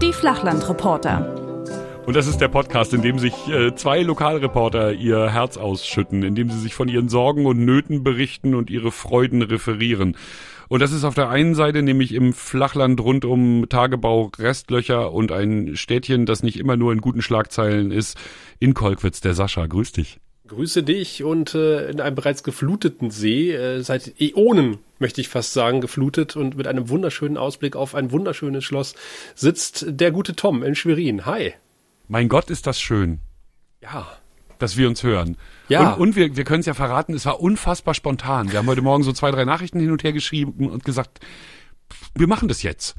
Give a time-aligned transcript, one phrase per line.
[0.00, 1.44] Die Flachlandreporter.
[2.06, 6.34] Und das ist der Podcast, in dem sich äh, zwei Lokalreporter ihr Herz ausschütten, in
[6.34, 10.16] dem sie sich von ihren Sorgen und Nöten berichten und ihre Freuden referieren.
[10.68, 15.32] Und das ist auf der einen Seite nämlich im Flachland rund um Tagebau, Restlöcher und
[15.32, 18.18] ein Städtchen, das nicht immer nur in guten Schlagzeilen ist,
[18.58, 19.66] in Kolkwitz, der Sascha.
[19.66, 20.20] Grüß dich.
[20.46, 25.54] Grüße dich und äh, in einem bereits gefluteten See, äh, seit Äonen möchte ich fast
[25.54, 28.94] sagen, geflutet und mit einem wunderschönen Ausblick auf ein wunderschönes Schloss
[29.34, 31.24] sitzt der gute Tom in Schwerin.
[31.24, 31.54] Hi.
[32.08, 33.20] Mein Gott, ist das schön.
[33.80, 34.06] Ja.
[34.58, 35.38] Dass wir uns hören.
[35.70, 35.94] Ja.
[35.94, 38.52] Und, und wir, wir können es ja verraten, es war unfassbar spontan.
[38.52, 41.20] Wir haben heute Morgen so zwei, drei Nachrichten hin und her geschrieben und gesagt,
[42.14, 42.96] wir machen das jetzt.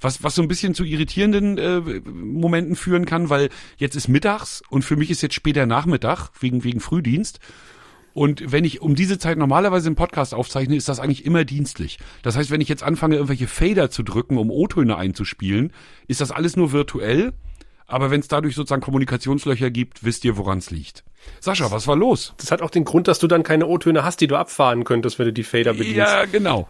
[0.00, 4.62] Was, was so ein bisschen zu irritierenden äh, Momenten führen kann, weil jetzt ist mittags
[4.70, 7.40] und für mich ist jetzt später Nachmittag, wegen, wegen Frühdienst.
[8.12, 11.98] Und wenn ich um diese Zeit normalerweise einen Podcast aufzeichne, ist das eigentlich immer dienstlich.
[12.22, 15.72] Das heißt, wenn ich jetzt anfange, irgendwelche Fader zu drücken, um O-Töne einzuspielen,
[16.08, 17.32] ist das alles nur virtuell
[17.90, 21.04] aber wenn es dadurch sozusagen Kommunikationslöcher gibt, wisst ihr, woran es liegt.
[21.40, 22.34] Sascha, was war los?
[22.38, 25.18] Das hat auch den Grund, dass du dann keine O-Töne hast, die du abfahren könntest,
[25.18, 25.96] wenn du die Fader bedienst.
[25.96, 26.68] Ja, genau.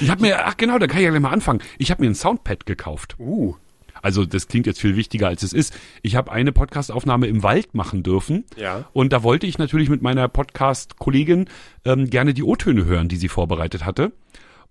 [0.00, 1.60] ich habe mir, ach genau, da kann ich ja gleich mal anfangen.
[1.78, 3.16] Ich habe mir ein Soundpad gekauft.
[3.18, 3.54] Uh.
[4.02, 5.74] Also das klingt jetzt viel wichtiger, als es ist.
[6.02, 8.44] Ich habe eine Podcastaufnahme im Wald machen dürfen.
[8.56, 8.84] Ja.
[8.92, 11.48] Und da wollte ich natürlich mit meiner Podcast-Kollegin
[11.84, 14.12] ähm, gerne die O-Töne hören, die sie vorbereitet hatte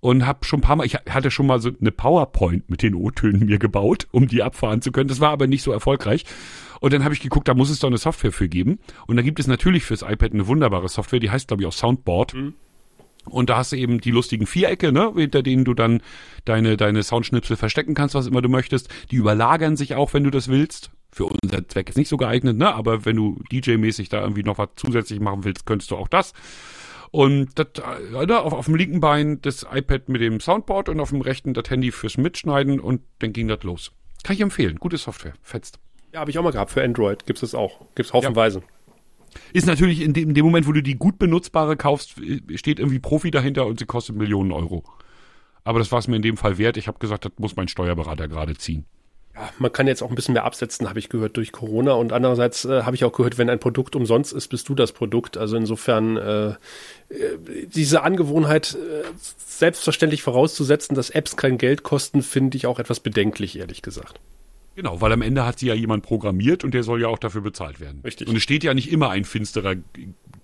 [0.04, 2.94] und habe schon ein paar Mal, ich hatte schon mal so eine PowerPoint mit den
[2.94, 5.08] O-Tönen mir gebaut, um die abfahren zu können.
[5.08, 6.26] Das war aber nicht so erfolgreich.
[6.82, 8.80] Und dann habe ich geguckt, da muss es doch eine Software für geben.
[9.08, 11.74] Und da gibt es natürlich fürs iPad eine wunderbare Software, die heißt, glaube ich, auch
[11.74, 12.34] Soundboard.
[12.34, 12.54] Mhm.
[13.30, 16.02] Und da hast du eben die lustigen Vierecke, ne, hinter denen du dann
[16.44, 18.90] deine, deine Soundschnipsel verstecken kannst, was immer du möchtest.
[19.10, 20.92] Die überlagern sich auch, wenn du das willst.
[21.14, 24.58] Für unser Zweck ist nicht so geeignet, ne, aber wenn du DJ-mäßig da irgendwie noch
[24.58, 26.34] was zusätzlich machen willst, könntest du auch das.
[27.14, 31.12] Und das, äh, auf, auf dem linken Bein das iPad mit dem Soundboard und auf
[31.12, 33.92] dem rechten das Handy fürs Mitschneiden und dann ging das los.
[34.24, 34.78] Kann ich empfehlen.
[34.78, 35.34] Gute Software.
[35.44, 35.78] Fetzt.
[36.12, 36.72] Ja, habe ich auch mal gehabt.
[36.72, 37.82] Für Android gibt's das auch.
[37.94, 38.62] Gibt's haufenweise.
[38.62, 39.40] Ja.
[39.54, 42.16] Ist natürlich in dem, in dem Moment, wo du die gut benutzbare kaufst,
[42.56, 44.84] steht irgendwie Profi dahinter und sie kostet Millionen Euro.
[45.64, 46.78] Aber das war es mir in dem Fall wert.
[46.78, 48.86] Ich habe gesagt, das muss mein Steuerberater gerade ziehen
[49.36, 51.94] ja, man kann jetzt auch ein bisschen mehr absetzen, habe ich gehört, durch Corona.
[51.94, 54.92] Und andererseits äh, habe ich auch gehört, wenn ein Produkt umsonst ist, bist du das
[54.92, 55.38] Produkt.
[55.38, 56.56] Also insofern äh, äh,
[57.66, 59.04] diese Angewohnheit äh,
[59.48, 64.20] selbstverständlich vorauszusetzen, dass Apps kein Geld kosten, finde ich auch etwas bedenklich, ehrlich gesagt.
[64.76, 67.42] Genau, weil am Ende hat sie ja jemand programmiert und der soll ja auch dafür
[67.42, 68.02] bezahlt werden.
[68.04, 68.28] Richtig.
[68.28, 69.76] Und es steht ja nicht immer ein finsterer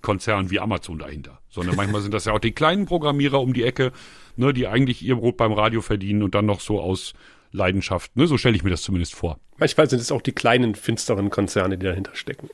[0.02, 3.64] Konzern wie Amazon dahinter, sondern manchmal sind das ja auch die kleinen Programmierer um die
[3.64, 3.92] Ecke,
[4.36, 7.12] ne, die eigentlich ihr Brot beim Radio verdienen und dann noch so aus
[7.52, 8.16] Leidenschaft.
[8.16, 8.26] Ne?
[8.26, 9.38] So stelle ich mir das zumindest vor.
[9.58, 12.48] Manchmal sind es auch die kleinen, finsteren Konzerne, die dahinter stecken.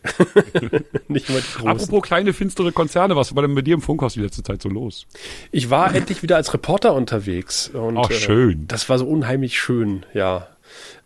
[1.08, 1.68] Nicht immer die großen.
[1.68, 4.68] Apropos kleine, finstere Konzerne, was war denn mit dir im Funkhaus die letzte Zeit so
[4.68, 5.06] los?
[5.52, 7.68] Ich war endlich wieder als Reporter unterwegs.
[7.68, 8.62] Und, Ach, schön.
[8.62, 10.48] Äh, das war so unheimlich schön, ja.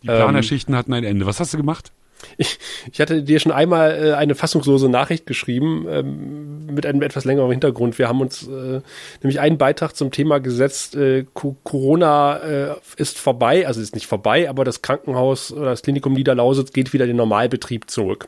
[0.01, 1.25] Die Planerschichten ähm, hatten ein Ende.
[1.25, 1.91] Was hast du gemacht?
[2.37, 2.59] Ich,
[2.91, 7.51] ich hatte dir schon einmal äh, eine fassungslose Nachricht geschrieben ähm, mit einem etwas längeren
[7.51, 7.97] Hintergrund.
[7.99, 8.81] Wir haben uns äh,
[9.21, 14.49] nämlich einen Beitrag zum Thema gesetzt, äh, Corona äh, ist vorbei, also ist nicht vorbei,
[14.49, 18.27] aber das Krankenhaus oder das Klinikum Niederlausitz geht wieder in den Normalbetrieb zurück.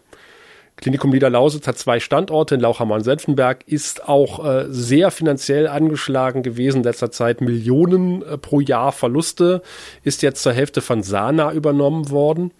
[0.75, 6.43] Klinikum Niederlausitz hat zwei Standorte in Lauchhammer und Senfenberg, ist auch äh, sehr finanziell angeschlagen
[6.43, 9.61] gewesen, in letzter Zeit Millionen äh, pro Jahr Verluste,
[10.03, 12.51] ist jetzt zur Hälfte von Sana übernommen worden.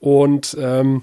[0.00, 1.02] Und ähm,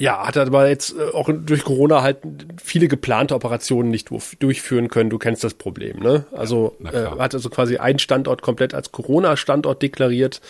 [0.00, 2.16] ja, hat aber jetzt äh, auch durch Corona halt
[2.56, 5.10] viele geplante Operationen nicht durchführen können.
[5.10, 6.24] Du kennst das Problem, ne?
[6.32, 10.40] Also äh, hat also quasi einen Standort komplett als Corona-Standort deklariert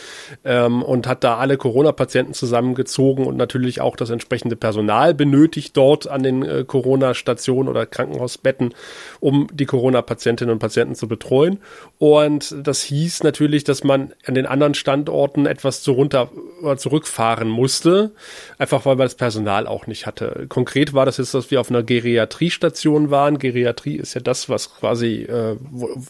[0.45, 6.07] ähm, und hat da alle Corona-Patienten zusammengezogen und natürlich auch das entsprechende Personal benötigt dort
[6.07, 8.73] an den äh, Corona-Stationen oder Krankenhausbetten,
[9.19, 11.59] um die Corona-Patientinnen und Patienten zu betreuen.
[11.99, 16.31] Und das hieß natürlich, dass man an den anderen Standorten etwas zu runter
[16.63, 18.13] oder zurückfahren musste,
[18.57, 20.47] einfach weil man das Personal Personal auch nicht hatte.
[20.49, 23.39] Konkret war das jetzt, dass wir auf einer Geriatriestation waren.
[23.39, 25.57] Geriatrie ist ja das, was quasi, äh,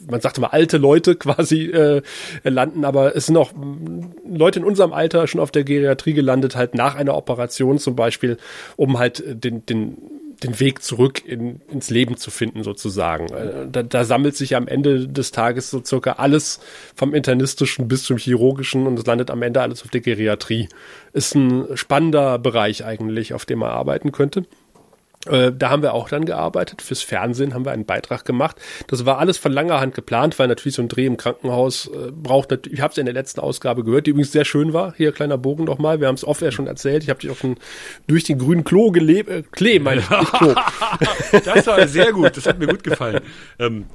[0.08, 2.02] man sagt immer alte Leute quasi äh,
[2.42, 3.52] landen, aber es sind auch
[4.28, 8.36] Leute in unserem Alter schon auf der Geriatrie gelandet, halt nach einer Operation zum Beispiel,
[8.76, 9.96] um halt den, den
[10.42, 13.28] den Weg zurück in, ins Leben zu finden, sozusagen.
[13.28, 16.60] Äh, da, da sammelt sich am Ende des Tages so circa alles
[16.94, 20.68] vom Internistischen bis zum Chirurgischen und es landet am Ende alles auf der Geriatrie.
[21.12, 24.44] Ist ein spannender Bereich eigentlich, auf dem man arbeiten könnte.
[25.26, 26.80] Äh, da haben wir auch dann gearbeitet.
[26.80, 28.56] Fürs Fernsehen haben wir einen Beitrag gemacht.
[28.86, 32.10] Das war alles von langer Hand geplant, weil natürlich so ein Dreh im Krankenhaus äh,
[32.10, 32.66] braucht.
[32.66, 34.94] Ich habe es in der letzten Ausgabe gehört, die übrigens sehr schön war.
[34.96, 36.00] Hier kleiner Bogen nochmal.
[36.00, 37.02] Wir haben es oft ja schon erzählt.
[37.02, 37.56] Ich habe dich auch schon
[38.06, 39.28] durch den grünen Klo gelebt.
[39.28, 40.54] Äh, Klee, meine ich, Klo.
[41.44, 42.36] das war sehr gut.
[42.38, 43.20] Das hat mir gut gefallen.
[43.58, 43.86] Ähm,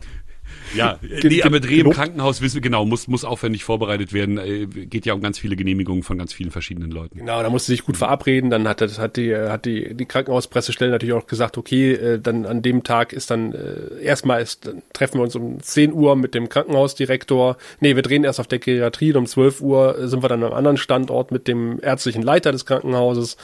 [0.73, 4.37] ja, nee, aber Dreh im Krankenhaus wissen wir genau, muss, muss aufwendig vorbereitet werden.
[4.37, 7.19] Äh, geht ja um ganz viele Genehmigungen von ganz vielen verschiedenen Leuten.
[7.19, 8.49] Genau, da musste sich gut verabreden.
[8.49, 12.45] Dann hat, das, hat die, hat die, die Krankenhauspressestelle natürlich auch gesagt, okay, äh, dann
[12.45, 16.15] an dem Tag ist dann äh, erstmal ist, dann treffen wir uns um 10 Uhr
[16.15, 17.57] mit dem Krankenhausdirektor.
[17.79, 20.53] Nee, wir drehen erst auf der Geriatrie und um 12 Uhr sind wir dann am
[20.53, 23.37] anderen Standort mit dem ärztlichen Leiter des Krankenhauses.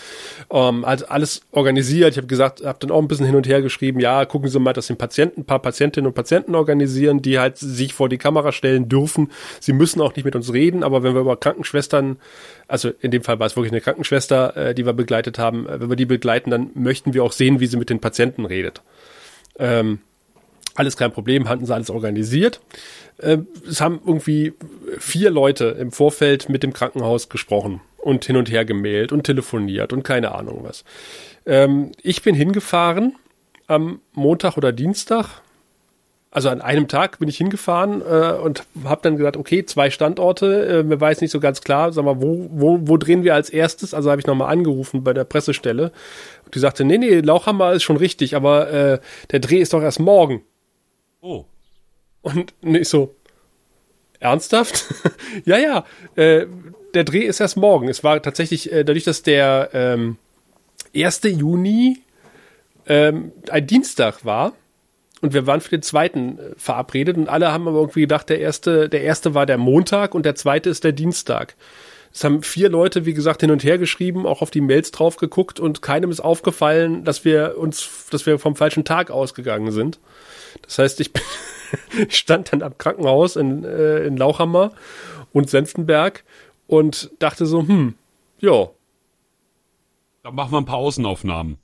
[0.52, 2.12] Ähm, also alles organisiert.
[2.12, 4.60] Ich habe gesagt, habe dann auch ein bisschen hin und her geschrieben, ja, gucken Sie
[4.60, 8.18] mal, dass den Patienten, ein paar Patientinnen und Patienten organisieren die halt sich vor die
[8.18, 9.32] Kamera stellen dürfen.
[9.60, 12.18] Sie müssen auch nicht mit uns reden, aber wenn wir über Krankenschwestern,
[12.68, 15.82] also in dem Fall war es wirklich eine Krankenschwester, äh, die wir begleitet haben, äh,
[15.82, 18.82] wenn wir die begleiten, dann möchten wir auch sehen, wie sie mit den Patienten redet.
[19.60, 20.00] Ähm,
[20.76, 22.62] alles kein Problem, hatten sie alles organisiert.
[23.18, 24.54] Äh, es haben irgendwie
[25.00, 29.94] vier Leute im Vorfeld mit dem Krankenhaus gesprochen und hin und her gemailt und telefoniert
[29.94, 30.84] und keine Ahnung was.
[31.46, 33.16] Ähm, ich bin hingefahren
[33.68, 35.42] am Montag oder Dienstag,
[36.34, 40.66] also an einem Tag bin ich hingefahren äh, und habe dann gesagt, okay, zwei Standorte,
[40.66, 43.36] äh, mir war jetzt nicht so ganz klar, sag mal, wo, wo, wo drehen wir
[43.36, 43.94] als erstes?
[43.94, 45.92] Also habe ich nochmal angerufen bei der Pressestelle
[46.46, 49.00] und die sagte, nee, nee, Lauchhammer ist schon richtig, aber äh,
[49.32, 50.42] der Dreh ist doch erst morgen.
[51.20, 51.44] Oh.
[52.22, 53.14] Und ich so,
[54.22, 54.86] ernsthaft?
[55.46, 55.86] ja, ja,
[56.16, 56.46] äh,
[56.94, 57.90] der Dreh ist erst morgen.
[57.90, 60.18] Es war tatsächlich, äh, dadurch, dass der ähm,
[60.96, 61.22] 1.
[61.24, 61.98] Juni
[62.88, 64.54] ähm, ein Dienstag war,
[65.22, 68.40] und wir waren für den zweiten äh, verabredet und alle haben aber irgendwie gedacht, der
[68.40, 71.56] erste, der erste war der Montag und der zweite ist der Dienstag.
[72.14, 75.16] Es haben vier Leute, wie gesagt, hin und her geschrieben, auch auf die Mails drauf
[75.16, 80.00] geguckt und keinem ist aufgefallen, dass wir uns, dass wir vom falschen Tag ausgegangen sind.
[80.64, 81.12] Das heißt, ich,
[82.08, 84.74] ich stand dann am Krankenhaus in, äh, in Lauchhammer
[85.32, 86.24] und Senftenberg
[86.68, 87.94] und dachte so, hm,
[88.40, 88.70] ja.
[90.24, 91.61] Da machen wir ein paar Außenaufnahmen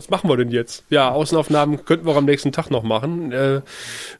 [0.00, 0.84] was machen wir denn jetzt?
[0.88, 3.32] Ja, Außenaufnahmen könnten wir auch am nächsten Tag noch machen.
[3.32, 3.60] Äh,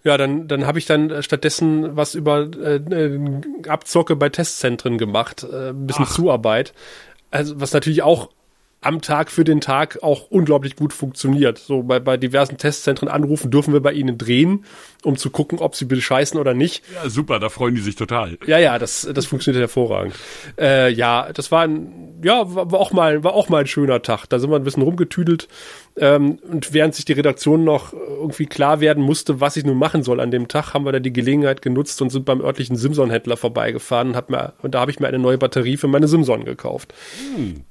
[0.05, 2.81] ja, dann, dann habe ich dann stattdessen was über äh,
[3.67, 6.15] Abzocke bei Testzentren gemacht, äh, ein bisschen Ach.
[6.15, 6.75] Zuarbeit.
[7.31, 8.29] Also was natürlich auch
[8.83, 11.59] am Tag für den Tag auch unglaublich gut funktioniert.
[11.59, 14.65] So bei, bei diversen Testzentren anrufen, dürfen wir bei ihnen drehen,
[15.05, 16.83] um zu gucken, ob sie bescheißen oder nicht.
[16.95, 18.39] Ja, super, da freuen die sich total.
[18.47, 20.15] Ja, ja, das, das funktioniert hervorragend.
[20.59, 24.27] Äh, ja, das war ein, ja, war, auch mal, war auch mal ein schöner Tag.
[24.27, 25.49] Da sind wir ein bisschen rumgetüdelt.
[25.97, 30.03] Ähm, und während sich die Redaktion noch irgendwie klar werden musste, was ich nun machen
[30.03, 33.37] soll an dem Tag, haben wir dann die Gelegenheit genutzt und sind beim örtlichen Simson-Händler
[33.37, 36.47] vorbeigefahren und, hab mir, und da habe ich mir eine neue Batterie für meine Simson
[36.47, 36.95] gekauft.
[37.37, 37.65] Hm.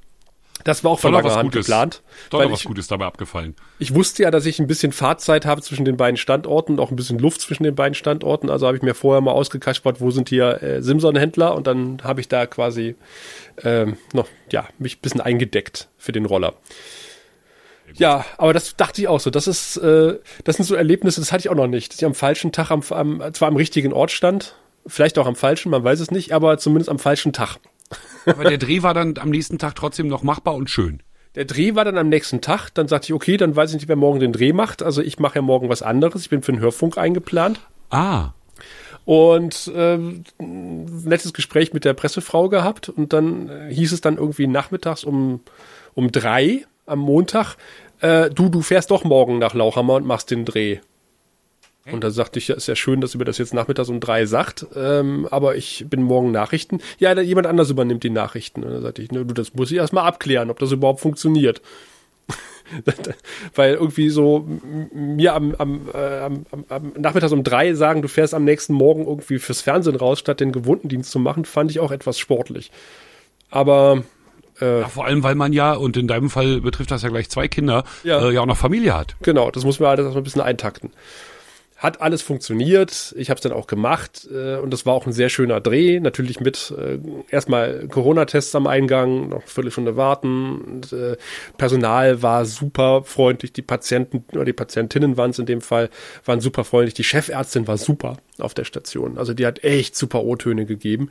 [0.63, 2.01] Das war auch von langer Hand geplant.
[2.29, 3.55] Doch noch was ich, Gutes dabei abgefallen.
[3.79, 6.91] Ich wusste ja, dass ich ein bisschen Fahrzeit habe zwischen den beiden Standorten und auch
[6.91, 8.49] ein bisschen Luft zwischen den beiden Standorten.
[8.49, 12.21] Also habe ich mir vorher mal ausgekaspert, wo sind hier äh, Simson-Händler und dann habe
[12.21, 12.95] ich da quasi
[13.63, 16.53] ähm, noch, ja, mich ein bisschen eingedeckt für den Roller.
[17.95, 19.29] Ja, aber das dachte ich auch so.
[19.29, 21.91] Das ist, äh, das sind so Erlebnisse, das hatte ich auch noch nicht.
[21.91, 24.55] Dass ich am falschen Tag am, am zwar am richtigen Ort stand,
[24.85, 27.57] vielleicht auch am falschen, man weiß es nicht, aber zumindest am falschen Tag.
[28.25, 31.01] Aber der Dreh war dann am nächsten Tag trotzdem noch machbar und schön.
[31.35, 32.69] Der Dreh war dann am nächsten Tag.
[32.73, 34.81] Dann sagte ich, okay, dann weiß ich nicht, wer morgen den Dreh macht.
[34.81, 36.23] Also ich mache ja morgen was anderes.
[36.23, 37.59] Ich bin für den Hörfunk eingeplant.
[37.89, 38.29] Ah.
[39.05, 39.97] Und äh,
[40.37, 42.89] nettes Gespräch mit der Pressefrau gehabt.
[42.89, 45.41] Und dann äh, hieß es dann irgendwie nachmittags um,
[45.95, 47.55] um drei am Montag,
[48.01, 50.79] äh, du, du fährst doch morgen nach Lauchhammer und machst den Dreh.
[51.93, 53.99] Und da sagte ich, ja, ist ja schön, dass ihr mir das jetzt nachmittags um
[53.99, 56.79] drei sagt, ähm, aber ich bin morgen Nachrichten.
[56.99, 58.63] Ja, jemand anders übernimmt die Nachrichten.
[58.63, 61.61] Und da sagte ich, ne, du, das muss ich erstmal abklären, ob das überhaupt funktioniert.
[63.55, 64.47] Weil irgendwie so
[64.93, 69.05] mir am, am, äh, am, am Nachmittags um drei sagen, du fährst am nächsten Morgen
[69.05, 72.71] irgendwie fürs Fernsehen raus, statt den gewohnten Dienst zu machen, fand ich auch etwas sportlich.
[73.49, 74.03] Aber
[74.61, 77.29] äh, ja, vor allem, weil man ja, und in deinem Fall betrifft das ja gleich
[77.29, 79.15] zwei Kinder, ja, äh, ja auch noch Familie hat.
[79.21, 80.91] Genau, das muss man alles erstmal ein bisschen eintakten.
[81.79, 83.15] Hat alles funktioniert.
[83.17, 86.01] Ich habe es dann auch gemacht äh, und das war auch ein sehr schöner Dreh.
[86.01, 90.59] Natürlich mit äh, erstmal Corona-Tests am Eingang, noch eine Viertelstunde warten.
[90.59, 91.15] Und, äh,
[91.57, 93.53] Personal war super freundlich.
[93.53, 95.89] Die Patienten oder die Patientinnen waren es in dem Fall,
[96.25, 96.95] waren super freundlich.
[96.95, 99.17] Die Chefärztin war super auf der Station.
[99.17, 101.09] Also die hat echt super O-Töne gegeben.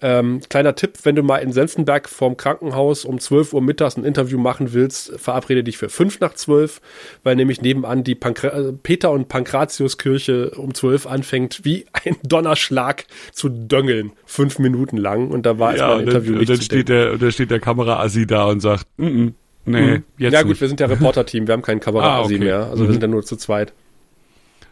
[0.00, 4.04] Ähm, kleiner Tipp, wenn du mal in Senftenberg vorm Krankenhaus um 12 Uhr mittags ein
[4.04, 6.80] Interview machen willst, verabrede dich für 5 nach 12,
[7.22, 13.04] weil nämlich nebenan die Pankra äh, Peter- und Pankratiuskirche um 12 anfängt, wie ein Donnerschlag
[13.32, 15.28] zu döngeln, fünf Minuten lang.
[15.30, 17.60] Und da war ja, erstmal ein Interview dann, nicht dann steht der, da steht der
[17.60, 19.32] Kameraassi da und sagt, mm -mm,
[19.64, 20.02] Nee, Mhm.
[20.18, 20.60] jetzt ja gut, nicht.
[20.60, 22.38] wir sind ja Reporter-Team, wir haben keinen Kamera Ah, okay.
[22.38, 22.66] mehr.
[22.68, 22.88] Also Mhm.
[22.88, 23.72] wir sind ja nur zu zweit.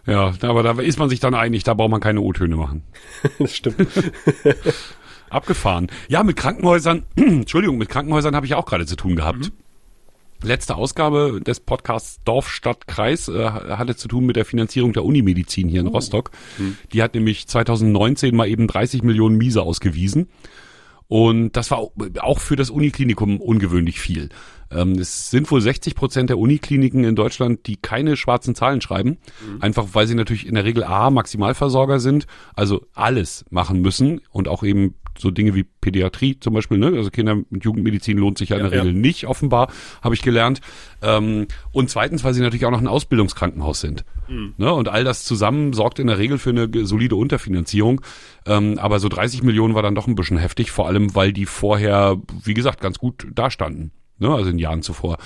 [0.06, 2.82] Ja, aber da ist man sich dann einig, da braucht man keine O-Töne machen.
[3.38, 3.86] das stimmt.
[5.30, 5.88] Abgefahren.
[6.08, 9.52] Ja, mit Krankenhäusern, Entschuldigung, mit Krankenhäusern habe ich auch gerade zu tun gehabt.
[10.42, 15.04] Letzte Ausgabe des Podcasts Dorf, Stadt, Kreis äh, hatte zu tun mit der Finanzierung der
[15.04, 16.30] Unimedizin hier in Rostock.
[16.92, 20.28] Die hat nämlich 2019 mal eben 30 Millionen Miese ausgewiesen.
[21.10, 24.28] Und das war au- auch für das Uniklinikum ungewöhnlich viel.
[24.70, 29.18] Ähm, es sind wohl 60 Prozent der Unikliniken in Deutschland, die keine schwarzen Zahlen schreiben.
[29.58, 34.46] Einfach weil sie natürlich in der Regel A, Maximalversorger sind, also alles machen müssen und
[34.46, 36.86] auch eben so Dinge wie Pädiatrie zum Beispiel, ne?
[36.96, 38.84] also Kinder- und Jugendmedizin lohnt sich ja in Ja, der ja.
[38.84, 39.70] Regel nicht, offenbar,
[40.02, 40.60] habe ich gelernt.
[41.02, 44.04] Ähm, und zweitens, weil sie natürlich auch noch ein Ausbildungskrankenhaus sind.
[44.58, 44.72] Ne?
[44.72, 48.00] Und all das zusammen sorgt in der Regel für eine solide Unterfinanzierung.
[48.46, 51.46] Ähm, aber so 30 Millionen war dann doch ein bisschen heftig, vor allem weil die
[51.46, 53.90] vorher, wie gesagt, ganz gut dastanden.
[54.20, 55.16] Ne, also in Jahren zuvor.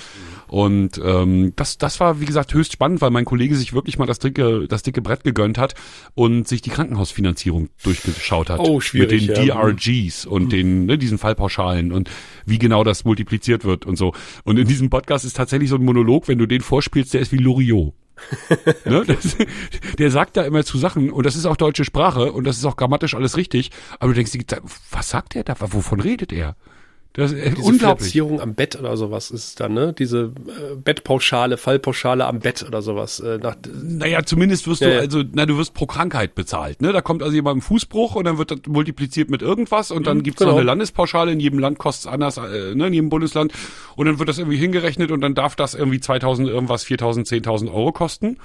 [0.47, 4.05] Und ähm, das, das war, wie gesagt, höchst spannend, weil mein Kollege sich wirklich mal
[4.05, 5.75] das dicke, das dicke Brett gegönnt hat
[6.13, 8.61] und sich die Krankenhausfinanzierung durchgeschaut hat.
[8.61, 9.55] Oh, schwierig, Mit den ja.
[9.55, 12.09] DRGs und den, ne, diesen Fallpauschalen und
[12.45, 14.13] wie genau das multipliziert wird und so.
[14.45, 17.33] Und in diesem Podcast ist tatsächlich so ein Monolog, wenn du den vorspielst, der ist
[17.33, 17.93] wie Loriot.
[18.85, 19.03] ne?
[19.05, 19.35] das,
[19.97, 22.63] der sagt da immer zu Sachen und das ist auch deutsche Sprache und das ist
[22.63, 24.31] auch grammatisch alles richtig, aber du denkst,
[24.89, 25.55] was sagt er da?
[25.59, 26.55] Wovon redet er?
[27.15, 28.21] Das ist Diese unglaublich.
[28.21, 29.93] Am Bett oder sowas ist dann, ne?
[29.93, 33.21] Diese äh, Bettpauschale, Fallpauschale am Bett oder sowas.
[33.21, 36.91] Äh, nach, Naja, zumindest wirst Ja, du, also, na, du wirst pro Krankheit bezahlt, ne?
[36.91, 40.23] Da kommt also jemand im Fußbruch und dann wird das multipliziert mit irgendwas und dann
[40.23, 40.51] gibt's genau.
[40.51, 43.53] noch eine Landespauschale, in jedem Land kostet's anders, äh, ne, in jedem Bundesland
[43.95, 47.73] und dann wird das irgendwie hingerechnet und dann darf das irgendwie 2000 irgendwas, 4000, 10.000
[47.73, 48.37] Euro kosten.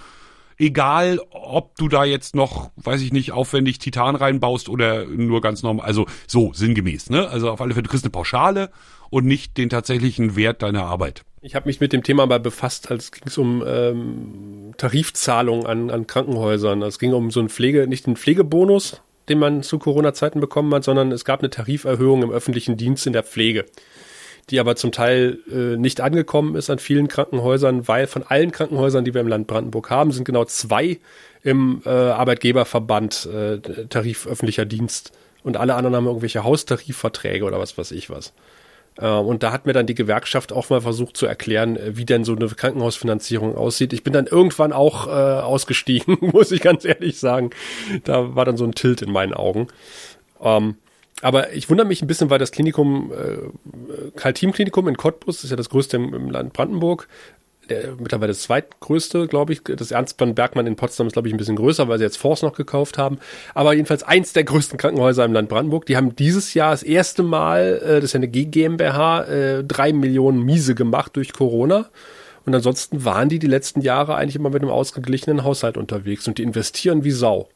[0.60, 5.62] Egal, ob du da jetzt noch, weiß ich nicht, aufwendig Titan reinbaust oder nur ganz
[5.62, 7.28] normal, also so, sinngemäß, ne?
[7.28, 8.68] Also auf alle Fälle, du kriegst eine Pauschale
[9.08, 11.24] und nicht den tatsächlichen Wert deiner Arbeit.
[11.40, 15.88] ich habe mich mit dem Thema mal befasst, als ging es um ähm, Tarifzahlungen an,
[15.88, 16.82] an Krankenhäusern.
[16.82, 19.00] Es ging um so einen Pflege, nicht den Pflegebonus,
[19.30, 23.14] den man zu Corona-Zeiten bekommen hat, sondern es gab eine Tariferhöhung im öffentlichen Dienst in
[23.14, 23.64] der Pflege,
[24.48, 29.04] die aber zum Teil äh, nicht angekommen ist an vielen Krankenhäusern, weil von allen Krankenhäusern,
[29.04, 30.98] die wir im Land Brandenburg haben, sind genau zwei
[31.42, 37.76] im äh, Arbeitgeberverband äh, Tarif öffentlicher Dienst und alle anderen haben irgendwelche Haustarifverträge oder was
[37.78, 38.32] weiß ich was.
[38.98, 42.04] Äh, Und da hat mir dann die Gewerkschaft auch mal versucht zu erklären, äh, wie
[42.04, 43.92] denn so eine Krankenhausfinanzierung aussieht.
[43.92, 47.50] Ich bin dann irgendwann auch äh, ausgestiegen, muss ich ganz ehrlich sagen.
[48.04, 49.68] Da war dann so ein Tilt in meinen Augen.
[50.42, 50.76] Ähm,
[51.22, 55.56] aber ich wundere mich ein bisschen, weil das Klinikum, äh, Karl-Team-Klinikum in Cottbus ist ja
[55.56, 57.08] das größte im, im Land Brandenburg.
[57.68, 59.62] Der, mittlerweile das zweitgrößte, glaube ich.
[59.62, 62.42] Das Ernstmann Bergmann in Potsdam ist, glaube ich, ein bisschen größer, weil sie jetzt Force
[62.42, 63.18] noch gekauft haben.
[63.54, 65.86] Aber jedenfalls eins der größten Krankenhäuser im Land Brandenburg.
[65.86, 69.92] Die haben dieses Jahr das erste Mal, äh, das ist ja eine GmbH, äh, drei
[69.92, 71.90] Millionen Miese gemacht durch Corona.
[72.44, 76.38] Und ansonsten waren die die letzten Jahre eigentlich immer mit einem ausgeglichenen Haushalt unterwegs und
[76.38, 77.48] die investieren wie Sau.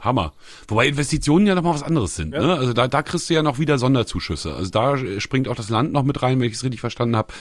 [0.00, 0.32] Hammer.
[0.66, 2.30] Wobei Investitionen ja nochmal was anderes sind.
[2.30, 2.54] Ne?
[2.54, 4.52] Also da, da kriegst du ja noch wieder Sonderzuschüsse.
[4.54, 7.32] Also da springt auch das Land noch mit rein, wenn ich es richtig verstanden habe.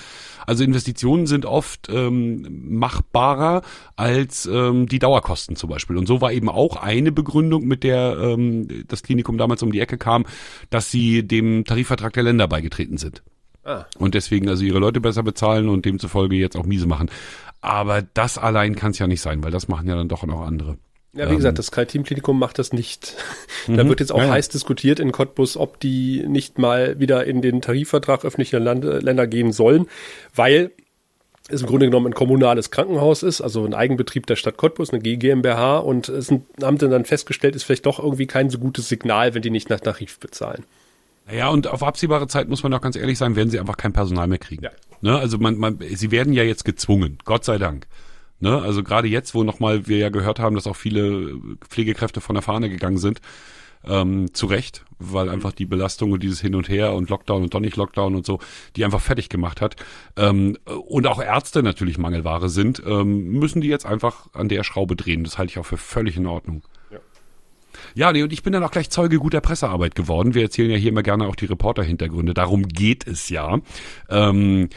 [0.46, 3.64] Also Investitionen sind oft ähm, machbarer
[3.96, 5.98] als ähm, die Dauerkosten zum Beispiel.
[5.98, 9.80] Und so war eben auch eine Begründung, mit der ähm, das Klinikum damals um die
[9.80, 10.26] Ecke kam,
[10.70, 13.24] dass sie dem Tarifvertrag der Länder beigetreten sind.
[13.64, 13.86] Ah.
[13.98, 17.10] Und deswegen also ihre Leute besser bezahlen und demzufolge jetzt auch miese machen.
[17.62, 20.42] Aber das allein kann es ja nicht sein, weil das machen ja dann doch noch
[20.42, 20.78] andere.
[21.14, 23.16] Ja, wie gesagt, das Karl-Team-Klinikum macht das nicht.
[23.68, 23.90] Da Mhm.
[23.90, 27.62] wird jetzt auch Ja, heiß diskutiert in Cottbus, ob die nicht mal wieder in den
[27.62, 29.88] Tarifvertrag öffentlicher Land Länder gehen sollen,
[30.34, 30.72] weil
[31.50, 35.02] es im Grunde genommen ein kommunales Krankenhaus ist, also ein Eigenbetrieb der Stadt Cottbus, eine
[35.02, 39.42] GmbH und es haben dann festgestellt, ist vielleicht doch irgendwie kein so gutes Signal, wenn
[39.42, 40.64] die nicht nach Tarif bezahlen.
[41.32, 43.94] Ja, und auf absehbare Zeit muss man auch ganz ehrlich sein, werden sie einfach kein
[43.94, 44.64] Personal mehr kriegen.
[44.64, 44.72] Ja.
[45.02, 47.88] Ne, also man, man, sie werden ja jetzt gezwungen, Gott sei Dank.
[48.42, 51.36] Ne, also gerade jetzt, wo nochmal wir ja gehört haben, dass auch viele
[51.68, 53.20] Pflegekräfte von der Fahne gegangen sind,
[53.86, 57.54] ähm, zu Recht, weil einfach die Belastung und dieses Hin und Her und Lockdown und
[57.54, 58.40] doch nicht Lockdown und so,
[58.76, 59.76] die einfach fertig gemacht hat.
[60.16, 64.96] Ähm, und auch Ärzte natürlich Mangelware sind, ähm, müssen die jetzt einfach an der Schraube
[64.96, 65.24] drehen.
[65.24, 66.64] Das halte ich auch für völlig in Ordnung.
[67.96, 70.34] Ja, nee, und ich bin dann auch gleich Zeuge guter Pressearbeit geworden.
[70.34, 72.34] Wir erzählen ja hier immer gerne auch die Reporter-Hintergründe.
[72.34, 73.60] Darum geht es ja.
[74.10, 74.70] Ähm,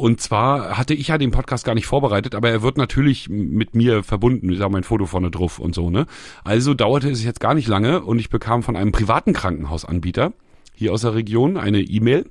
[0.00, 3.74] und zwar hatte ich ja den Podcast gar nicht vorbereitet, aber er wird natürlich mit
[3.74, 4.50] mir verbunden.
[4.50, 6.06] Ich habe mein Foto vorne drauf und so, ne?
[6.44, 10.32] Also dauerte es jetzt gar nicht lange und ich bekam von einem privaten Krankenhausanbieter
[10.74, 12.28] hier aus der Region eine E-Mail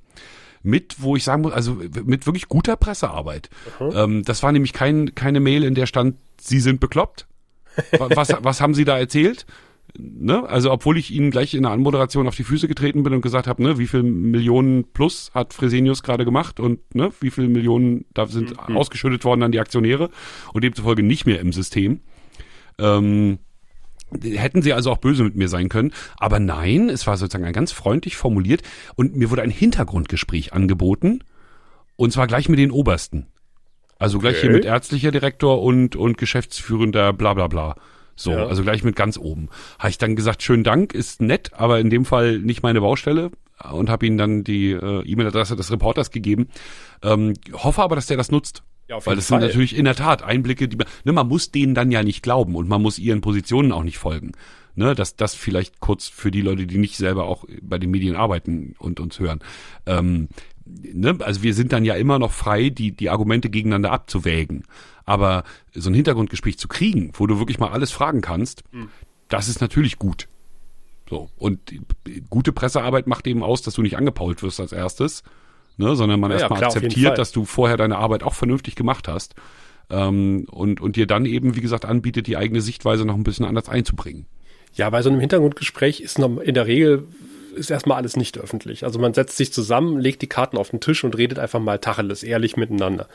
[0.63, 3.49] mit, wo ich sagen muss, also mit wirklich guter Pressearbeit.
[3.95, 7.27] Ähm, das war nämlich kein, keine Mail, in der stand, Sie sind bekloppt.
[7.97, 9.45] Wa- Was, was haben Sie da erzählt?
[9.97, 10.47] Ne?
[10.47, 13.47] Also obwohl ich ihnen gleich in der Anmoderation auf die Füße getreten bin und gesagt
[13.47, 18.05] habe, ne, wie viel Millionen plus hat Fresenius gerade gemacht und ne, wie viel Millionen
[18.13, 18.77] da sind mhm.
[18.77, 20.09] ausgeschüttet worden an die Aktionäre
[20.53, 22.01] und demzufolge nicht mehr im System.
[22.77, 23.39] Ähm,
[24.21, 25.93] Hätten sie also auch böse mit mir sein können.
[26.17, 28.63] Aber nein, es war sozusagen ganz freundlich formuliert
[28.95, 31.19] und mir wurde ein Hintergrundgespräch angeboten.
[31.95, 33.27] Und zwar gleich mit den Obersten.
[33.99, 34.47] Also gleich okay.
[34.47, 37.75] hier mit ärztlicher Direktor und, und geschäftsführender bla bla bla.
[38.19, 38.47] So, ja.
[38.47, 39.47] also gleich mit ganz oben.
[39.79, 43.31] Habe ich dann gesagt, schönen Dank, ist nett, aber in dem Fall nicht meine Baustelle
[43.71, 46.49] und habe ihnen dann die äh, E-Mail-Adresse des Reporters gegeben.
[47.01, 48.63] Ähm, hoffe aber, dass der das nutzt.
[48.89, 49.39] Ja, auf Weil das Fall.
[49.39, 52.21] sind natürlich in der Tat Einblicke, die man, ne, man muss denen dann ja nicht
[52.21, 54.33] glauben und man muss ihren Positionen auch nicht folgen.
[54.75, 58.15] Ne, dass das vielleicht kurz für die Leute, die nicht selber auch bei den Medien
[58.15, 59.39] arbeiten und uns hören.
[59.85, 60.29] Ähm,
[60.65, 64.63] ne, also wir sind dann ja immer noch frei, die, die Argumente gegeneinander abzuwägen.
[65.09, 68.89] Aber so ein Hintergrundgespräch zu kriegen, wo du wirklich mal alles fragen kannst, mhm.
[69.27, 70.27] das ist natürlich gut.
[71.09, 71.29] So.
[71.37, 71.59] Und
[72.29, 75.23] gute Pressearbeit macht eben aus, dass du nicht angepault wirst als erstes,
[75.77, 79.33] ne, sondern man ja, erstmal akzeptiert, dass du vorher deine Arbeit auch vernünftig gemacht hast.
[79.89, 83.45] Ähm, und, und dir dann eben, wie gesagt, anbietet, die eigene Sichtweise noch ein bisschen
[83.45, 84.27] anders einzubringen.
[84.75, 87.07] Ja, bei so einem Hintergrundgespräch ist noch in der Regel
[87.55, 88.83] ist erstmal alles nicht öffentlich.
[88.83, 91.79] Also man setzt sich zusammen, legt die Karten auf den Tisch und redet einfach mal
[91.79, 93.07] Tacheles, ehrlich miteinander.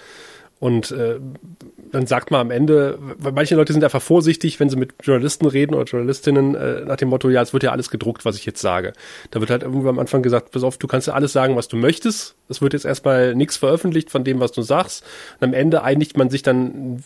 [0.61, 1.19] Und äh,
[1.93, 5.47] dann sagt man am Ende, weil manche Leute sind einfach vorsichtig, wenn sie mit Journalisten
[5.47, 8.47] reden oder Journalistinnen, äh, nach dem Motto, ja, es wird ja alles gedruckt, was ich
[8.47, 8.93] jetzt sage.
[9.31, 11.69] Da wird halt irgendwann am Anfang gesagt, pass auf, du kannst ja alles sagen, was
[11.69, 12.35] du möchtest.
[12.49, 15.05] Es wird jetzt erstmal nichts veröffentlicht von dem, was du sagst.
[15.41, 17.05] Und am Ende einigt man sich dann,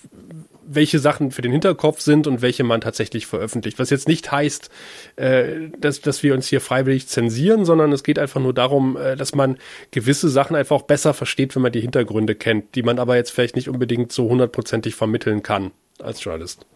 [0.70, 3.78] welche Sachen für den Hinterkopf sind und welche man tatsächlich veröffentlicht.
[3.78, 4.70] Was jetzt nicht heißt,
[5.16, 9.16] äh, dass, dass wir uns hier freiwillig zensieren, sondern es geht einfach nur darum, äh,
[9.16, 9.58] dass man
[9.90, 13.30] gewisse Sachen einfach auch besser versteht, wenn man die Hintergründe kennt, die man aber jetzt
[13.30, 15.70] vielleicht nicht unbedingt so hundertprozentig vermitteln kann
[16.00, 16.66] als Journalist.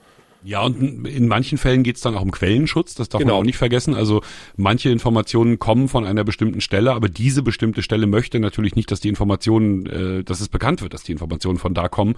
[0.45, 3.35] Ja, und in manchen Fällen geht es dann auch um Quellenschutz, das darf genau.
[3.35, 3.95] man auch nicht vergessen.
[3.95, 4.23] Also
[4.57, 9.01] manche Informationen kommen von einer bestimmten Stelle, aber diese bestimmte Stelle möchte natürlich nicht, dass
[9.01, 12.17] die Informationen, äh, dass es bekannt wird, dass die Informationen von da kommen.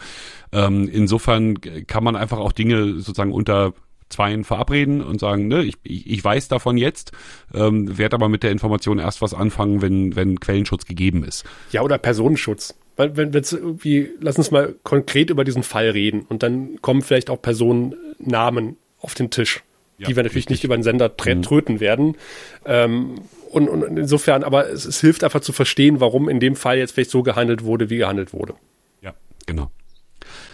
[0.53, 3.75] Ähm, insofern kann man einfach auch Dinge sozusagen unter
[4.09, 7.13] Zweien verabreden und sagen, ne, ich, ich weiß davon jetzt,
[7.53, 11.45] ähm, werde aber mit der Information erst was anfangen, wenn, wenn Quellenschutz gegeben ist.
[11.73, 12.75] Ja, oder Personenschutz.
[12.97, 17.03] Weil wenn es irgendwie, lass uns mal konkret über diesen Fall reden und dann kommen
[17.03, 19.63] vielleicht auch Personennamen auf den Tisch,
[19.99, 20.51] ja, die wir natürlich richtig.
[20.51, 21.43] nicht über den Sender mhm.
[21.43, 22.17] tröten werden.
[22.65, 23.17] Ähm,
[23.51, 26.93] und, und insofern, aber es, es hilft einfach zu verstehen, warum in dem Fall jetzt
[26.93, 28.55] vielleicht so gehandelt wurde, wie gehandelt wurde.
[29.01, 29.15] Ja,
[29.47, 29.71] genau.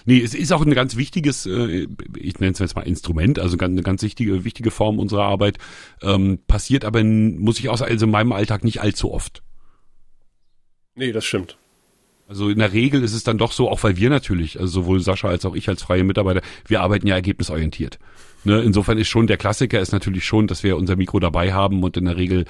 [0.06, 1.86] Nee, es ist auch ein ganz wichtiges, äh,
[2.16, 5.58] ich nenne es jetzt mal Instrument, also eine ganz wichtige, wichtige Form unserer Arbeit.
[6.02, 9.42] Ähm, passiert aber, muss ich auch sagen, also in meinem Alltag nicht allzu oft.
[10.94, 11.56] Nee, das stimmt.
[12.30, 15.00] Also in der Regel ist es dann doch so, auch weil wir natürlich, also sowohl
[15.00, 17.98] Sascha als auch ich als freie Mitarbeiter, wir arbeiten ja ergebnisorientiert.
[18.44, 21.82] Ne, insofern ist schon der Klassiker ist natürlich schon, dass wir unser Mikro dabei haben
[21.82, 22.44] und in der Regel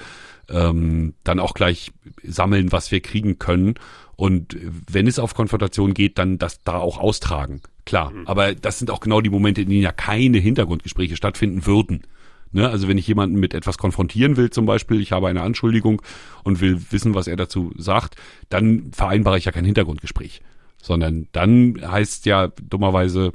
[0.49, 1.91] ähm, dann auch gleich
[2.21, 3.73] sammeln, was wir kriegen können.
[4.15, 4.55] Und
[4.87, 7.61] wenn es auf Konfrontation geht, dann das da auch austragen.
[7.83, 8.11] Klar.
[8.11, 8.27] Mhm.
[8.27, 12.03] Aber das sind auch genau die Momente, in denen ja keine Hintergrundgespräche stattfinden würden.
[12.51, 12.69] Ne?
[12.69, 16.01] Also wenn ich jemanden mit etwas konfrontieren will, zum Beispiel, ich habe eine Anschuldigung
[16.43, 18.15] und will wissen, was er dazu sagt,
[18.49, 20.41] dann vereinbare ich ja kein Hintergrundgespräch.
[20.81, 23.33] Sondern dann heißt ja dummerweise,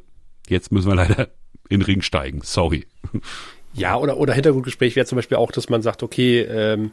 [0.49, 1.29] jetzt müssen wir leider
[1.69, 2.41] in den Ring steigen.
[2.43, 2.87] Sorry.
[3.73, 6.93] Ja, oder, oder Hintergrundgespräch wäre zum Beispiel auch, dass man sagt, okay, ähm,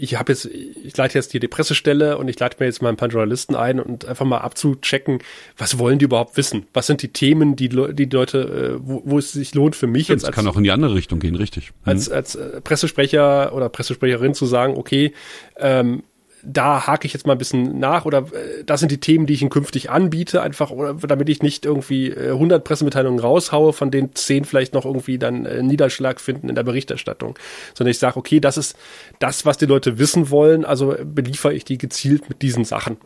[0.00, 2.88] ich habe jetzt, ich leite jetzt hier die Pressestelle und ich leite mir jetzt mal
[2.88, 5.18] ein paar Journalisten ein und einfach mal abzuchecken,
[5.56, 6.66] was wollen die überhaupt wissen?
[6.72, 10.04] Was sind die Themen, die die Leute, äh, wo, wo es sich lohnt für mich
[10.04, 10.28] Stimmt, jetzt?
[10.28, 11.72] Das kann auch in die andere Richtung gehen, richtig.
[11.84, 11.90] Mhm.
[11.90, 15.12] Als, als äh, Pressesprecher oder Pressesprecherin zu sagen, okay,
[15.56, 16.04] ähm,
[16.48, 19.34] da hake ich jetzt mal ein bisschen nach oder äh, das sind die Themen, die
[19.34, 23.90] ich Ihnen künftig anbiete, einfach oder damit ich nicht irgendwie äh, 100 Pressemitteilungen raushaue, von
[23.90, 27.38] denen 10 vielleicht noch irgendwie dann äh, Niederschlag finden in der Berichterstattung,
[27.74, 28.76] sondern ich sage, okay, das ist
[29.18, 32.96] das, was die Leute wissen wollen, also beliefere ich die gezielt mit diesen Sachen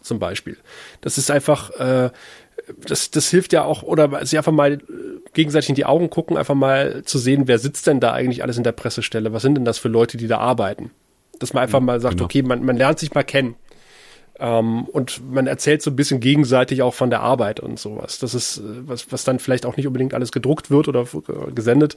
[0.00, 0.56] zum Beispiel.
[1.02, 2.10] Das ist einfach, äh,
[2.86, 4.78] das, das hilft ja auch, oder sie einfach mal
[5.34, 8.56] gegenseitig in die Augen gucken, einfach mal zu sehen, wer sitzt denn da eigentlich alles
[8.56, 10.90] in der Pressestelle, was sind denn das für Leute, die da arbeiten.
[11.38, 12.24] Dass man einfach mal sagt, genau.
[12.24, 13.56] okay, man, man lernt sich mal kennen.
[14.38, 18.18] Ähm, und man erzählt so ein bisschen gegenseitig auch von der Arbeit und sowas.
[18.18, 21.06] Das ist, äh, was, was dann vielleicht auch nicht unbedingt alles gedruckt wird oder
[21.54, 21.96] gesendet.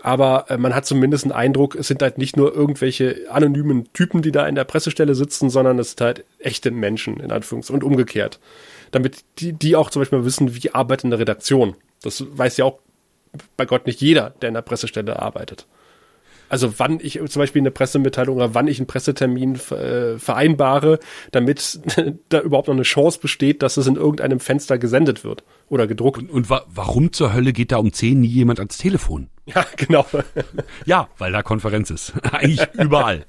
[0.00, 4.22] Aber äh, man hat zumindest einen Eindruck, es sind halt nicht nur irgendwelche anonymen Typen,
[4.22, 7.84] die da in der Pressestelle sitzen, sondern es sind halt echte Menschen, in Anführungs- und
[7.84, 8.40] umgekehrt.
[8.90, 11.74] Damit die, die auch zum Beispiel wissen, wie arbeitet eine Redaktion.
[12.02, 12.78] Das weiß ja auch
[13.56, 15.66] bei Gott nicht jeder, der in der Pressestelle arbeitet.
[16.54, 21.00] Also wann ich zum Beispiel eine Pressemitteilung oder wann ich einen Pressetermin äh, vereinbare,
[21.32, 21.80] damit
[22.28, 26.18] da überhaupt noch eine Chance besteht, dass es in irgendeinem Fenster gesendet wird oder gedruckt.
[26.18, 29.30] Und, und wa warum zur Hölle geht da um 10 nie jemand ans Telefon?
[29.46, 30.06] Ja, genau.
[30.86, 32.14] Ja, weil da Konferenz ist.
[32.32, 33.26] Eigentlich überall.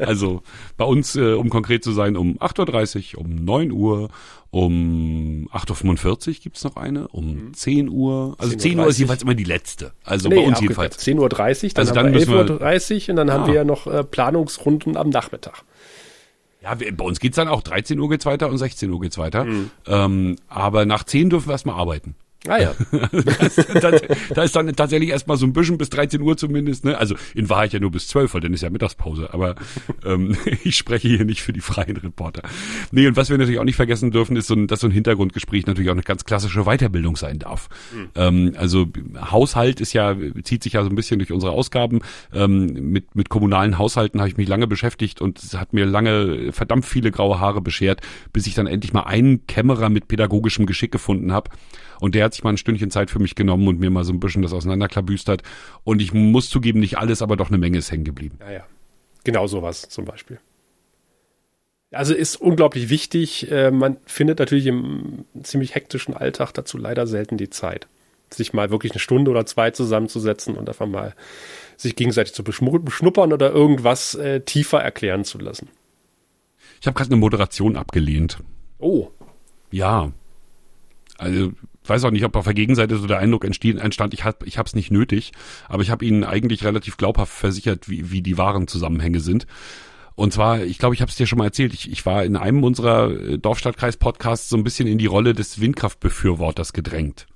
[0.00, 0.42] Also
[0.76, 4.08] bei uns, äh, um konkret zu sein, um 8.30 Uhr, um 9 Uhr,
[4.50, 8.34] um 8.45 Uhr gibt's noch eine, um 10 Uhr.
[8.38, 9.92] Also 10 Uhr, 10.30 ist jedenfalls immer die letzte.
[10.04, 10.98] Also Nee, bei uns jedenfalls.
[10.98, 11.38] 10.30 Uhr, dann
[11.80, 13.46] Also dann haben wir müssen wir- 11.30 Uhr und dann haben Ah.
[13.48, 15.62] wir ja noch äh, Planungsrunden am Nachmittag.
[16.62, 19.16] Ja, wir, bei uns geht's dann auch 13 Uhr geht's weiter und 16 Uhr geht's
[19.18, 19.44] weiter.
[19.44, 19.70] Mhm.
[19.86, 22.14] Ähm, aber nach 10 dürfen wir erstmal arbeiten.
[22.48, 22.74] Ah ja.
[23.80, 23.92] da,
[24.34, 26.96] da ist dann tatsächlich erstmal so ein bisschen bis 13 Uhr zumindest, ne?
[26.96, 29.32] Also in Wahrheit ja nur bis 12, weil dann ist ja Mittagspause.
[29.32, 29.54] Aber
[30.04, 32.42] ähm, ich spreche hier nicht für die freien Reporter.
[32.90, 34.92] Nee, und was wir natürlich auch nicht vergessen dürfen, ist so ein, dass so ein
[34.92, 37.68] Hintergrundgespräch natürlich auch eine ganz klassische Weiterbildung sein darf.
[38.14, 38.86] Ähm, also
[39.30, 42.00] Haushalt ist ja, zieht sich ja so ein bisschen durch unsere Ausgaben.
[42.32, 46.52] Ähm, mit, mit kommunalen Haushalten habe ich mich lange beschäftigt und es hat mir lange
[46.52, 48.00] verdammt viele graue Haare beschert,
[48.32, 51.50] bis ich dann endlich mal einen Kämmerer mit pädagogischem Geschick gefunden habe.
[52.00, 54.12] Und der hat sich mal ein Stündchen Zeit für mich genommen und mir mal so
[54.12, 55.42] ein bisschen das auseinanderklabüstert.
[55.84, 58.38] Und ich muss zugeben, nicht alles, aber doch eine Menge ist hängen geblieben.
[58.40, 58.64] Ja, ja.
[59.24, 60.38] Genau sowas zum Beispiel.
[61.90, 63.50] Also ist unglaublich wichtig.
[63.50, 67.88] Äh, man findet natürlich im ziemlich hektischen Alltag dazu leider selten die Zeit,
[68.30, 71.14] sich mal wirklich eine Stunde oder zwei zusammenzusetzen und einfach mal
[71.76, 75.68] sich gegenseitig zu beschnuppern oder irgendwas äh, tiefer erklären zu lassen.
[76.80, 78.38] Ich habe gerade eine Moderation abgelehnt.
[78.78, 79.08] Oh,
[79.70, 80.12] Ja.
[81.16, 81.52] Also
[81.88, 84.58] ich weiß auch nicht, ob auf der Gegenseite so der Eindruck entstand, ich habe ich
[84.58, 85.32] hab's nicht nötig,
[85.70, 89.46] aber ich habe Ihnen eigentlich relativ glaubhaft versichert, wie, wie die wahren Zusammenhänge sind.
[90.14, 92.36] Und zwar, ich glaube, ich habe es dir schon mal erzählt, ich, ich war in
[92.36, 97.26] einem unserer äh, Dorfstadtkreis-Podcasts so ein bisschen in die Rolle des Windkraftbefürworters gedrängt.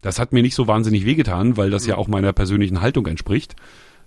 [0.00, 3.54] Das hat mir nicht so wahnsinnig wehgetan, weil das ja auch meiner persönlichen Haltung entspricht,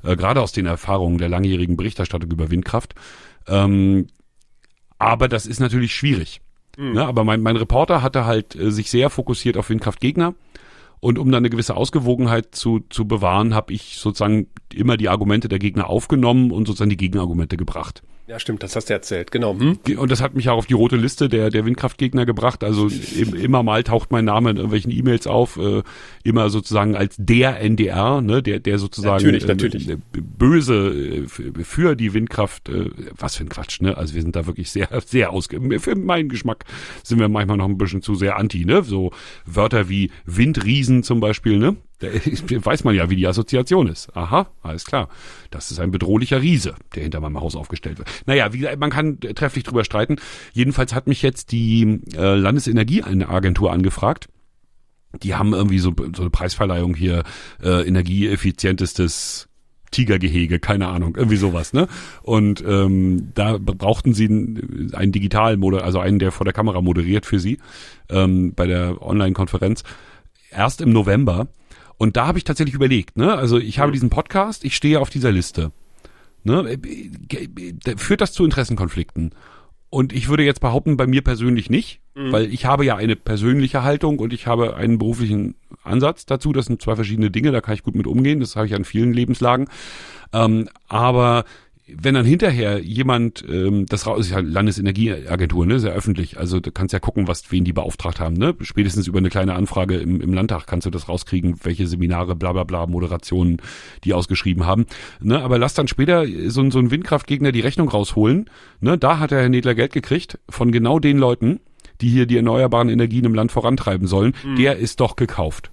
[0.04, 2.94] äh, gerade aus den Erfahrungen der langjährigen Berichterstattung über Windkraft.
[3.48, 4.08] Ähm,
[4.98, 6.42] aber das ist natürlich schwierig.
[6.94, 10.34] Ne, aber mein, mein Reporter hatte halt äh, sich sehr fokussiert auf Windkraftgegner.
[11.00, 15.50] Und um dann eine gewisse Ausgewogenheit zu, zu bewahren, habe ich sozusagen immer die Argumente
[15.50, 18.04] der Gegner aufgenommen und sozusagen die Gegenargumente gebracht.
[18.32, 19.30] Ja stimmt, das hast du erzählt.
[19.30, 19.60] Genau.
[19.60, 19.78] Hm?
[19.98, 22.64] Und das hat mich auch auf die rote Liste der, der Windkraftgegner gebracht.
[22.64, 25.84] Also im, immer mal taucht mein Name in irgendwelchen E-Mails auf, äh,
[26.24, 29.90] immer sozusagen als der NDR, ne, der, der sozusagen Natürlich, äh, natürlich.
[29.90, 33.98] äh, böse äh, für die Windkraft, äh, was für ein Quatsch, ne?
[33.98, 35.60] Also wir sind da wirklich sehr, sehr ausge...
[35.80, 36.64] Für meinen Geschmack
[37.04, 38.84] sind wir manchmal noch ein bisschen zu sehr anti, ne?
[38.84, 39.12] So
[39.46, 41.76] Wörter wie Windriesen zum Beispiel, ne?
[42.02, 44.16] Weiß man ja, wie die Assoziation ist.
[44.16, 45.10] Aha, alles klar.
[45.50, 48.10] Das ist ein bedrohlicher Riese, der hinter meinem Haus aufgestellt wird.
[48.26, 50.18] Naja, wie gesagt, man kann trefflich drüber streiten.
[50.54, 54.30] Jedenfalls hat mich jetzt die äh, Landesenergieagentur angefragt.
[55.22, 57.24] Die haben irgendwie so, so eine Preisverleihung hier,
[57.62, 59.50] äh, energieeffizientestes
[59.92, 61.88] Tigergehege, keine Ahnung, irgendwie sowas, ne?
[62.24, 67.26] Und ähm, da brauchten sie einen, einen Digitalmoder, also einen, der vor der Kamera moderiert
[67.26, 67.60] für sie
[68.10, 69.84] ähm, bei der Online-Konferenz.
[70.50, 71.50] Erst im November.
[72.02, 73.36] Und da habe ich tatsächlich überlegt, ne?
[73.36, 75.72] Also ich habe diesen Podcast, ich stehe auf dieser Liste.
[76.44, 76.80] Ne?
[77.96, 79.36] Führt das zu Interessenkonflikten?
[79.92, 83.84] Und ich würde jetzt behaupten, bei mir persönlich nicht, weil ich habe ja eine persönliche
[83.84, 86.54] Haltung und ich habe einen beruflichen Ansatz dazu.
[86.54, 88.40] Das sind zwei verschiedene Dinge, da kann ich gut mit umgehen.
[88.40, 89.68] Das habe ich an vielen Lebenslagen.
[90.34, 91.46] Ähm, aber
[92.00, 96.72] wenn dann hinterher jemand, ähm, das raus- ist ja Landesenergieagentur, ne, sehr öffentlich, also du
[96.72, 98.56] kannst ja gucken, was wen die beauftragt haben, ne?
[98.62, 102.54] Spätestens über eine kleine Anfrage im, im Landtag kannst du das rauskriegen, welche Seminare, bla
[102.54, 103.58] bla bla, Moderationen
[104.04, 104.86] die ausgeschrieben haben.
[105.22, 105.42] Ne?
[105.42, 108.50] Aber lass dann später so, ein- so ein Windkraftgegner die Rechnung rausholen.
[108.80, 108.98] Ne?
[108.98, 111.60] Da hat der Herr Nedler Geld gekriegt von genau den Leuten,
[112.02, 114.34] die hier die erneuerbaren Energien im Land vorantreiben sollen.
[114.58, 115.72] Der ist doch gekauft.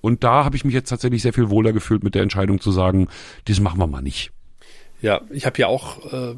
[0.00, 2.70] Und da habe ich mich jetzt tatsächlich sehr viel wohler gefühlt mit der Entscheidung zu
[2.72, 3.08] sagen,
[3.46, 4.32] das machen wir mal nicht.
[5.04, 6.34] Ja, ich habe ja auch äh,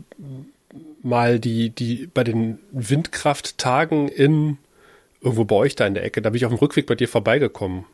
[1.01, 4.59] mal die, die bei den Windkrafttagen in
[5.21, 7.09] irgendwo bei euch da in der Ecke, da bin ich auf dem Rückweg bei dir
[7.09, 7.85] vorbeigekommen.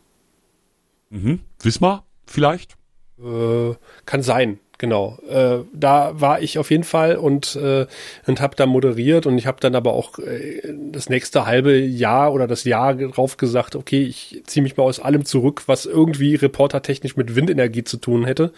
[1.11, 1.41] Mhm.
[1.61, 2.79] Wismar vielleicht?
[3.19, 3.75] Äh,
[4.07, 5.17] kann sein, genau.
[5.31, 7.87] Äh, da war ich auf jeden Fall und äh,
[8.27, 12.33] und habe da moderiert und ich habe dann aber auch äh, das nächste halbe Jahr
[12.33, 16.35] oder das Jahr drauf gesagt, okay, ich ziehe mich mal aus allem zurück, was irgendwie
[16.35, 18.53] reportertechnisch mit Windenergie zu tun hätte,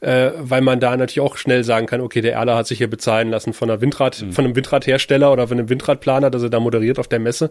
[0.00, 2.88] äh, weil man da natürlich auch schnell sagen kann, okay, der Erler hat sich hier
[2.88, 6.60] bezahlen lassen von einer Windrad, von einem Windradhersteller oder von einem Windradplaner, dass er da
[6.60, 7.50] moderiert auf der Messe.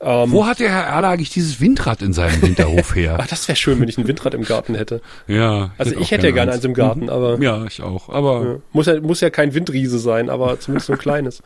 [0.00, 3.18] Wo hat der Herr Erler eigentlich dieses Windrad in seinem Hinterhof her?
[3.20, 5.00] Ach, das wäre schön, wenn ich ein Windrad im Garten hätte.
[5.28, 5.70] ja.
[5.78, 8.08] Also ich hätte ja gerne eins im Garten, aber Ja, ich auch.
[8.08, 8.56] Aber Ja.
[8.72, 11.42] Muss ja, muss ja kein Windriese sein, aber zumindest so ein kleines.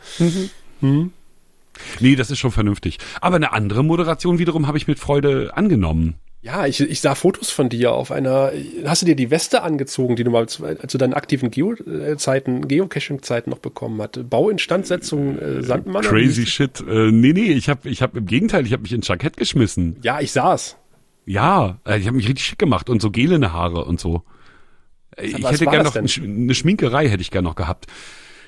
[1.99, 2.97] nee, das ist schon vernünftig.
[3.21, 6.15] Aber eine andere Moderation wiederum habe ich mit Freude angenommen.
[6.47, 8.51] Ja, ich, ich sah Fotos von dir auf einer.
[8.85, 13.49] Hast du dir die Weste angezogen, die du mal zu, zu deinen aktiven Geo-Zeiten, Geocaching-Zeiten
[13.49, 14.29] noch bekommen hast?
[14.29, 16.05] Bauinstandsetzung äh, Sandmann?
[16.05, 16.79] oder Crazy shit.
[16.87, 19.97] Äh, nee, nee, ich habe ich hab im Gegenteil, ich habe mich ins Jackett geschmissen.
[20.03, 20.77] Ja, ich sah's.
[21.25, 24.23] Ja, äh, ich habe mich richtig schick gemacht und so gelene Haare und so.
[25.21, 27.87] Ich hätte gerne noch eine Schminkerei hätte ich gerne noch gehabt.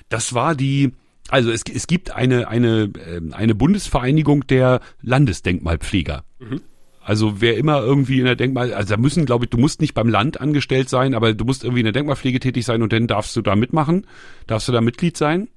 [0.10, 0.92] Das war die,
[1.30, 6.24] also es, es gibt eine, eine, ähm, eine Bundesvereinigung der Landesdenkmalpfleger.
[6.40, 6.62] Mhm.
[7.02, 9.94] Also wer immer irgendwie in der Denkmal, also da müssen, glaube ich, du musst nicht
[9.94, 13.08] beim Land angestellt sein, aber du musst irgendwie in der Denkmalpflege tätig sein und dann
[13.08, 14.06] darfst du da mitmachen,
[14.46, 15.48] darfst du da Mitglied sein.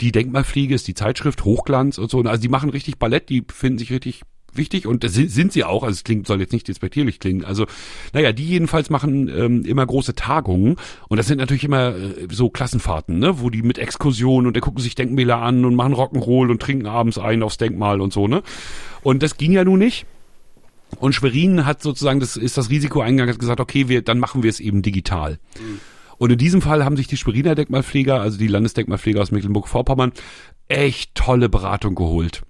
[0.00, 2.20] Die Denkmalpflege ist die Zeitschrift Hochglanz und so.
[2.20, 5.82] Also die machen richtig Ballett, die finden sich richtig wichtig und das sind sie auch,
[5.82, 7.44] also es klingt, soll jetzt nicht despektierlich klingen.
[7.44, 7.66] Also,
[8.12, 10.76] naja, die jedenfalls machen ähm, immer große Tagungen
[11.08, 14.60] und das sind natürlich immer äh, so Klassenfahrten, ne, wo die mit Exkursionen und da
[14.60, 18.28] gucken sich Denkmäler an und machen Rock'n'Roll und trinken abends ein aufs Denkmal und so,
[18.28, 18.42] ne?
[19.02, 20.06] Und das ging ja nun nicht.
[20.98, 24.42] Und Schwerin hat sozusagen, das ist das Risiko eingegangen, hat gesagt, okay, wir, dann machen
[24.42, 25.38] wir es eben digital.
[25.58, 25.80] Mhm.
[26.18, 30.12] Und in diesem Fall haben sich die Schweriner Denkmalpfleger, also die Landesdenkmalpfleger aus Mecklenburg-Vorpommern,
[30.68, 32.42] echt tolle Beratung geholt.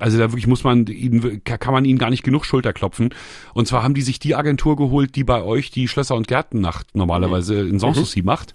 [0.00, 3.10] Also da wirklich muss man ihnen, kann man ihnen gar nicht genug Schulter klopfen.
[3.54, 6.94] Und zwar haben die sich die Agentur geholt, die bei euch die Schlösser- und Gärtennacht
[6.94, 8.26] normalerweise in Sanssouci mhm.
[8.26, 8.54] macht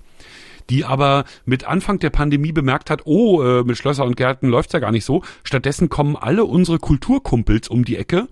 [0.70, 4.74] die aber mit Anfang der Pandemie bemerkt hat, oh, äh, mit Schlösser und Gärten läuft's
[4.74, 5.22] ja gar nicht so.
[5.44, 8.28] Stattdessen kommen alle unsere Kulturkumpels um die Ecke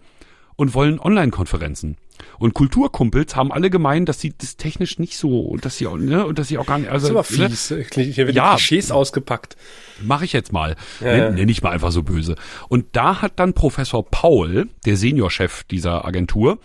[0.55, 1.97] und wollen Online-Konferenzen.
[2.39, 5.97] Und Kulturkumpels haben alle gemeint, dass sie das technisch nicht so und dass sie auch,
[5.97, 6.89] ne, und dass sie auch gar nicht.
[6.89, 7.49] Also, das ist aber ne?
[7.49, 7.97] fies.
[7.97, 8.03] Ne?
[8.03, 9.55] Hier werden ja, Klischees ausgepackt.
[10.01, 10.75] Mache ich jetzt mal.
[10.99, 12.35] Ja, Nenn, nenn ich mal einfach so böse.
[12.67, 16.59] Und da hat dann Professor Paul, der Seniorchef dieser Agentur,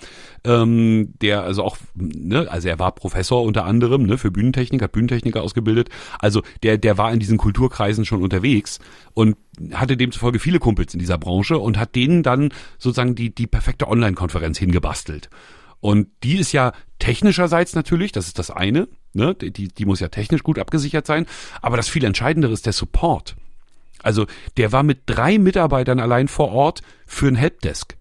[0.44, 4.92] ähm, der also auch, ne, also er war Professor unter anderem, ne, für Bühnentechnik, hat
[4.92, 5.88] Bühnentechniker ausgebildet.
[6.18, 8.78] Also der, der war in diesen Kulturkreisen schon unterwegs
[9.14, 9.36] und
[9.72, 13.88] hatte demzufolge viele Kumpels in dieser Branche und hat denen dann sozusagen die, die perfekte
[13.88, 15.28] Online-Konferenz hingebastelt.
[15.80, 20.08] Und die ist ja technischerseits natürlich, das ist das eine, ne, die, die muss ja
[20.08, 21.26] technisch gut abgesichert sein,
[21.62, 23.36] aber das viel entscheidendere ist der Support.
[24.02, 27.96] Also der war mit drei Mitarbeitern allein vor Ort für ein Helpdesk.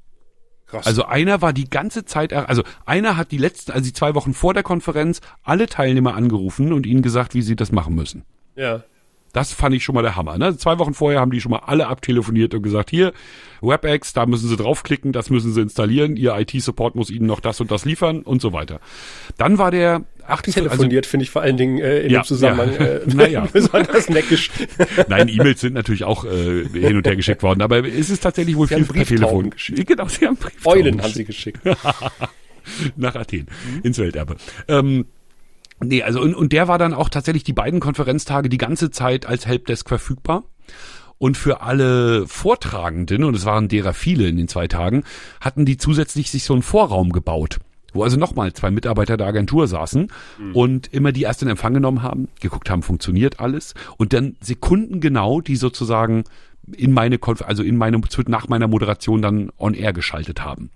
[0.67, 0.85] Krass.
[0.85, 4.33] Also einer war die ganze Zeit, also einer hat die letzten, also die zwei Wochen
[4.33, 8.25] vor der Konferenz alle Teilnehmer angerufen und ihnen gesagt, wie sie das machen müssen.
[8.55, 8.83] Ja.
[9.33, 10.37] Das fand ich schon mal der Hammer.
[10.37, 10.57] Ne?
[10.57, 13.13] Zwei Wochen vorher haben die schon mal alle abtelefoniert und gesagt, hier,
[13.61, 17.59] WebEx, da müssen sie draufklicken, das müssen sie installieren, ihr IT-Support muss ihnen noch das
[17.61, 18.79] und das liefern und so weiter.
[19.37, 22.25] Dann war der 28, telefoniert, also, finde ich vor allen Dingen äh, in ja, dem
[22.25, 22.85] Zusammenhang ja.
[22.85, 23.47] äh, naja.
[23.53, 24.49] besonders neckisch.
[25.07, 28.55] Nein, E-Mails sind natürlich auch äh, hin und her geschickt worden, aber es ist tatsächlich
[28.55, 29.87] wohl sie viel per Telefon geschickt.
[29.87, 31.59] Genau, sie haben Brieftauben Eulen haben sie geschickt.
[32.95, 33.81] Nach Athen, mhm.
[33.83, 34.35] ins Welterbe.
[34.67, 35.05] Ähm,
[35.79, 39.25] Nee, also und, und der war dann auch tatsächlich die beiden Konferenztage die ganze Zeit
[39.25, 40.43] als Helpdesk verfügbar.
[41.19, 45.03] Und für alle Vortragenden, und es waren derer viele in den zwei Tagen,
[45.41, 47.57] hatten die zusätzlich sich so einen Vorraum gebaut,
[47.93, 50.55] wo also nochmal zwei Mitarbeiter der Agentur saßen mhm.
[50.55, 55.41] und immer die erst in Empfang genommen haben, geguckt haben, funktioniert alles und dann sekundengenau
[55.41, 56.23] die sozusagen
[56.75, 60.69] in meine, Konf also in meine, nach meiner Moderation dann on air geschaltet haben.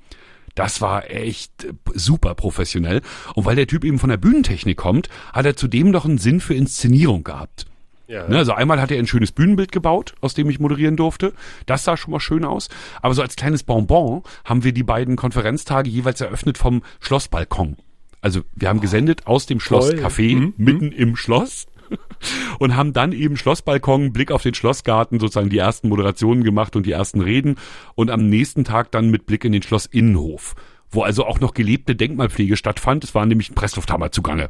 [0.55, 3.01] Das war echt super professionell.
[3.35, 6.39] Und weil der Typ eben von der Bühnentechnik kommt, hat er zudem noch einen Sinn
[6.39, 7.65] für Inszenierung gehabt.
[8.07, 8.27] Ja.
[8.27, 11.33] Ne, also einmal hat er ein schönes Bühnenbild gebaut, aus dem ich moderieren durfte.
[11.65, 12.67] Das sah schon mal schön aus.
[13.01, 17.77] Aber so als kleines Bonbon haben wir die beiden Konferenztage jeweils eröffnet vom Schlossbalkon.
[18.19, 20.53] Also wir haben gesendet aus dem Schlosscafé mhm.
[20.57, 21.67] mitten im Schloss
[22.59, 26.85] und haben dann eben Schlossbalkon, Blick auf den Schlossgarten, sozusagen die ersten Moderationen gemacht und
[26.85, 27.55] die ersten Reden
[27.95, 30.55] und am nächsten Tag dann mit Blick in den Schlossinnenhof,
[30.89, 33.03] wo also auch noch gelebte Denkmalpflege stattfand.
[33.03, 34.49] Es war nämlich ein Presslufthammer zugange.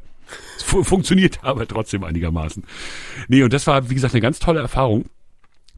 [0.57, 2.63] Es funktioniert aber trotzdem einigermaßen.
[3.27, 5.05] Nee, und das war, wie gesagt, eine ganz tolle Erfahrung.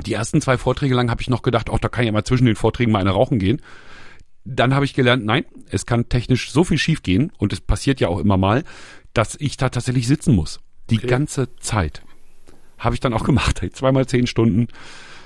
[0.05, 2.23] Die ersten zwei Vorträge lang habe ich noch gedacht, auch da kann ich ja mal
[2.23, 3.61] zwischen den Vorträgen mal eine rauchen gehen.
[4.45, 8.09] Dann habe ich gelernt, nein, es kann technisch so viel schiefgehen und es passiert ja
[8.09, 8.63] auch immer mal,
[9.13, 10.59] dass ich da tatsächlich sitzen muss.
[10.89, 11.07] Die okay.
[11.07, 12.01] ganze Zeit.
[12.77, 13.61] Habe ich dann auch gemacht.
[13.73, 14.67] Zweimal zehn Stunden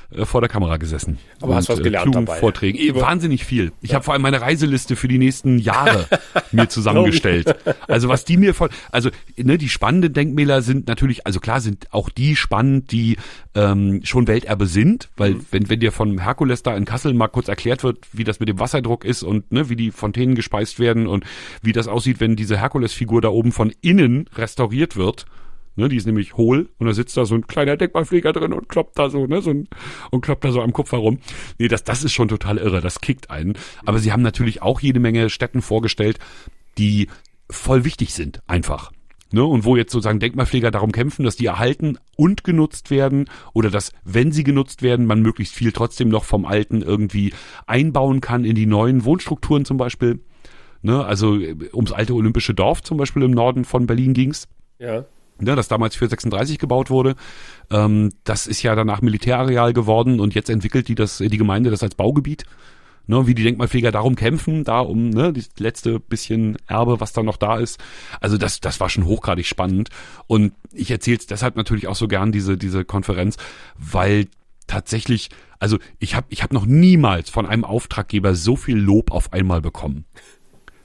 [0.10, 1.18] äh, vor der Kamera gesessen.
[1.42, 2.40] Aber und, hast was gelernt äh, dabei.
[2.40, 2.96] Vorträgen.
[2.96, 3.74] Wahnsinnig viel.
[3.82, 3.96] Ich ja.
[3.96, 6.08] habe vor allem meine Reiseliste für die nächsten Jahre
[6.52, 7.56] mir zusammengestellt.
[7.88, 11.88] Also was die mir voll, also ne, die spannenden Denkmäler sind natürlich, also klar sind
[11.92, 13.18] auch die spannend, die
[13.54, 15.46] ähm, schon Welterbe sind, weil mhm.
[15.52, 18.48] wenn wenn dir von Herkules da in Kassel mal kurz erklärt wird, wie das mit
[18.48, 21.26] dem Wasserdruck ist und ne, wie die Fontänen gespeist werden und
[21.62, 25.26] wie das aussieht, wenn diese Herkulesfigur da oben von innen restauriert wird
[25.78, 28.68] Ne, die ist nämlich hohl und da sitzt da so ein kleiner Denkmalpfleger drin und
[28.68, 29.68] kloppt da so, ne, so ein,
[30.10, 31.20] und kloppt da so am Kupfer rum.
[31.60, 33.54] Nee, das, das ist schon total irre, das kickt einen.
[33.86, 36.18] Aber sie haben natürlich auch jede Menge Städten vorgestellt,
[36.80, 37.10] die
[37.48, 38.92] voll wichtig sind, einfach.
[39.32, 43.70] Ne, und wo jetzt sozusagen Denkmalpfleger darum kämpfen, dass die erhalten und genutzt werden oder
[43.70, 47.34] dass, wenn sie genutzt werden, man möglichst viel trotzdem noch vom Alten irgendwie
[47.68, 50.22] einbauen kann in die neuen Wohnstrukturen zum Beispiel.
[50.82, 54.48] Ne, also äh, ums alte Olympische Dorf zum Beispiel im Norden von Berlin ging's.
[54.80, 55.06] Ja
[55.40, 57.16] ne, das damals für 36 gebaut wurde.
[57.70, 61.84] Ähm, das ist ja danach Militärareal geworden und jetzt entwickelt die das die Gemeinde das
[61.84, 62.44] als Baugebiet.
[63.08, 67.24] ne, wie die Denkmalpfleger darum kämpfen, da um ne, das letzte bisschen Erbe, was da
[67.24, 67.80] noch da ist.
[68.20, 69.90] Also das, das war schon hochgradig spannend.
[70.28, 73.38] Und ich erzähle es deshalb natürlich auch so gern, diese, diese Konferenz,
[73.78, 74.28] weil
[74.68, 79.34] tatsächlich, also ich habe ich hab noch niemals von einem Auftraggeber so viel Lob auf
[79.34, 80.06] einmal bekommen.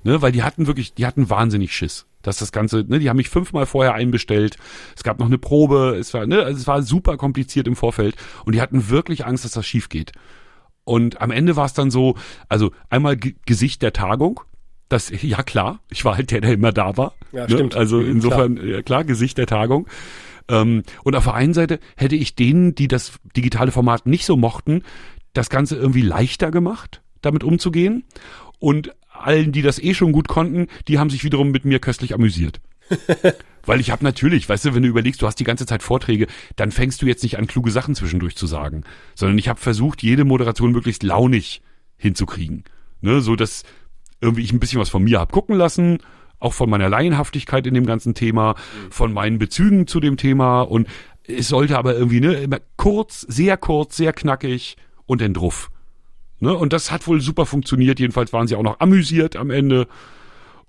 [0.04, 2.06] Ne, weil die hatten wirklich, die hatten wahnsinnig Schiss.
[2.22, 4.56] Dass das Ganze, ne, die haben mich fünfmal vorher einbestellt.
[4.96, 8.16] Es gab noch eine Probe, es war, ne, also es war super kompliziert im Vorfeld
[8.44, 10.12] und die hatten wirklich Angst, dass das schief geht.
[10.84, 12.16] Und am Ende war es dann so,
[12.48, 14.40] also einmal G Gesicht der Tagung.
[14.88, 17.14] Das, ja klar, ich war halt der, der immer da war.
[17.32, 17.50] Ja, ne?
[17.50, 17.76] stimmt.
[17.76, 18.66] Also insofern, klar.
[18.66, 19.86] Ja, klar, Gesicht der Tagung.
[20.48, 24.36] Ähm, und auf der einen Seite hätte ich denen, die das digitale Format nicht so
[24.36, 24.82] mochten,
[25.32, 28.04] das Ganze irgendwie leichter gemacht, damit umzugehen.
[28.58, 28.94] Und
[29.26, 32.60] allen, die das eh schon gut konnten, die haben sich wiederum mit mir köstlich amüsiert.
[33.64, 36.26] Weil ich habe natürlich, weißt du, wenn du überlegst, du hast die ganze Zeit Vorträge,
[36.56, 38.82] dann fängst du jetzt nicht an, kluge Sachen zwischendurch zu sagen,
[39.14, 41.62] sondern ich habe versucht, jede Moderation möglichst launig
[41.96, 42.64] hinzukriegen.
[43.00, 43.64] Ne, so dass
[44.20, 45.98] irgendwie ich ein bisschen was von mir hab gucken lassen,
[46.38, 48.54] auch von meiner Laienhaftigkeit in dem ganzen Thema,
[48.90, 50.88] von meinen Bezügen zu dem Thema und
[51.24, 55.70] es sollte aber irgendwie, ne, immer kurz, sehr kurz, sehr knackig und dann druff.
[56.42, 58.00] Ne, und das hat wohl super funktioniert.
[58.00, 59.86] Jedenfalls waren sie auch noch amüsiert am Ende.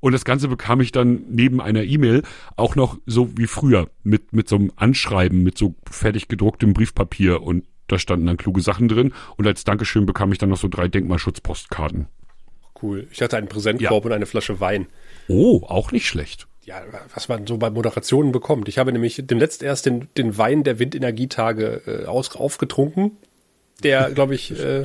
[0.02, 2.22] Und das Ganze bekam ich dann neben einer E-Mail
[2.58, 7.42] auch noch so wie früher mit, mit so einem Anschreiben, mit so fertig gedrucktem Briefpapier
[7.42, 9.14] und da standen dann kluge Sachen drin.
[9.36, 12.06] Und als Dankeschön bekam ich dann noch so drei Denkmalschutzpostkarten.
[12.80, 13.08] Cool.
[13.12, 14.08] Ich hatte einen Präsentkorb Ja.
[14.10, 14.86] und eine Flasche Wein.
[15.28, 16.48] Oh, auch nicht schlecht.
[16.66, 16.84] Ja,
[17.16, 18.70] was man so bei Moderationen bekommt.
[18.70, 23.18] Ich habe nämlich dem letzt erst den, den Wein der Windenergietage äh, aus, aufgetrunken,
[23.82, 24.84] der, glaube ich, äh,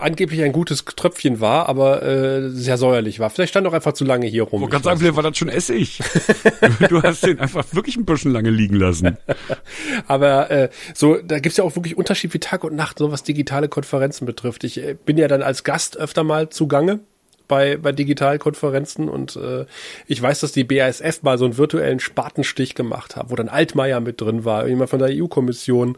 [0.00, 3.30] angeblich ein gutes Tröpfchen war, aber äh, sehr säuerlich war.
[3.30, 4.62] Vielleicht stand auch einfach zu lange hier rum.
[4.62, 6.00] Oh, ganz einfach, war das schon Essig.
[6.88, 9.16] du hast den einfach wirklich ein bisschen lange liegen lassen.
[10.06, 13.22] Aber äh, so, da gibt's ja auch wirklich Unterschied wie Tag und Nacht, so was
[13.22, 14.64] digitale Konferenzen betrifft.
[14.64, 17.00] Ich äh, bin ja dann als Gast öfter mal zugange
[17.48, 19.64] bei, bei Digitalkonferenzen und äh,
[20.06, 24.00] ich weiß, dass die BASF mal so einen virtuellen Spatenstich gemacht hat, wo dann Altmaier
[24.00, 25.96] mit drin war, jemand von der EU-Kommission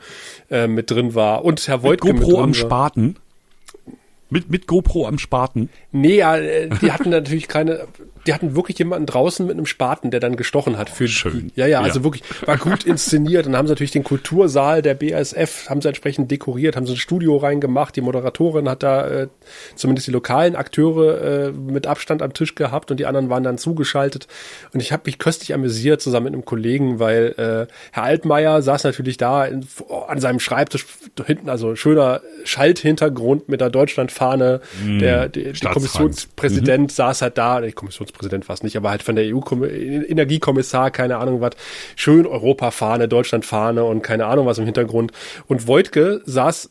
[0.51, 2.55] äh, mit drin war und Herr Mit Voigtke mit GoPro drin am war.
[2.55, 3.17] Spaten.
[4.31, 5.69] Mit, mit GoPro am Spaten.
[5.93, 7.87] Nee, ja, äh, die hatten natürlich keine,
[8.27, 11.51] die hatten wirklich jemanden draußen mit einem Spaten, der dann gestochen hat für Schön.
[11.55, 11.61] Die.
[11.61, 12.05] Ja, ja, also Ja.
[12.05, 13.47] wirklich, war gut inszeniert.
[13.47, 16.97] Und haben sie natürlich den Kultursaal der BASF, haben sie entsprechend dekoriert, haben sie ein
[16.99, 17.97] Studio reingemacht.
[17.97, 19.29] Die Moderatorin hat da äh,
[19.75, 23.59] zumindest die lokalen Akteure äh, mit Abstand am Tisch gehabt und die anderen waren dann
[23.59, 24.29] zugeschaltet.
[24.73, 28.85] Und ich habe mich köstlich amüsiert zusammen mit einem Kollegen, weil äh, Herr Altmaier saß
[28.85, 29.67] natürlich da in,
[30.07, 30.87] an seinem Schreibtisch
[31.27, 33.71] hinten, also schöner Schalthintergrund mit der
[34.21, 34.61] Deutschlandfahne.
[35.01, 35.75] der, der, der Staatsrang.
[35.75, 41.19] Kommissionspräsident saß halt da, der Kommissionspräsident war es nicht, aber halt von der EU-Energiekommissar, keine
[41.19, 41.53] Ahnung was,
[41.97, 45.13] schön Europafahne, Deutschlandfahne und keine Ahnung was im Hintergrund.
[45.47, 46.71] Und Voigtke saß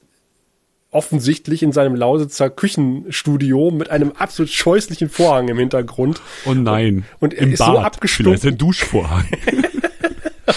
[0.91, 6.19] offensichtlich in seinem Lausitzer Küchenstudio mit einem absolut scheußlichen Vorhang im Hintergrund.
[6.45, 7.05] Oh nein.
[7.19, 7.85] Und er Im ist so Bad.
[7.85, 8.39] abgestunken.
[8.39, 9.27] Vielleicht ein Duschvorhang.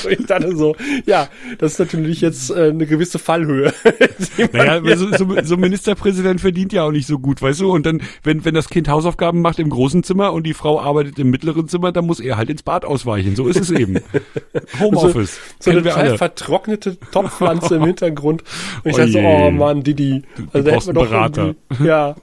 [0.13, 3.73] Ich dachte so, ja, das ist natürlich jetzt äh, eine gewisse Fallhöhe.
[4.53, 7.73] Naja, so, so, so ein Ministerpräsident verdient ja auch nicht so gut, weißt du?
[7.73, 11.19] Und dann, wenn, wenn das Kind Hausaufgaben macht im großen Zimmer und die Frau arbeitet
[11.19, 13.37] im mittleren Zimmer, dann muss er halt ins Bad ausweichen.
[13.37, 14.01] So ist es eben.
[14.81, 15.39] Homeoffice.
[15.59, 16.19] so Kennen eine wir alle.
[16.19, 18.43] vertrocknete Topfpflanze im Hintergrund.
[18.85, 20.23] Und ich Oh dachte so, oh Mann, Didi.
[20.53, 21.55] Also da brauchst hätten wir doch einen Berater.
[21.85, 22.17] Ja.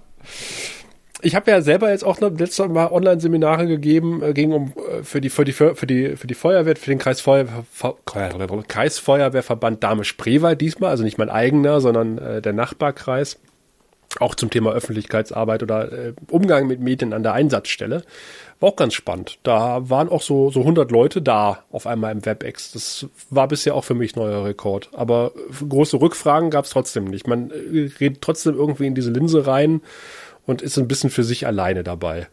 [1.21, 5.03] Ich habe ja selber jetzt auch noch letztes Mal Online-Seminare gegeben, äh, ging um äh,
[5.03, 7.65] für die für die für die für die Feuerwehr, für den Kreisfeuerwehr,
[8.67, 13.39] Kreisfeuerwehrverband Dahme-Spreewald diesmal, also nicht mein eigener, sondern äh, der Nachbarkreis.
[14.19, 18.01] Auch zum Thema Öffentlichkeitsarbeit oder äh, Umgang mit Medien an der Einsatzstelle.
[18.59, 19.37] War auch ganz spannend.
[19.43, 22.71] Da waren auch so, so 100 Leute da auf einmal im WebEx.
[22.71, 24.89] Das war bisher auch für mich neuer Rekord.
[24.93, 27.27] Aber äh, große Rückfragen gab es trotzdem nicht.
[27.27, 29.81] Man äh, redet trotzdem irgendwie in diese Linse rein
[30.45, 32.27] und ist ein bisschen für sich alleine dabei.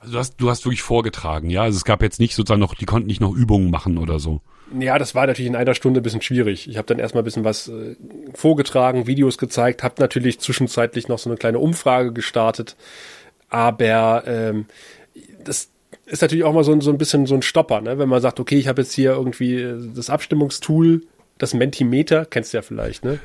[0.00, 1.62] Also du hast, du hast wirklich vorgetragen, ja?
[1.62, 4.40] Also es gab jetzt nicht sozusagen noch, die konnten nicht noch Übungen machen oder so.
[4.78, 6.68] Ja, das war natürlich in einer Stunde ein bisschen schwierig.
[6.68, 7.96] Ich habe dann erstmal ein bisschen was äh,
[8.34, 12.76] vorgetragen, Videos gezeigt, habe natürlich zwischenzeitlich noch so eine kleine Umfrage gestartet.
[13.48, 14.66] Aber ähm,
[15.42, 15.70] das
[16.06, 17.98] ist natürlich auch mal so, ein- so ein bisschen so ein Stopper, ne?
[17.98, 21.02] wenn man sagt, okay, ich habe jetzt hier irgendwie äh, das Abstimmungstool,
[21.38, 23.20] das Mentimeter, kennst du ja vielleicht, ne?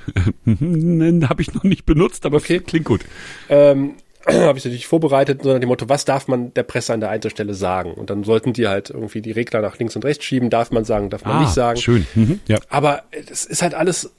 [1.27, 2.59] Habe ich noch nicht benutzt, aber Okay.
[2.59, 3.01] klingt gut.
[3.49, 3.95] ähm,
[4.27, 7.53] habe ich natürlich vorbereitet, sondern dem Motto, was darf man der Presse an der Einzelstelle
[7.53, 7.93] sagen?
[7.93, 10.85] Und dann sollten die halt irgendwie die Regler nach links und rechts schieben, darf man
[10.85, 11.79] sagen, darf man nicht sagen.
[11.79, 12.07] schön.
[12.15, 12.39] Mhm.
[12.47, 12.59] Ja.
[12.69, 14.11] Aber das ist halt alles,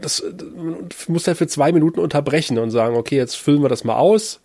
[0.00, 0.22] das
[0.56, 3.96] man muss halt für zwei Minuten unterbrechen und sagen, okay, jetzt füllen wir das mal
[3.96, 4.40] aus.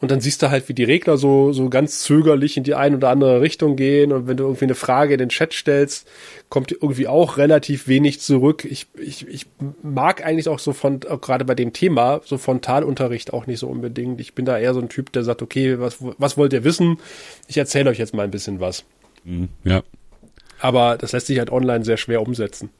[0.00, 2.96] Und dann siehst du halt, wie die Regler so, so ganz zögerlich in die eine
[2.96, 4.12] oder andere Richtung gehen.
[4.12, 6.06] Und wenn du irgendwie eine Frage in den Chat stellst,
[6.50, 8.64] kommt irgendwie auch relativ wenig zurück.
[8.64, 9.46] Ich, ich, ich
[9.82, 13.68] mag eigentlich auch so von, auch gerade bei dem Thema, so Frontalunterricht auch nicht so
[13.68, 14.20] unbedingt.
[14.20, 16.98] Ich bin da eher so ein Typ, der sagt, okay, was, was wollt ihr wissen?
[17.46, 18.84] Ich erzähle euch jetzt mal ein bisschen was.
[19.24, 19.82] Mhm, ja.
[20.58, 22.70] Aber das lässt sich halt online sehr schwer umsetzen.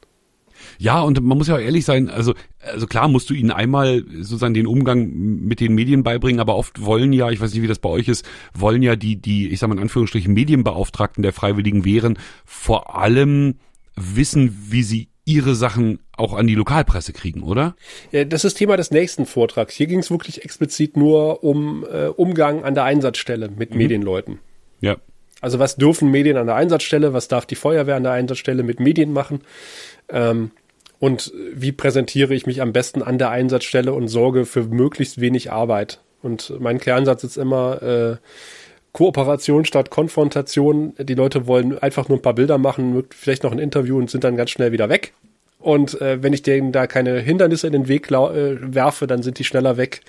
[0.78, 4.04] Ja, und man muss ja auch ehrlich sein, also, also klar musst du ihnen einmal
[4.16, 7.68] sozusagen den Umgang mit den Medien beibringen, aber oft wollen ja, ich weiß nicht, wie
[7.68, 11.32] das bei euch ist, wollen ja die, die, ich sag mal in Anführungsstrichen, Medienbeauftragten der
[11.32, 13.56] Freiwilligen Wehren vor allem
[13.96, 17.76] wissen, wie sie ihre Sachen auch an die Lokalpresse kriegen, oder?
[18.12, 19.74] Das ist Thema des nächsten Vortrags.
[19.74, 23.78] Hier ging es wirklich explizit nur um äh, Umgang an der Einsatzstelle mit mhm.
[23.78, 24.38] Medienleuten.
[24.80, 24.96] Ja.
[25.44, 28.80] Also was dürfen Medien an der Einsatzstelle, was darf die Feuerwehr an der Einsatzstelle mit
[28.80, 29.42] Medien machen?
[30.08, 30.52] Ähm,
[30.98, 35.52] und wie präsentiere ich mich am besten an der Einsatzstelle und sorge für möglichst wenig
[35.52, 36.00] Arbeit.
[36.22, 38.16] Und mein Kernsatz ist immer äh,
[38.92, 40.94] Kooperation statt Konfrontation.
[40.98, 44.24] Die Leute wollen einfach nur ein paar Bilder machen, vielleicht noch ein Interview und sind
[44.24, 45.12] dann ganz schnell wieder weg.
[45.58, 49.38] Und äh, wenn ich denen da keine Hindernisse in den Weg äh, werfe, dann sind
[49.38, 50.00] die schneller weg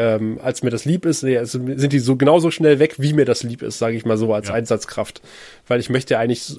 [0.00, 3.26] ähm, als mir das lieb ist, also sind die so genauso schnell weg, wie mir
[3.26, 4.54] das lieb ist, sage ich mal so als ja.
[4.54, 5.20] Einsatzkraft.
[5.68, 6.58] Weil ich möchte eigentlich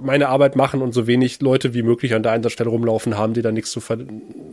[0.00, 3.42] meine Arbeit machen und so wenig Leute wie möglich an der Einsatzstelle rumlaufen haben, die
[3.42, 3.98] da nichts zu ver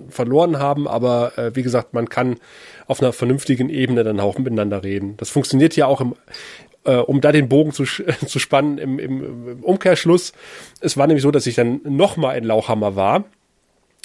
[0.09, 0.87] verloren haben.
[0.87, 2.37] Aber äh, wie gesagt, man kann
[2.87, 5.15] auf einer vernünftigen Ebene dann auch miteinander reden.
[5.17, 6.15] Das funktioniert ja auch im,
[6.85, 7.83] äh, um da den Bogen zu,
[8.25, 10.33] zu spannen im, im, im Umkehrschluss.
[10.81, 13.23] Es war nämlich so, dass ich dann nochmal in Lauchhammer war äh,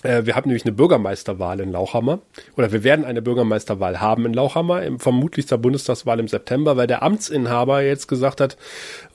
[0.02, 2.20] wir haben nämlich eine Bürgermeisterwahl in Lauchhammer
[2.56, 6.86] oder wir werden eine Bürgermeisterwahl haben in Lauchhammer, im, vermutlich zur Bundestagswahl im September, weil
[6.86, 8.56] der Amtsinhaber jetzt gesagt hat,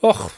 [0.02, 0.30] ach,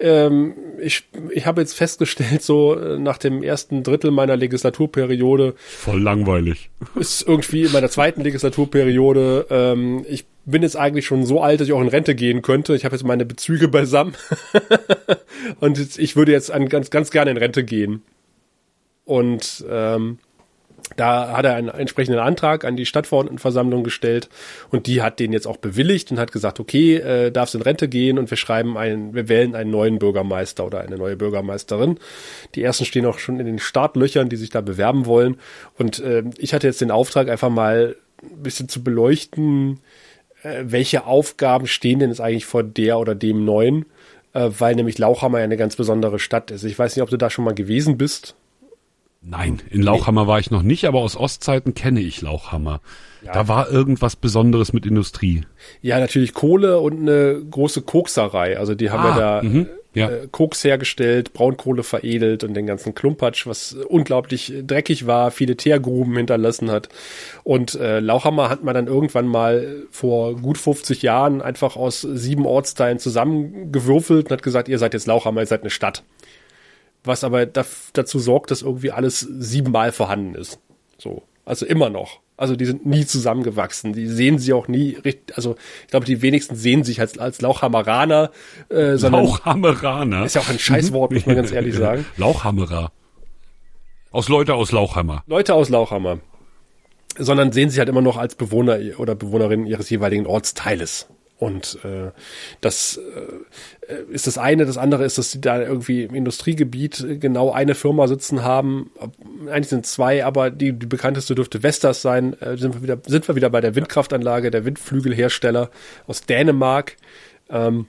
[0.00, 5.54] ähm, ich, ich habe jetzt festgestellt, so äh, nach dem ersten Drittel meiner Legislaturperiode.
[5.56, 6.70] Voll langweilig.
[6.96, 11.68] Ist irgendwie in meiner zweiten Legislaturperiode, ähm, ich bin jetzt eigentlich schon so alt, dass
[11.68, 12.74] ich auch in Rente gehen könnte.
[12.74, 14.14] Ich habe jetzt meine Bezüge beisammen.
[15.60, 18.02] Und ich würde jetzt an, ganz, ganz gerne in Rente gehen.
[19.04, 20.18] Und ähm,
[20.96, 24.28] da hat er einen entsprechenden Antrag an die Stadtverordnetenversammlung gestellt
[24.70, 27.88] und die hat den jetzt auch bewilligt und hat gesagt, okay, äh, darfst in Rente
[27.88, 31.98] gehen und wir schreiben einen, wir wählen einen neuen Bürgermeister oder eine neue Bürgermeisterin.
[32.54, 35.36] Die ersten stehen auch schon in den Startlöchern, die sich da bewerben wollen.
[35.78, 39.80] Und äh, ich hatte jetzt den Auftrag, einfach mal ein bisschen zu beleuchten,
[40.42, 43.86] äh, welche Aufgaben stehen denn jetzt eigentlich vor der oder dem neuen,
[44.34, 46.62] äh, weil nämlich Lauchhammer ja eine ganz besondere Stadt ist.
[46.62, 48.36] Ich weiß nicht, ob du da schon mal gewesen bist.
[49.26, 52.80] Nein, in Lauchhammer war ich noch nicht, aber aus Ostzeiten kenne ich Lauchhammer.
[53.24, 53.32] Ja.
[53.32, 55.42] Da war irgendwas Besonderes mit Industrie.
[55.80, 58.58] Ja, natürlich Kohle und eine große Kokserei.
[58.58, 60.10] Also die haben ah, ja da mh, ja.
[60.10, 66.16] Äh, Koks hergestellt, Braunkohle veredelt und den ganzen Klumpatsch, was unglaublich dreckig war, viele Teergruben
[66.16, 66.88] hinterlassen hat.
[67.44, 72.44] Und äh, Lauchhammer hat man dann irgendwann mal vor gut 50 Jahren einfach aus sieben
[72.44, 76.02] Ortsteilen zusammengewürfelt und hat gesagt, ihr seid jetzt Lauchhammer, ihr seid eine Stadt
[77.04, 80.58] was aber dazu sorgt, dass irgendwie alles siebenmal vorhanden ist.
[80.98, 81.22] So.
[81.44, 82.20] Also immer noch.
[82.36, 83.92] Also die sind nie zusammengewachsen.
[83.92, 85.36] Die sehen sie auch nie richtig.
[85.36, 88.30] Also ich glaube, die wenigsten sehen sich als, als Lauchhammeraner.
[88.70, 90.24] Äh, sondern Lauchhammeraner?
[90.24, 92.06] Ist ja auch ein Scheißwort, muss man ganz ehrlich sagen.
[92.16, 92.90] Lauchhammerer.
[94.10, 95.22] Aus Leute aus Lauchhammer.
[95.26, 96.18] Leute aus Lauchhammer.
[97.16, 101.08] Sondern sehen sich halt immer noch als Bewohner oder Bewohnerin ihres jeweiligen Ortsteiles.
[101.44, 102.10] Und äh,
[102.62, 102.98] das
[103.86, 104.64] äh, ist das eine.
[104.64, 108.90] Das andere ist, dass sie da irgendwie im Industriegebiet genau eine Firma sitzen haben.
[109.50, 112.32] Eigentlich sind zwei, aber die, die bekannteste dürfte Vestas sein.
[112.40, 115.68] Äh, sind, wir wieder, sind wir wieder bei der Windkraftanlage, der Windflügelhersteller
[116.06, 116.96] aus Dänemark.
[117.50, 117.88] Ähm,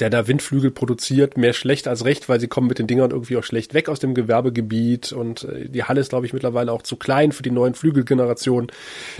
[0.00, 3.36] der da Windflügel produziert, mehr schlecht als recht, weil sie kommen mit den Dingern irgendwie
[3.36, 6.82] auch schlecht weg aus dem Gewerbegebiet und äh, die Halle ist, glaube ich, mittlerweile auch
[6.82, 8.70] zu klein für die neuen Flügelgenerationen.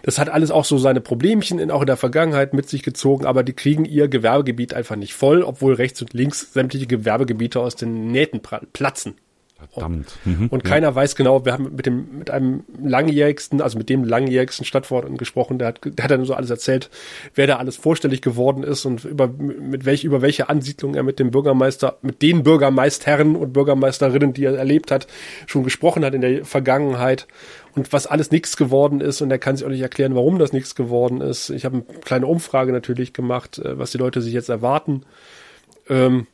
[0.03, 3.27] Das hat alles auch so seine Problemchen in, auch in der Vergangenheit mit sich gezogen,
[3.27, 7.77] aber die kriegen ihr Gewerbegebiet einfach nicht voll, obwohl rechts und links sämtliche Gewerbegebiete aus
[7.77, 9.15] den Nähten platzen.
[9.59, 10.19] Verdammt.
[10.27, 10.95] Mhm, und keiner ja.
[10.95, 15.59] weiß genau, wir haben mit dem, mit einem langjährigsten, also mit dem langjährigsten Stadtverordneten gesprochen,
[15.59, 16.91] der hat, der hat dann so alles erzählt,
[17.35, 21.19] wer da alles vorstellig geworden ist und über, mit welch, über welche Ansiedlung er mit
[21.19, 25.07] dem Bürgermeister, mit den Bürgermeistern und Bürgermeisterinnen, die er erlebt hat,
[25.47, 27.27] schon gesprochen hat in der Vergangenheit
[27.75, 30.53] und was alles nichts geworden ist und er kann sich auch nicht erklären, warum das
[30.53, 31.49] nichts geworden ist.
[31.49, 35.07] Ich habe eine kleine Umfrage natürlich gemacht, äh, was die Leute sich jetzt erwarten.
[35.89, 36.27] Ähm,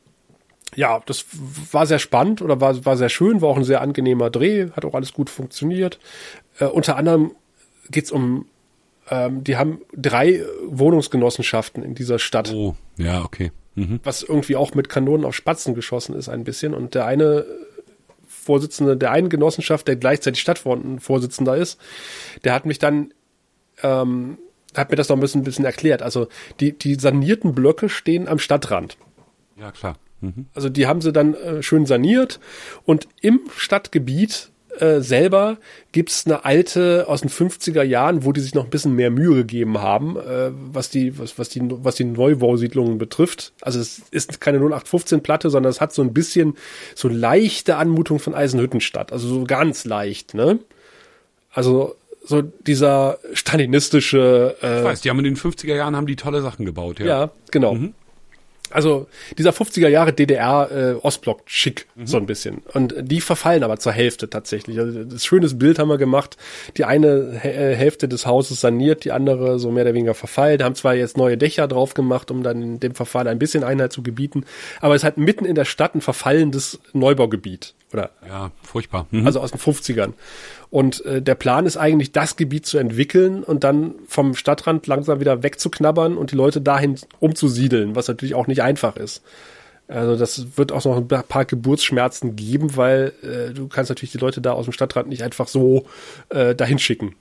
[0.75, 1.25] ja, das
[1.71, 4.85] war sehr spannend oder war, war sehr schön, war auch ein sehr angenehmer Dreh, hat
[4.85, 5.99] auch alles gut funktioniert.
[6.59, 7.33] Äh, unter anderem
[7.91, 8.47] geht's um,
[9.11, 12.53] ähm, die haben drei Wohnungsgenossenschaften in dieser Stadt.
[12.53, 13.53] Oh, ja, okay.
[13.75, 14.01] Mhm.
[14.05, 16.75] Was irgendwie auch mit Kanonen auf Spatzen geschossen ist ein bisschen.
[16.75, 17.47] Und der eine
[18.27, 21.81] Vorsitzende der einen Genossenschaft, der gleichzeitig Stadtvorsitzender ist,
[22.45, 23.15] der hat mich dann
[23.83, 24.39] ähm,
[24.77, 26.03] hat mir das noch ein bisschen, ein bisschen erklärt.
[26.03, 26.29] Also
[26.61, 28.97] die, die sanierten Blöcke stehen am Stadtrand.
[29.57, 29.97] Ja, klar.
[30.23, 30.47] Mhm.
[30.55, 32.41] Also die haben sie dann äh, schön saniert
[32.85, 35.59] und im Stadtgebiet äh, selber
[35.93, 39.35] gibt's eine alte aus den 50er Jahren, wo die sich noch ein bisschen mehr Mühe
[39.35, 43.53] gegeben haben, äh, was die was, was die was die Neubausiedlungen betrifft.
[43.61, 46.55] Also es ist keine 0815 Platte, sondern es hat so ein bisschen
[46.95, 50.59] so leichte Anmutung von Eisenhüttenstadt, also so ganz leicht, ne?
[51.51, 56.17] Also so dieser stalinistische äh, Ich weiß, die haben in den 50er Jahren haben die
[56.17, 57.07] tolle Sachen gebaut, ja.
[57.07, 57.75] Ja, genau.
[57.75, 57.95] Mhm
[58.73, 59.07] also
[59.39, 62.07] dieser 50er Jahre DDR äh, Ostblock schick mhm.
[62.07, 64.79] so ein bisschen und die verfallen aber zur Hälfte tatsächlich.
[64.79, 66.37] Also das schönes Bild haben wir gemacht.
[66.77, 70.63] Die eine äh, Hälfte des Hauses saniert, die andere so mehr oder weniger verfallen.
[70.63, 74.03] Haben zwar jetzt neue Dächer drauf gemacht, um dann dem Verfall ein bisschen Einheit zu
[74.03, 74.45] gebieten,
[74.81, 79.07] aber es hat mitten in der Stadt ein verfallendes Neubaugebiet oder ja, furchtbar.
[79.11, 79.27] Mhm.
[79.27, 80.13] Also aus den 50ern.
[80.73, 85.21] Und äh, der Plan ist eigentlich, das Gebiet zu entwickeln und dann vom Stadtrand langsam
[85.21, 89.23] wieder wegzuknabbern und die Leute dahin umzusiedeln, was natürlich auch nicht einfach ist.
[89.87, 94.19] Also das wird auch noch ein paar Geburtsschmerzen geben, weil äh, du kannst natürlich die
[94.19, 95.85] Leute da aus dem Stadtrand nicht einfach so
[96.31, 97.17] äh, dahin schicken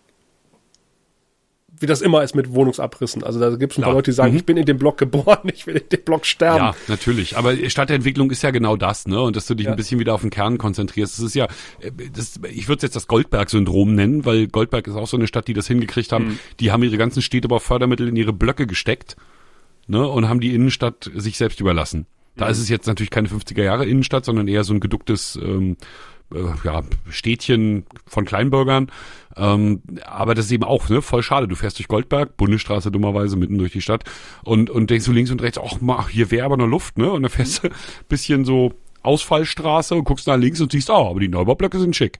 [1.81, 3.23] wie das immer ist mit Wohnungsabrissen.
[3.23, 4.37] Also da gibt es ein paar Leute, die sagen, mhm.
[4.37, 6.57] ich bin in dem Block geboren, ich will in dem Block sterben.
[6.57, 7.37] Ja, natürlich.
[7.37, 9.21] Aber Stadtentwicklung ist ja genau das, ne?
[9.21, 9.71] Und dass du dich ja.
[9.71, 11.17] ein bisschen wieder auf den Kern konzentrierst.
[11.17, 11.45] Das ist ja,
[11.79, 15.27] äh, das, ich würde es jetzt das Goldberg-Syndrom nennen, weil Goldberg ist auch so eine
[15.27, 16.25] Stadt, die das hingekriegt haben.
[16.25, 16.39] Mhm.
[16.59, 19.15] Die haben ihre ganzen Städte aber Fördermittel in ihre Blöcke gesteckt,
[19.87, 20.07] ne?
[20.07, 22.05] Und haben die Innenstadt sich selbst überlassen.
[22.35, 22.51] Da mhm.
[22.51, 25.75] ist es jetzt natürlich keine 50er Jahre Innenstadt, sondern eher so ein geducktes ähm, äh,
[26.63, 28.91] ja, Städtchen von Kleinbürgern.
[29.37, 31.47] Ähm, aber das ist eben auch ne, voll schade.
[31.47, 34.03] Du fährst durch Goldberg, Bundesstraße dummerweise mitten durch die Stadt
[34.43, 37.09] und, und denkst du links und rechts, ach, mal, hier wäre aber noch Luft, ne?
[37.11, 37.69] Und dann fährst du
[38.09, 38.73] bisschen so
[39.03, 42.19] Ausfallstraße und guckst nach links und siehst, oh, aber die Neubaublöcke sind schick.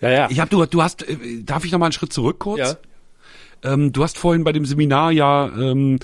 [0.00, 0.30] Ja, ja.
[0.30, 2.58] Ich hab, du, du hast, äh, darf ich noch mal einen Schritt zurück kurz?
[2.58, 2.76] Ja.
[3.62, 5.98] Ähm, du hast vorhin bei dem Seminar ja ähm,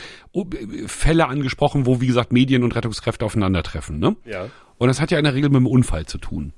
[0.87, 3.99] Fälle angesprochen, wo, wie gesagt, Medien und Rettungskräfte aufeinandertreffen.
[3.99, 4.16] Ne?
[4.24, 4.49] Ja.
[4.79, 6.53] Und das hat ja in der Regel mit einem Unfall zu tun.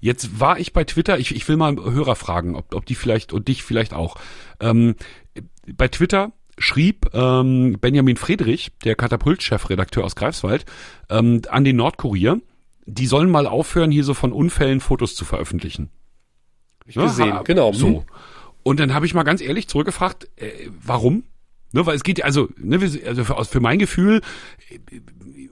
[0.00, 3.32] Jetzt war ich bei Twitter, ich, ich will mal Hörer fragen, ob, ob die vielleicht
[3.32, 4.16] und dich vielleicht auch.
[4.58, 4.96] Ähm,
[5.72, 10.66] bei Twitter schrieb ähm, Benjamin Friedrich, der Katapult-Chefredakteur aus Greifswald,
[11.08, 12.40] ähm, an den Nordkurier,
[12.84, 15.90] die sollen mal aufhören, hier so von Unfällen Fotos zu veröffentlichen.
[16.86, 17.72] Ich ja, gesehen, ha, genau.
[17.72, 18.00] So.
[18.00, 18.02] Hm.
[18.64, 21.24] Und dann habe ich mal ganz ehrlich zurückgefragt, äh, warum?
[21.72, 24.20] Ne, weil es geht also, ne, also für, für mein Gefühl,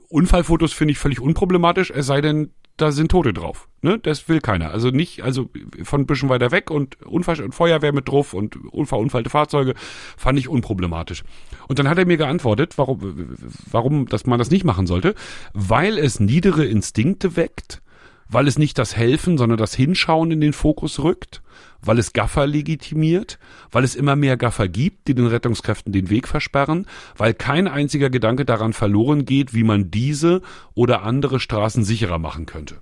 [0.08, 3.68] Unfallfotos finde ich völlig unproblematisch, es sei denn, da sind Tote drauf.
[3.82, 3.98] Ne?
[3.98, 4.70] Das will keiner.
[4.70, 5.50] Also nicht, also
[5.82, 9.74] von ein bisschen weiter weg und, Unfall, und Feuerwehr mit drauf und unverunfallte Fahrzeuge
[10.16, 11.22] fand ich unproblematisch.
[11.68, 13.36] Und dann hat er mir geantwortet, warum,
[13.70, 15.14] warum dass man das nicht machen sollte.
[15.52, 17.82] Weil es niedere Instinkte weckt,
[18.30, 21.42] weil es nicht das Helfen, sondern das Hinschauen in den Fokus rückt,
[21.82, 23.38] weil es Gaffer legitimiert,
[23.70, 28.08] weil es immer mehr Gaffer gibt, die den Rettungskräften den Weg versperren, weil kein einziger
[28.08, 30.42] Gedanke daran verloren geht, wie man diese
[30.74, 32.80] oder andere Straßen sicherer machen könnte.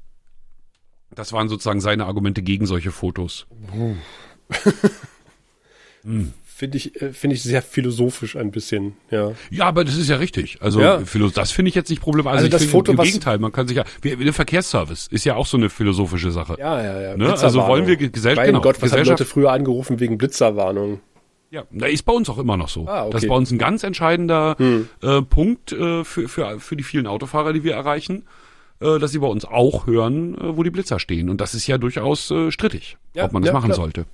[1.11, 3.47] Das waren sozusagen seine Argumente gegen solche Fotos.
[6.03, 6.35] hm.
[6.59, 9.31] Finde ich, äh, finde ich sehr philosophisch ein bisschen, ja.
[9.49, 10.59] Ja, aber das ist ja richtig.
[10.61, 11.01] Also ja.
[11.33, 12.43] das finde ich jetzt nicht problematisch.
[12.43, 15.47] Also, also das Foto, im Gegenteil, man kann sich ja, der Verkehrsservice ist ja auch
[15.47, 16.57] so eine philosophische Sache.
[16.59, 17.17] Ja, ja, ja.
[17.17, 17.31] Ne?
[17.31, 20.99] Also wollen wir Gesellschaft, genau, Gott, was haben Leute früher angerufen wegen Blitzerwarnung?
[21.53, 22.89] Ja, da ist bei uns auch immer noch so.
[22.89, 23.13] Ah, okay.
[23.13, 24.89] Das ist bei uns ein ganz entscheidender hm.
[25.01, 28.25] äh, Punkt äh, für, für, für die vielen Autofahrer, die wir erreichen,
[28.81, 31.31] äh, dass sie bei uns auch hören, äh, wo die Blitzer stehen.
[31.31, 33.77] Und das ist ja durchaus äh, strittig, ja, ob man das ja, machen klar.
[33.77, 34.07] sollte.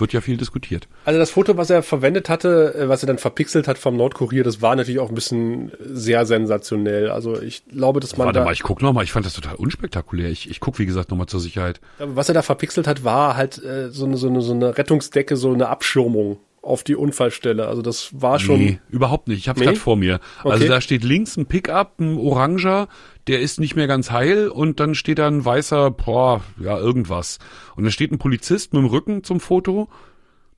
[0.00, 0.88] Wird ja viel diskutiert.
[1.04, 4.44] Also das Foto, was er verwendet hatte, äh, was er dann verpixelt hat vom Nordkurier,
[4.44, 7.10] das war natürlich auch ein bisschen sehr sensationell.
[7.10, 8.26] Also ich glaube, dass man.
[8.26, 9.04] Warte da mal, ich guck noch mal.
[9.04, 10.30] Ich fand das total unspektakulär.
[10.30, 11.80] Ich, ich guck, wie gesagt, noch mal zur Sicherheit.
[11.98, 15.36] Was er da verpixelt hat, war halt äh, so, eine, so, eine, so eine Rettungsdecke,
[15.36, 17.66] so eine Abschirmung auf die Unfallstelle.
[17.66, 18.58] Also das war schon.
[18.58, 19.38] Nee, überhaupt nicht.
[19.38, 19.66] Ich habe nee?
[19.66, 20.14] gerade vor mir.
[20.14, 20.52] Also okay.
[20.52, 22.88] Also da steht links ein Pickup, ein Oranger,
[23.26, 27.38] der ist nicht mehr ganz heil und dann steht da ein weißer, boah, ja, irgendwas.
[27.76, 29.88] Und dann steht ein Polizist mit dem Rücken zum Foto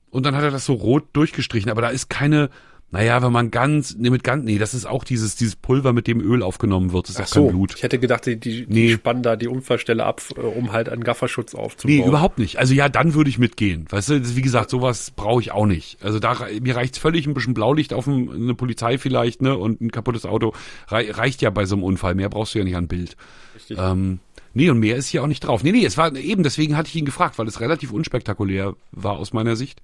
[0.09, 2.49] und dann hat er das so rot durchgestrichen, aber da ist keine,
[2.91, 6.07] naja, wenn man ganz, nee, mit ganz, nee, das ist auch dieses, dieses Pulver, mit
[6.07, 7.75] dem Öl aufgenommen wird, das ist Ach auch so, kein Blut.
[7.77, 8.87] Ich hätte gedacht, die, die, nee.
[8.87, 11.97] die spannen da die Unfallstelle ab, äh, um halt einen Gafferschutz aufzubauen.
[11.97, 12.59] Nee, überhaupt nicht.
[12.59, 13.85] Also ja, dann würde ich mitgehen.
[13.89, 16.03] Weißt du, wie gesagt, sowas brauche ich auch nicht.
[16.03, 19.91] Also da, mir reicht's völlig ein bisschen Blaulicht auf eine Polizei vielleicht, ne, und ein
[19.91, 20.53] kaputtes Auto.
[20.89, 22.15] reicht ja bei so einem Unfall.
[22.15, 23.15] Mehr brauchst du ja nicht an Bild.
[23.55, 23.77] Richtig.
[23.79, 24.19] Ähm,
[24.53, 25.63] Nee, und mehr ist hier auch nicht drauf.
[25.63, 29.13] Nee, nee, es war eben, deswegen hatte ich ihn gefragt, weil es relativ unspektakulär war
[29.17, 29.81] aus meiner Sicht.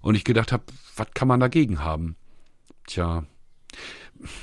[0.00, 0.64] Und ich gedacht habe,
[0.96, 2.16] was kann man dagegen haben?
[2.86, 3.24] Tja.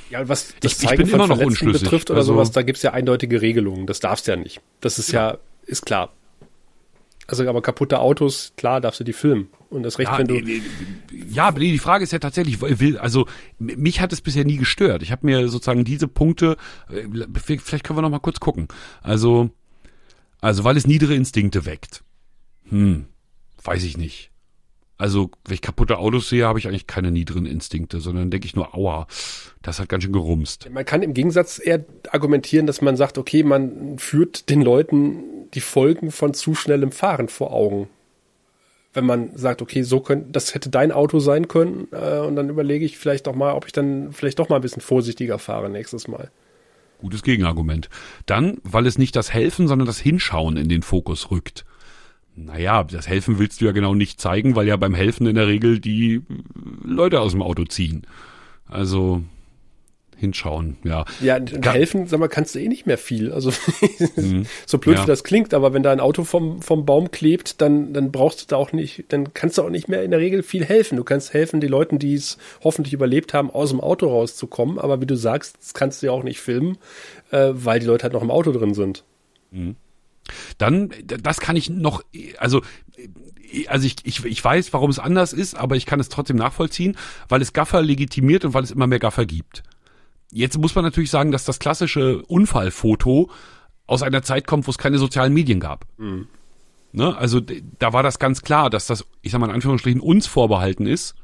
[0.09, 1.83] Ja, was das ich, Zeigen ich bin von immer noch unschlüssig.
[1.83, 3.85] betrifft oder also, sowas, da gibt's ja eindeutige Regelungen.
[3.85, 4.61] Das darfst ja nicht.
[4.81, 6.11] Das ist ja, ja ist klar.
[7.27, 9.49] Also aber kaputte Autos, klar, darfst du die filmen.
[9.69, 10.35] Und das Recht, ja, wenn du.
[10.35, 10.61] äh,
[11.29, 13.27] ja, aber die Frage ist ja tatsächlich, will, also
[13.59, 15.03] mich hat es bisher nie gestört.
[15.03, 16.55] Ich habe mir sozusagen diese Punkte,
[16.89, 17.03] äh,
[17.33, 18.69] vielleicht können wir noch mal kurz gucken.
[19.01, 19.49] Also,
[20.39, 22.01] also weil es niedere Instinkte weckt.
[22.69, 23.07] Hm,
[23.61, 24.31] weiß ich nicht.
[24.97, 28.55] Also, wenn ich kaputte Autos sehe, habe ich eigentlich keine niederen Instinkte, sondern denke ich
[28.55, 29.07] nur, aua,
[29.61, 30.69] das hat ganz schön gerumst.
[30.71, 35.61] Man kann im Gegensatz eher argumentieren, dass man sagt, okay, man führt den Leuten die
[35.61, 37.89] Folgen von zu schnellem Fahren vor Augen.
[38.93, 42.49] Wenn man sagt, okay, so könnte, das hätte dein Auto sein können, äh, und dann
[42.49, 45.69] überlege ich vielleicht doch mal, ob ich dann vielleicht doch mal ein bisschen vorsichtiger fahre
[45.69, 46.31] nächstes Mal.
[46.99, 47.89] Gutes Gegenargument.
[48.25, 51.63] Dann, weil es nicht das Helfen, sondern das Hinschauen in den Fokus rückt.
[52.39, 55.47] Naja, das Helfen willst du ja genau nicht zeigen, weil ja beim Helfen in der
[55.47, 56.21] Regel die
[56.83, 58.05] Leute aus dem Auto ziehen.
[58.67, 59.23] Also
[60.19, 61.05] hinschauen, ja.
[61.21, 63.31] Ja, und helfen, sag mal, kannst du eh nicht mehr viel.
[63.31, 63.51] Also
[64.65, 65.03] so blöd Ja.
[65.03, 68.41] wie das klingt, aber wenn da ein Auto vom, vom Baum klebt, dann, dann brauchst
[68.41, 70.95] du da auch nicht, dann kannst du auch nicht mehr in der Regel viel helfen.
[70.95, 75.01] Du kannst helfen, die Leuten, die es hoffentlich überlebt haben, aus dem Auto rauszukommen, aber
[75.01, 76.77] wie du sagst, das kannst du ja auch nicht filmen,
[77.31, 79.03] äh, weil die Leute halt noch im Auto drin sind.
[80.57, 82.03] Dann, das kann ich noch,
[82.37, 82.61] also,
[83.67, 86.97] also ich, ich, ich weiß, warum es anders ist, aber ich kann es trotzdem nachvollziehen,
[87.29, 89.63] weil es Gaffer legitimiert und weil es immer mehr Gaffer gibt.
[90.31, 93.29] Jetzt muss man natürlich sagen, dass das klassische Unfallfoto
[93.85, 95.85] aus einer Zeit kommt, wo es keine sozialen Medien gab.
[96.91, 97.15] Ne?
[97.17, 100.85] Also da war das ganz klar, dass das, ich sag mal in Anführungsstrichen, uns vorbehalten
[100.85, 101.15] ist,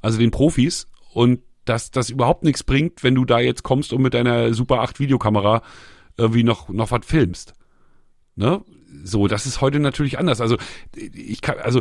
[0.00, 4.02] also den Profis, und dass das überhaupt nichts bringt, wenn du da jetzt kommst und
[4.02, 5.62] mit deiner Super 8 Videokamera
[6.16, 7.54] irgendwie noch, noch was filmst.
[8.36, 8.62] Ne?
[9.04, 10.40] So, das ist heute natürlich anders.
[10.40, 10.56] Also
[10.94, 11.80] ich kann, also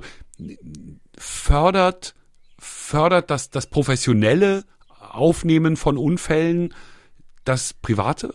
[1.18, 2.16] fördert,
[2.60, 4.64] fördert das, das professionelle
[5.00, 6.74] Aufnehmen von Unfällen
[7.46, 8.34] das Private?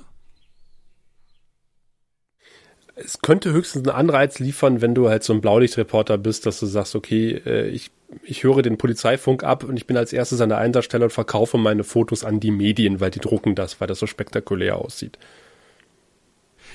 [2.96, 6.66] Es könnte höchstens einen Anreiz liefern, wenn du halt so ein Blaulichtreporter bist, dass du
[6.66, 7.90] sagst, okay, äh, ich,
[8.22, 11.58] ich höre den Polizeifunk ab und ich bin als erstes an der Einsatzstelle und verkaufe
[11.58, 15.18] meine Fotos an die Medien, weil die drucken das, weil das so spektakulär aussieht.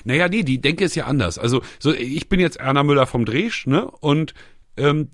[0.04, 1.38] Naja, nee, die Denke ist ja anders.
[1.38, 3.90] Also, so, ich bin jetzt Erna Müller vom Dresch, ne?
[3.90, 4.34] Und
[4.76, 5.08] ähm,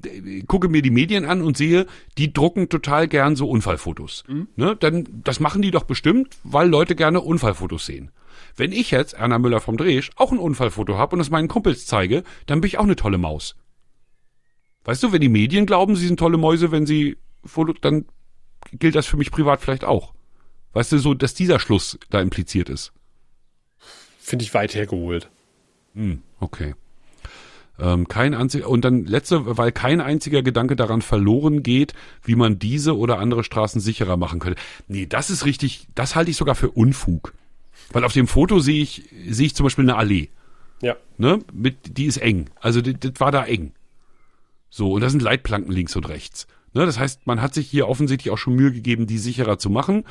[0.46, 1.86] gucke mir die Medien an und sehe,
[2.18, 4.24] die drucken total gern so Unfallfotos.
[4.56, 4.76] Ne?
[4.76, 8.10] Dann, das machen die doch bestimmt, weil Leute gerne Unfallfotos sehen.
[8.54, 11.86] Wenn ich jetzt, Erna Müller vom Dresch, auch ein Unfallfoto habe und es meinen Kumpels
[11.86, 13.56] zeige, dann bin ich auch eine tolle Maus.
[14.84, 18.06] Weißt du, wenn die Medien glauben, sie sind tolle Mäuse, wenn sie Foto, dann
[18.72, 20.14] gilt das für mich privat vielleicht auch.
[20.72, 22.92] Weißt du, so, dass dieser Schluss da impliziert ist.
[24.26, 25.30] Finde ich weit hergeholt.
[25.94, 26.74] Hm, okay.
[27.78, 32.58] Ähm, kein einziger, und dann letzte, weil kein einziger Gedanke daran verloren geht, wie man
[32.58, 34.60] diese oder andere Straßen sicherer machen könnte.
[34.88, 37.34] Nee, das ist richtig, das halte ich sogar für Unfug.
[37.92, 40.30] Weil auf dem Foto sehe ich, sehe ich zum Beispiel eine Allee.
[40.82, 40.96] Ja.
[41.18, 41.38] Ne?
[41.52, 42.50] Mit, die ist eng.
[42.60, 43.74] Also das, war da eng.
[44.70, 46.48] So, und da sind Leitplanken links und rechts.
[46.74, 46.84] Ne?
[46.84, 50.02] Das heißt, man hat sich hier offensichtlich auch schon Mühe gegeben, die sicherer zu machen.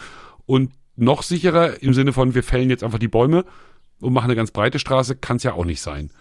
[0.46, 3.44] Und noch sicherer im Sinne von, wir fällen jetzt einfach die Bäume
[4.02, 6.12] und machen eine ganz breite Straße, kann es ja auch nicht sein.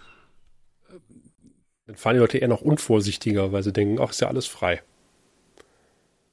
[1.87, 4.81] Dann fahren die Leute eher noch unvorsichtiger, weil sie denken, ach, ist ja alles frei.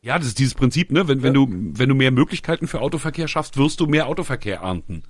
[0.01, 1.07] Ja, das ist dieses Prinzip, ne?
[1.07, 5.05] Wenn, wenn du, wenn du mehr Möglichkeiten für Autoverkehr schaffst, wirst du mehr Autoverkehr ernten.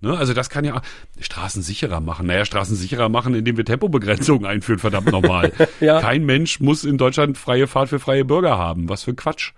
[0.00, 0.16] Ne?
[0.16, 0.82] Also das kann ja
[1.20, 2.26] Straßen sicherer machen.
[2.26, 5.52] Naja, Straßen sicherer machen, indem wir Tempobegrenzungen einführen, verdammt nochmal.
[5.80, 6.00] Ja.
[6.00, 8.88] Kein Mensch muss in Deutschland freie Fahrt für freie Bürger haben.
[8.88, 9.52] Was für ein Quatsch.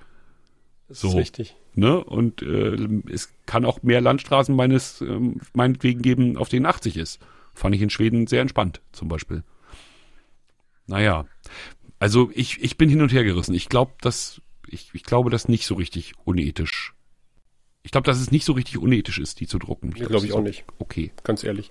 [0.89, 1.09] Das So.
[1.09, 1.57] ist richtig.
[1.75, 2.03] Ne?
[2.03, 2.77] Und äh,
[3.11, 7.21] es kann auch mehr Landstraßen meines, ähm, meinetwegen geben, auf denen 80 ist.
[7.55, 9.43] Fand ich in Schweden sehr entspannt, zum Beispiel.
[10.87, 11.27] Naja.
[11.99, 13.55] Also ich, ich bin hin und her gerissen.
[13.55, 16.95] Ich glaube, dass ich, ich glaube, dass nicht so richtig unethisch.
[17.85, 19.89] Ich glaube, dass es nicht so richtig unethisch ist, die zu drucken.
[19.89, 20.65] Nee, glaub, glaub ich auch nicht.
[20.79, 21.11] Okay.
[21.25, 21.71] Ganz ehrlich.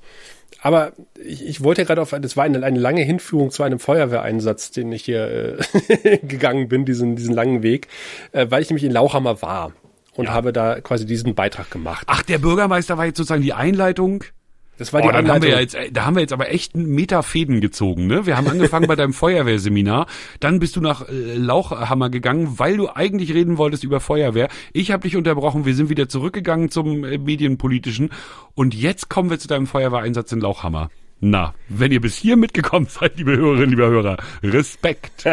[0.62, 0.94] Aber
[1.24, 4.72] ich, ich wollte ja gerade auf, das war eine, eine lange Hinführung zu einem Feuerwehreinsatz,
[4.72, 7.88] den ich hier äh, gegangen bin, diesen, diesen langen Weg,
[8.34, 9.74] äh, weil ich nämlich in Lauchhammer war
[10.16, 12.06] und habe da quasi diesen Beitrag gemacht.
[12.08, 14.24] Ach, der Bürgermeister war jetzt sozusagen die Einleitung.
[14.78, 16.50] Das war Oh, die dann haben wir ja jetzt, äh, da haben wir jetzt aber
[16.52, 18.26] echt einen Meter Fäden gezogen, ne?
[18.26, 20.08] Wir haben angefangen bei deinem Feuerwehrseminar,
[20.40, 24.48] dann bist du nach äh, Lauchhammer gegangen, weil du eigentlich reden wolltest über Feuerwehr.
[24.74, 28.10] Ich habe dich unterbrochen, wir sind wieder zurückgegangen zum äh, medienpolitischen
[28.56, 30.90] und jetzt kommen wir zu deinem Feuerwehreinsatz in Lauchhammer.
[31.24, 35.26] Na, wenn ihr bis hier mitgekommen seid, liebe Hörerinnen, lieber Hörer, Respekt.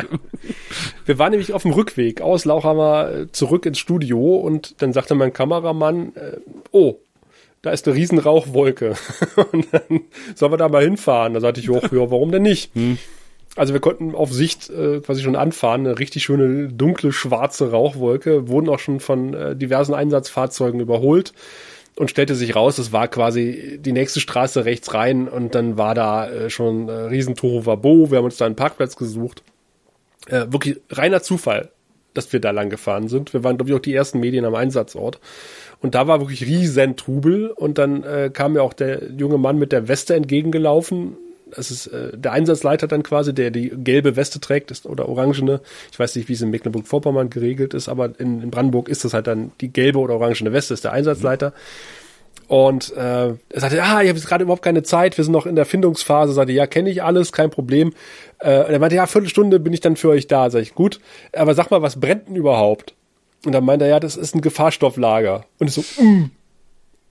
[1.06, 5.14] Wir waren nämlich auf dem Rückweg aus Lauchhammer äh, zurück ins Studio und dann sagte
[5.14, 6.36] mein Kameramann, äh,
[6.72, 6.96] oh,
[7.62, 8.96] da ist eine riesen Rauchwolke.
[9.52, 10.02] und dann
[10.34, 11.32] sollen wir da mal hinfahren.
[11.32, 12.70] Da sagte ich, oh, ja, warum denn nicht?
[13.56, 18.46] Also wir konnten auf Sicht äh, quasi schon anfahren, eine richtig schöne dunkle schwarze Rauchwolke,
[18.46, 21.32] wurden auch schon von äh, diversen Einsatzfahrzeugen überholt.
[21.98, 25.96] Und stellte sich raus, es war quasi die nächste Straße rechts rein und dann war
[25.96, 28.10] da äh, schon äh, Riesentoro Wabo.
[28.10, 29.42] Wir haben uns da einen Parkplatz gesucht.
[30.28, 31.70] Äh, wirklich reiner Zufall,
[32.14, 33.32] dass wir da lang gefahren sind.
[33.34, 35.18] Wir waren, glaube ich, auch die ersten Medien am Einsatzort.
[35.80, 37.50] Und da war wirklich riesen Trubel.
[37.50, 41.16] Und dann äh, kam mir auch der junge Mann mit der Weste entgegengelaufen.
[41.54, 45.60] Das ist äh, der Einsatzleiter dann quasi, der die gelbe Weste trägt ist, oder orangene.
[45.90, 49.14] Ich weiß nicht, wie es in Mecklenburg-Vorpommern geregelt ist, aber in, in, Brandenburg ist das
[49.14, 51.52] halt dann die gelbe oder orangene Weste, ist der Einsatzleiter.
[52.48, 55.44] Und äh, er sagte, ah, ich habe jetzt gerade überhaupt keine Zeit, wir sind noch
[55.44, 56.32] in der Findungsphase.
[56.32, 57.92] Sagte, ja, kenne ich alles, kein Problem.
[58.38, 60.48] Äh, und er meinte, ja, Viertelstunde bin ich dann für euch da.
[60.48, 60.98] Sag ich, gut,
[61.34, 62.94] aber sag mal, was brennt denn überhaupt?
[63.44, 65.44] Und dann meinte er, ja, das ist ein Gefahrstofflager.
[65.58, 66.30] Und ich so, mm,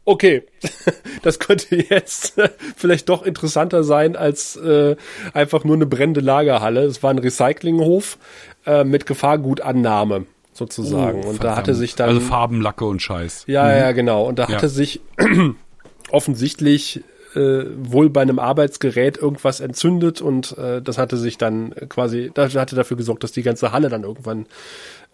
[0.07, 0.43] okay,
[1.21, 2.35] das könnte jetzt
[2.75, 4.95] vielleicht doch interessanter sein als äh,
[5.33, 6.83] einfach nur eine brennende Lagerhalle.
[6.85, 8.17] Es war ein Recyclinghof
[8.65, 11.23] äh, mit Gefahrgutannahme sozusagen.
[11.25, 12.09] Oh, und da hatte sich dann.
[12.09, 13.43] Also Farbenlacke und Scheiß.
[13.47, 13.69] Ja, mhm.
[13.69, 14.25] ja, genau.
[14.25, 14.69] Und da hatte ja.
[14.69, 15.01] sich
[16.09, 17.03] offensichtlich
[17.35, 22.55] äh, wohl bei einem Arbeitsgerät irgendwas entzündet und äh, das hatte sich dann quasi, das
[22.55, 24.45] hatte dafür gesorgt, dass die ganze Halle dann irgendwann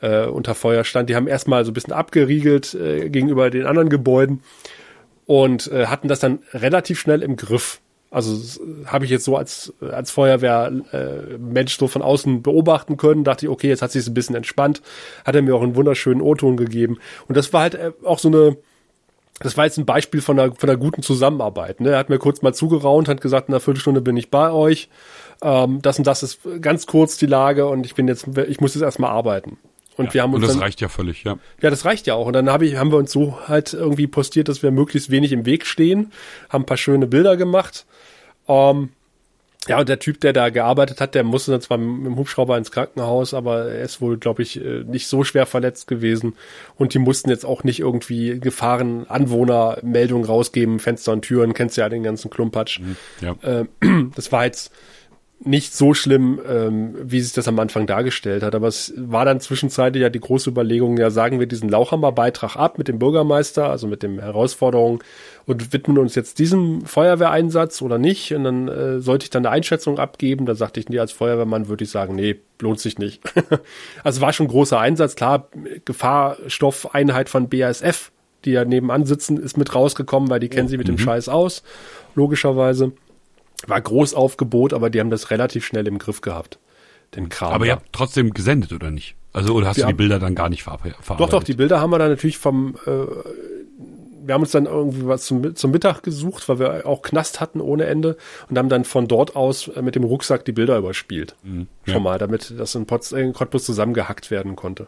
[0.02, 1.10] äh, unter Feuer stand.
[1.10, 4.42] Die haben erstmal so ein bisschen abgeriegelt äh, gegenüber den anderen Gebäuden
[5.26, 7.80] und äh, hatten das dann relativ schnell im Griff.
[8.12, 13.48] Also habe ich jetzt so als als Feuerwehr äh, so von außen beobachten können, dachte
[13.48, 14.84] ich, okay, jetzt hat sich ein bisschen entspannt,
[15.26, 18.28] hat er mir auch einen wunderschönen O-Ton gegeben und das war halt äh, auch so
[18.28, 18.58] eine
[19.40, 21.82] das war jetzt ein Beispiel von einer, von einer guten Zusammenarbeit.
[21.82, 21.90] Ne?
[21.90, 24.90] Er hat mir kurz mal zugeraunt, hat gesagt, in einer Viertelstunde bin ich bei euch.
[25.42, 28.76] Ähm, das und das ist ganz kurz die Lage und ich bin jetzt, ich muss
[28.76, 29.58] jetzt erstmal arbeiten.
[29.96, 31.38] Und ja, wir haben uns und das dann, reicht ja völlig, ja.
[31.62, 32.26] Ja, das reicht ja auch.
[32.26, 35.32] Und dann hab ich, haben wir uns so halt irgendwie postiert, dass wir möglichst wenig
[35.32, 36.12] im Weg stehen,
[36.50, 37.86] haben ein paar schöne Bilder gemacht.
[38.48, 38.90] Ähm,
[39.68, 42.58] ja, und der Typ, der da gearbeitet hat, der musste dann zwar mit dem Hubschrauber
[42.58, 46.36] ins Krankenhaus, aber er ist wohl, glaube ich, äh, nicht so schwer verletzt gewesen.
[46.76, 51.82] Und die mussten jetzt auch nicht irgendwie Gefahren, Anwohnermeldungen rausgeben, Fenster und Türen, kennst du
[51.82, 52.82] ja den ganzen Klumpatsch.
[52.82, 53.36] Mhm, ja.
[53.42, 53.66] Äh,
[54.16, 54.72] das war jetzt
[55.46, 58.56] nicht so schlimm, ähm, wie sich das am Anfang dargestellt hat.
[58.56, 62.78] Aber es war dann zwischenzeitlich ja die große Überlegung, ja, sagen wir diesen Lauchhammer-Beitrag ab
[62.78, 65.00] mit dem Bürgermeister, also mit den Herausforderungen
[65.46, 68.34] und widmen uns jetzt diesem Feuerwehreinsatz oder nicht.
[68.34, 70.46] Und dann äh, sollte ich dann eine Einschätzung abgeben.
[70.46, 73.22] Da sagte ich, nee, als Feuerwehrmann würde ich sagen, nee, lohnt sich nicht.
[74.04, 75.16] also war schon ein großer Einsatz.
[75.16, 75.50] Klar,
[75.86, 78.12] Gefahrstoffeinheit von BASF,
[78.46, 80.94] die ja nebenan sitzen, ist mit rausgekommen, weil die kennen sie mit mhm.
[80.94, 81.64] dem Scheiß aus,
[82.16, 82.94] logischerweise
[83.68, 86.60] war Großaufgebot, aber die haben das relativ schnell im Griff gehabt.
[87.16, 87.54] Den Kram.
[87.54, 89.16] Aber ihr habt trotzdem gesendet, oder nicht?
[89.34, 90.98] Also, oder hast wir du die Bilder dann gar nicht verarbeitet?
[91.18, 93.06] Doch, doch, die Bilder haben wir dann natürlich vom, äh,
[94.26, 97.62] wir haben uns dann irgendwie was zum, zum Mittag gesucht, weil wir auch Knast hatten
[97.62, 98.18] ohne Ende
[98.50, 101.36] und haben dann von dort aus äh, mit dem Rucksack die Bilder überspielt.
[101.44, 101.94] Mhm, ja.
[101.94, 104.88] Schon mal, damit das in, Pots, in Cottbus zusammengehackt werden konnte.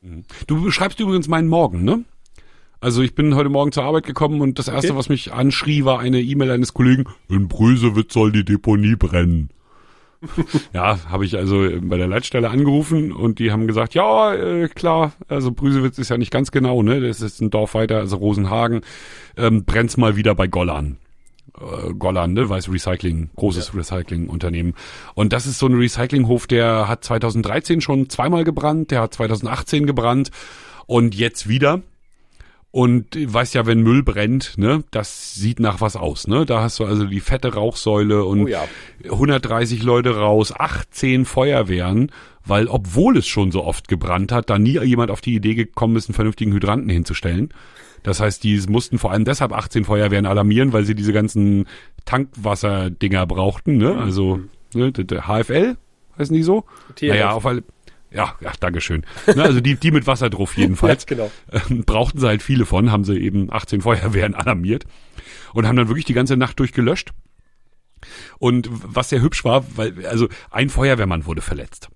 [0.00, 0.24] Mhm.
[0.46, 2.04] Du beschreibst übrigens meinen Morgen, ne?
[2.80, 4.98] Also ich bin heute Morgen zur Arbeit gekommen und das erste, okay.
[4.98, 9.50] was mich anschrie, war eine E-Mail eines Kollegen, in Brösewitz soll die Deponie brennen.
[10.72, 15.12] ja, habe ich also bei der Leitstelle angerufen und die haben gesagt, ja, äh, klar,
[15.28, 17.00] also Brüsewitz ist ja nicht ganz genau, ne?
[17.00, 18.82] Das ist ein Dorf weiter, also Rosenhagen.
[19.36, 20.98] Ähm, brennt's mal wieder bei Gollan.
[21.56, 22.48] Äh, Gollan, ne?
[22.48, 23.78] Weiß Recycling, großes ja.
[23.78, 24.74] Recycling-Unternehmen.
[25.14, 29.86] Und das ist so ein Recyclinghof, der hat 2013 schon zweimal gebrannt, der hat 2018
[29.86, 30.30] gebrannt
[30.86, 31.82] und jetzt wieder.
[32.70, 36.44] Und weißt ja, wenn Müll brennt, ne, das sieht nach was aus, ne?
[36.44, 38.64] Da hast du also die fette Rauchsäule und oh ja.
[39.04, 42.12] 130 Leute raus, 18 Feuerwehren,
[42.44, 45.96] weil obwohl es schon so oft gebrannt hat, da nie jemand auf die Idee gekommen
[45.96, 47.54] ist, einen vernünftigen Hydranten hinzustellen.
[48.02, 51.66] Das heißt, die mussten vor allem deshalb 18 Feuerwehren alarmieren, weil sie diese ganzen
[52.04, 53.96] Tankwasserdinger brauchten, ne?
[53.96, 54.40] Also,
[54.74, 55.76] ne, HFL,
[56.18, 56.64] heißen die so?
[56.96, 57.08] TLF.
[57.08, 57.62] Naja, auf alle
[58.10, 59.04] ja, ja, Dankeschön.
[59.26, 61.06] Ne, also die, die mit Wasser drauf jedenfalls.
[61.08, 61.30] ja, genau.
[61.52, 64.84] Ähm, brauchten sie halt viele von, haben sie eben 18 Feuerwehren alarmiert
[65.52, 67.12] und haben dann wirklich die ganze Nacht durchgelöscht.
[68.38, 71.88] Und was sehr hübsch war, weil, also ein Feuerwehrmann wurde verletzt.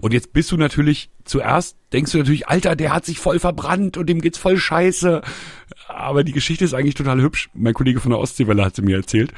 [0.00, 3.96] Und jetzt bist du natürlich, zuerst denkst du natürlich, Alter, der hat sich voll verbrannt
[3.96, 5.22] und dem geht's voll scheiße.
[5.88, 7.50] Aber die Geschichte ist eigentlich total hübsch.
[7.54, 9.32] Mein Kollege von der Ostseewelle hat sie mir erzählt.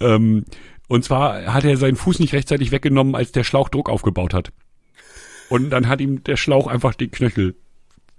[0.00, 0.44] Ähm,
[0.88, 4.52] und zwar hat er seinen Fuß nicht rechtzeitig weggenommen, als der Schlauch Druck aufgebaut hat.
[5.52, 7.54] Und dann hat ihm der Schlauch einfach den Knöchel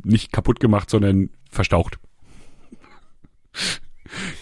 [0.03, 1.97] nicht kaputt gemacht, sondern verstaucht.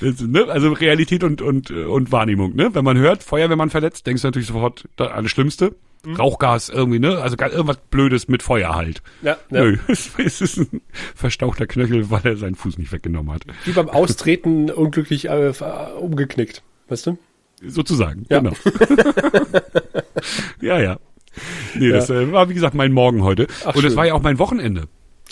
[0.02, 0.48] Das, ne?
[0.50, 2.54] Also Realität und, und, und Wahrnehmung.
[2.54, 2.76] Ne?
[2.76, 5.74] Wenn man hört, Feuer, wenn man verletzt, denkst du natürlich sofort das alles Schlimmste.
[6.06, 6.16] Mhm.
[6.16, 7.20] Rauchgas irgendwie, ne?
[7.20, 9.02] Also irgendwas Blödes mit Feuer halt.
[9.22, 9.64] Ja, ja.
[9.64, 10.82] Nö, es ist ein
[11.16, 13.44] verstauchter Knöchel, weil er seinen Fuß nicht weggenommen hat.
[13.64, 15.54] Wie beim Austreten unglücklich äh,
[15.98, 17.18] umgeknickt, weißt du?
[17.66, 18.40] Sozusagen, ja.
[18.40, 18.54] genau.
[20.62, 21.00] ja, ja.
[21.76, 21.96] Nee, ja.
[21.96, 23.48] das äh, war wie gesagt mein Morgen heute.
[23.66, 24.88] Ach, und es war ja auch mein Wochenende.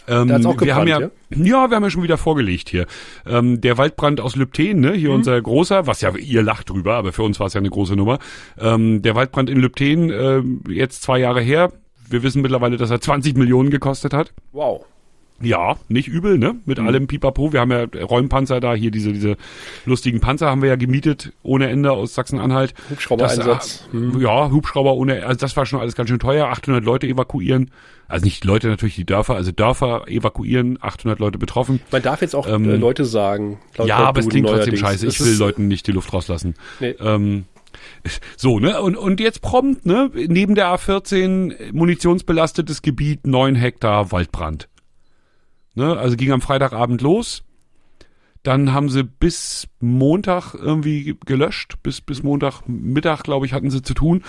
[0.07, 2.87] Ähm, auch wir haben gebrannt, ja, ja, wir haben ja schon wieder vorgelegt hier.
[3.27, 4.95] Ähm, der Waldbrand aus Lübten, ne, Mhm.
[4.95, 7.69] hier unser großer, was ja ihr lacht drüber, aber für uns war es ja eine
[7.69, 8.17] große Nummer.
[8.57, 10.41] Ähm, der Waldbrand in Lübten, äh,
[10.71, 11.71] jetzt zwei Jahre her.
[12.09, 14.33] Wir wissen mittlerweile, dass er 20 Millionen gekostet hat.
[14.51, 14.83] Wow.
[15.41, 16.55] Ja, nicht übel, ne?
[16.65, 16.87] Mit Mhm.
[16.87, 17.53] allem Pipapo.
[17.53, 19.37] Wir haben ja Räumpanzer da, hier diese, diese
[19.85, 22.73] lustigen Panzer haben wir ja gemietet ohne Ende aus Sachsen-Anhalt.
[22.89, 23.87] Hubschrauber-Einsatz.
[23.93, 26.47] Äh, Ja, Hubschrauber ohne, also das war schon alles ganz schön teuer.
[26.47, 27.71] 800 Leute evakuieren.
[28.07, 31.79] Also nicht Leute, natürlich die Dörfer, also Dörfer evakuieren, 800 Leute betroffen.
[31.91, 33.59] Man darf jetzt auch Ähm, äh, Leute sagen.
[33.77, 35.05] laut- ja, laut aber es klingt trotzdem scheiße.
[35.07, 36.55] Ich will Leuten nicht die Luft rauslassen.
[36.79, 36.95] Nee.
[36.99, 37.45] Ähm,
[38.35, 38.81] so, ne?
[38.81, 40.09] Und, und jetzt prompt, ne?
[40.13, 44.67] Neben der A14 munitionsbelastetes Gebiet, 9 Hektar Waldbrand.
[45.79, 45.97] Ne?
[45.97, 47.43] Also ging am Freitagabend los.
[48.43, 51.75] Dann haben sie bis Montag irgendwie gelöscht.
[51.83, 54.23] Bis, bis Montagmittag, glaube ich, hatten sie zu tun.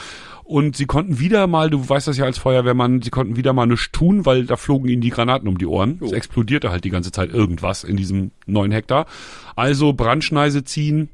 [0.44, 3.66] Und sie konnten wieder mal, du weißt das ja als Feuerwehrmann, sie konnten wieder mal
[3.66, 6.01] nichts tun, weil da flogen ihnen die Granaten um die Ohren.
[6.03, 9.07] Es explodierte halt die ganze Zeit irgendwas in diesem neun Hektar.
[9.55, 11.09] Also Brandschneise ziehen,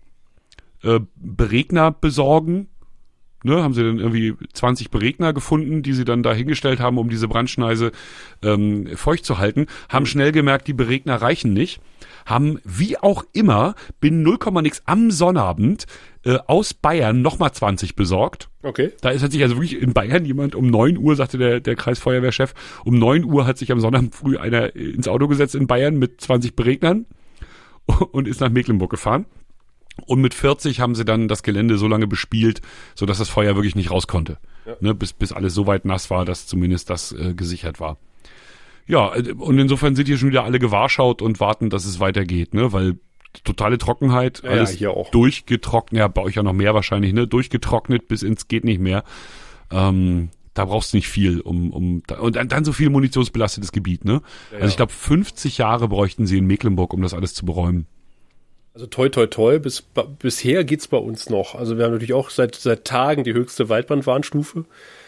[0.83, 2.69] äh, Beregner besorgen.
[3.47, 7.09] Ne, haben sie dann irgendwie 20 Beregner gefunden, die sie dann da hingestellt haben, um
[7.09, 7.93] diese Brandschneise
[8.43, 9.67] ähm, feucht zu halten.
[9.89, 11.81] Haben schnell gemerkt, die Beregner reichen nicht.
[12.25, 15.87] Haben wie auch immer binnen 0, nix am Sonnabend
[16.25, 18.49] äh, aus Bayern nochmal 20 besorgt.
[18.65, 18.91] Okay.
[19.01, 21.77] Da ist hat sich also wirklich in Bayern jemand um 9 Uhr, sagte der, der
[21.77, 22.53] Kreisfeuerwehrchef,
[22.85, 26.21] um 9 Uhr hat sich am Sonnabend früh einer ins Auto gesetzt in Bayern mit
[26.21, 27.07] 20 Beregnern
[28.11, 29.27] und ist nach Mecklenburg gefahren.
[30.05, 32.61] Und mit 40 haben sie dann das Gelände so lange bespielt,
[32.95, 34.39] so dass das Feuer wirklich nicht raus konnte.
[34.81, 37.99] Ne, bis, bis alles so weit nass war, dass zumindest das äh, gesichert war.
[38.87, 42.53] Ja, äh, und insofern sind hier schon wieder alle gewarschaut und warten, dass es weitergeht,
[42.53, 42.99] ne, weil
[43.45, 48.09] totale Trockenheit, Ja, alles ja, durchgetrocknet, ja, bei euch ja noch mehr wahrscheinlich, ne, durchgetrocknet
[48.09, 49.05] bis ins geht nicht mehr.
[49.71, 54.07] Ähm, da brauchst du nicht viel, um, um und dann, dann so viel munitionsbelastetes Gebiet,
[54.07, 54.23] ne?
[54.55, 57.87] also ich glaube, 50 Jahre bräuchten sie in Mecklenburg, um das alles zu beräumen.
[58.77, 59.83] Also toi toi toi, bis,
[60.19, 61.55] bisher geht's bei uns noch.
[61.55, 64.67] Also wir haben natürlich auch seit, seit Tagen die höchste Waldbrandwarnstufe.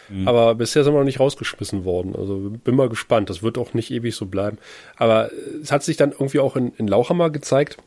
[0.09, 0.27] Mhm.
[0.27, 2.15] Aber bisher sind wir noch nicht rausgeschmissen worden.
[2.15, 3.29] Also bin mal gespannt.
[3.29, 4.57] Das wird auch nicht ewig so bleiben.
[4.97, 5.29] Aber
[5.61, 7.77] es hat sich dann irgendwie auch in, in Lauchhammer gezeigt.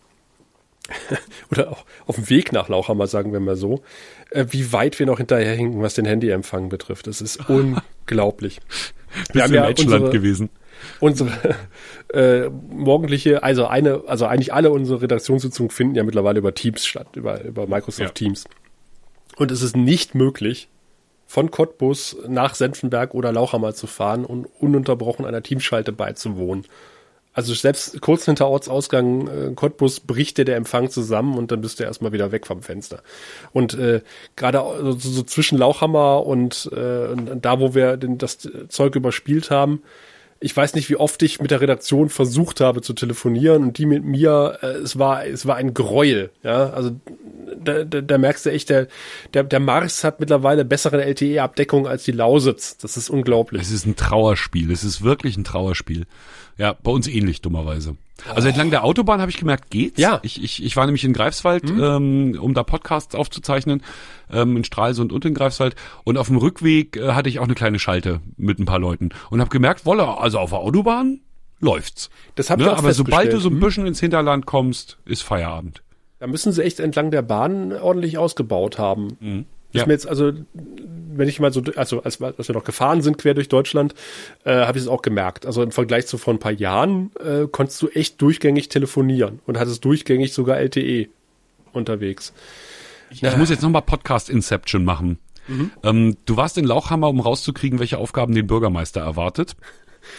[1.50, 3.82] Oder auch auf dem Weg nach Lauchhammer, sagen wir mal so,
[4.30, 7.08] äh, wie weit wir noch hinterherhinken, was den Handyempfang betrifft.
[7.08, 8.60] Das ist unglaublich.
[9.32, 10.48] Bist du in Deutschland gewesen?
[11.00, 11.56] Unsere
[12.12, 17.08] äh, morgendliche, also eine, also eigentlich alle unsere Redaktionssitzungen finden ja mittlerweile über Teams statt,
[17.14, 18.08] über, über Microsoft Ja.
[18.08, 18.44] Teams.
[19.36, 20.68] Und es ist nicht möglich,
[21.26, 26.66] von Cottbus nach Senfenberg oder Lauchhammer zu fahren und ununterbrochen einer Teamschalte beizuwohnen.
[27.32, 31.80] Also selbst kurz hinter Ortsausgang äh, Cottbus bricht dir der Empfang zusammen und dann bist
[31.80, 33.02] du erstmal wieder weg vom Fenster.
[33.52, 34.02] Und äh,
[34.36, 38.94] gerade so, so zwischen Lauchhammer und, äh, und, und da, wo wir den, das Zeug
[38.94, 39.82] überspielt haben,
[40.42, 43.86] ich weiß nicht, wie oft ich mit der Redaktion versucht habe zu telefonieren und die
[43.86, 46.92] mit mir, äh, es war, es war ein Gräuel, ja, also
[47.64, 48.88] da, da, da merkst du echt, der,
[49.34, 52.76] der, der Mars hat mittlerweile bessere LTE-Abdeckung als die Lausitz.
[52.78, 53.62] Das ist unglaublich.
[53.62, 54.70] Es ist ein Trauerspiel.
[54.72, 56.06] Es ist wirklich ein Trauerspiel.
[56.62, 57.96] Ja, bei uns ähnlich, dummerweise.
[58.32, 59.98] Also entlang der Autobahn habe ich gemerkt, geht's.
[59.98, 60.20] Ja.
[60.22, 63.82] Ich, ich, ich war nämlich in Greifswald, ähm, um da Podcasts aufzuzeichnen,
[64.30, 65.74] ähm, in Stralsund und in Greifswald.
[66.04, 69.08] Und auf dem Rückweg äh, hatte ich auch eine kleine Schalte mit ein paar Leuten.
[69.30, 71.18] Und habe gemerkt, wolle, also auf der Autobahn
[71.58, 72.10] läuft's.
[72.36, 72.72] Das hab ich ne?
[72.72, 73.60] auch Aber sobald du so ein Hm.
[73.60, 75.82] bisschen ins Hinterland kommst, ist Feierabend.
[76.20, 79.16] Da müssen sie echt entlang der Bahn ordentlich ausgebaut haben.
[79.18, 79.46] Mhm.
[79.72, 79.86] Ist Ja.
[79.86, 80.32] mir jetzt, also,
[81.14, 83.94] wenn ich mal so, also als, als wir noch gefahren sind quer durch Deutschland,
[84.44, 85.46] äh, habe ich es auch gemerkt.
[85.46, 89.58] Also im Vergleich zu vor ein paar Jahren äh, konntest du echt durchgängig telefonieren und
[89.58, 91.08] hattest durchgängig sogar LTE
[91.72, 92.32] unterwegs.
[93.10, 95.18] Ich, ich muss jetzt nochmal Podcast Inception machen.
[95.48, 95.70] Mhm.
[95.82, 99.56] Ähm, du warst in Lauchhammer, um rauszukriegen, welche Aufgaben den Bürgermeister erwartet.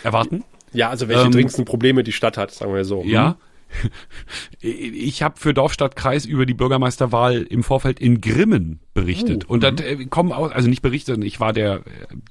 [0.04, 0.44] Erwarten?
[0.74, 3.04] Ja, also welche Ähm, dringendsten Probleme die Stadt hat, sagen wir so.
[3.04, 3.38] Ja.
[4.62, 9.46] Ich habe für Dorfstadtkreis über die Bürgermeisterwahl im Vorfeld in Grimmen berichtet.
[9.48, 9.62] Oh, und mhm.
[9.62, 11.82] dann äh, kommen auch, also nicht berichtet, ich war der, äh,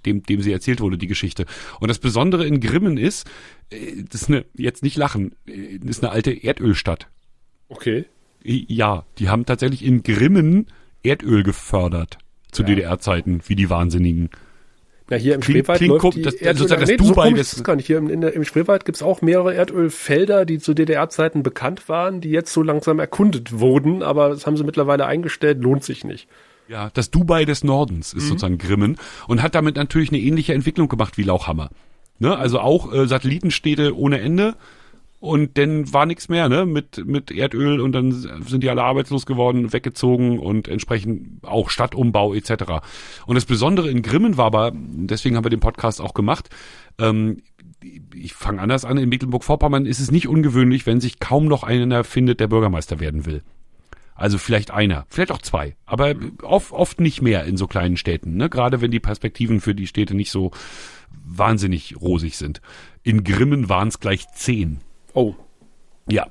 [0.06, 1.46] dem, dem sie erzählt wurde, die Geschichte.
[1.80, 3.28] Und das Besondere in Grimmen ist,
[3.70, 7.08] äh, das ist eine, jetzt nicht lachen, das ist eine alte Erdölstadt.
[7.68, 8.06] Okay.
[8.44, 10.66] Ja, die haben tatsächlich in Grimmen
[11.02, 12.18] Erdöl gefördert
[12.50, 12.68] zu Ja.
[12.68, 14.30] DDR-Zeiten, wie die Wahnsinnigen.
[15.12, 17.30] Na, hier im Klingt- Spreewald klingt läuft die das- Erdöl- sozusagen das nee, so Dubai
[17.32, 17.86] des- ist es gar nicht.
[17.86, 22.30] Hier im, in im Spreewald gibt's auch mehrere Erdölfelder, die zu DDR-Zeiten bekannt waren, die
[22.30, 26.28] jetzt so langsam erkundet wurden, aber das haben sie mittlerweile eingestellt, lohnt sich nicht.
[26.68, 28.18] Ja, das Dubai des Nordens Mhm.
[28.20, 28.96] ist sozusagen Grimmen
[29.28, 31.68] und hat damit natürlich eine ähnliche Entwicklung gemacht wie Lauchhammer.
[32.18, 32.34] Ne?
[32.36, 34.54] Also auch äh, Satellitenstädte ohne Ende
[35.22, 36.66] und dann war nichts mehr ne?
[36.66, 42.34] mit, mit Erdöl und dann sind die alle arbeitslos geworden, weggezogen und entsprechend auch Stadtumbau
[42.34, 42.82] etc.
[43.24, 46.50] Und das Besondere in Grimmen war aber, deswegen haben wir den Podcast auch gemacht,
[46.98, 47.40] ähm,
[48.12, 52.02] ich fange anders an, in Mecklenburg-Vorpommern ist es nicht ungewöhnlich, wenn sich kaum noch einer
[52.02, 53.44] findet, der Bürgermeister werden will.
[54.16, 58.36] Also vielleicht einer, vielleicht auch zwei, aber oft, oft nicht mehr in so kleinen Städten,
[58.36, 58.50] ne?
[58.50, 60.50] gerade wenn die Perspektiven für die Städte nicht so
[61.24, 62.60] wahnsinnig rosig sind.
[63.04, 64.80] In Grimmen waren es gleich zehn.
[65.14, 65.34] Oh.
[66.08, 66.26] Ja.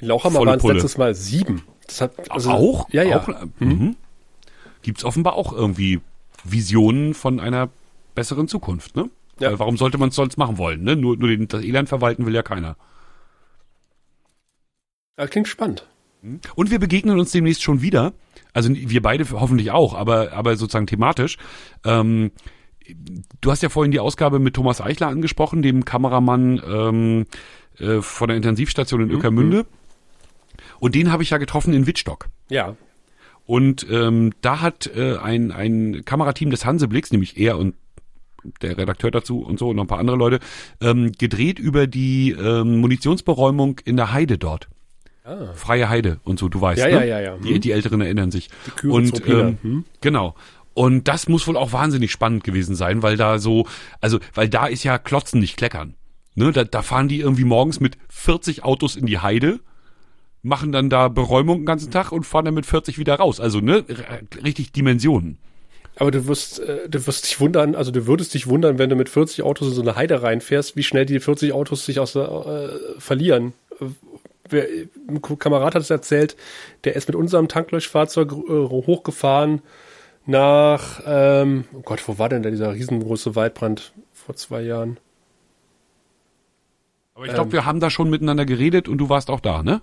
[0.00, 1.62] In Lauchhammer waren es letztes Mal sieben.
[1.86, 2.88] Das hat, also, auch?
[2.90, 3.20] Ja, ja.
[3.20, 3.28] Auch,
[3.58, 3.68] mhm.
[3.68, 3.96] mhm.
[4.82, 6.00] Gibt es offenbar auch irgendwie
[6.44, 7.70] Visionen von einer
[8.14, 9.10] besseren Zukunft, ne?
[9.40, 9.50] Ja.
[9.50, 10.96] Weil warum sollte man es sonst machen wollen, ne?
[10.96, 12.76] Nur, nur den, das Elend verwalten will ja keiner.
[15.18, 15.86] Ja, klingt spannend.
[16.22, 16.40] Mhm.
[16.54, 18.12] Und wir begegnen uns demnächst schon wieder.
[18.52, 21.38] Also wir beide hoffentlich auch, aber, aber sozusagen thematisch.
[21.84, 22.32] Ähm,
[23.40, 27.26] du hast ja vorhin die Ausgabe mit Thomas Eichler angesprochen, dem Kameramann ähm,
[27.80, 29.14] äh, von der Intensivstation in mhm.
[29.16, 29.66] Öckermünde.
[30.80, 32.26] Und den habe ich ja getroffen in Wittstock.
[32.48, 32.76] Ja.
[33.46, 37.74] Und ähm, da hat äh, ein, ein Kamerateam des Hanseblicks, nämlich er und
[38.62, 40.38] der Redakteur dazu und so und noch ein paar andere Leute,
[40.80, 44.68] ähm, gedreht über die ähm, Munitionsberäumung in der Heide dort.
[45.24, 45.52] Ah.
[45.54, 46.92] Freie Heide und so, du weißt, ja, ne?
[46.92, 47.36] Ja, ja, ja.
[47.38, 47.60] Die, hm.
[47.60, 48.48] die Älteren erinnern sich.
[48.82, 49.84] Die und ähm, hm?
[50.00, 50.34] genau.
[50.74, 53.66] Und das muss wohl auch wahnsinnig spannend gewesen sein, weil da so,
[54.00, 55.94] also, weil da ist ja Klotzen nicht kleckern.
[56.38, 59.58] Ne, da, da fahren die irgendwie morgens mit 40 Autos in die Heide,
[60.42, 63.40] machen dann da Beräumung den ganzen Tag und fahren dann mit 40 wieder raus.
[63.40, 63.84] Also, ne,
[64.44, 65.38] richtig Dimensionen.
[65.96, 68.94] Aber du wirst, äh, du wirst dich wundern, also du würdest dich wundern, wenn du
[68.94, 72.14] mit 40 Autos in so eine Heide reinfährst, wie schnell die 40 Autos sich aus
[72.14, 72.68] äh,
[72.98, 73.52] verlieren.
[74.48, 74.68] Wer,
[75.08, 76.36] ein Kamerad hat es erzählt,
[76.84, 79.60] der ist mit unserem Tanklöschfahrzeug äh, hochgefahren
[80.24, 84.98] nach, ähm, oh Gott, wo war denn da dieser riesengroße Waldbrand vor zwei Jahren?
[87.18, 89.64] Aber ich glaube, ähm, wir haben da schon miteinander geredet und du warst auch da,
[89.64, 89.80] ne?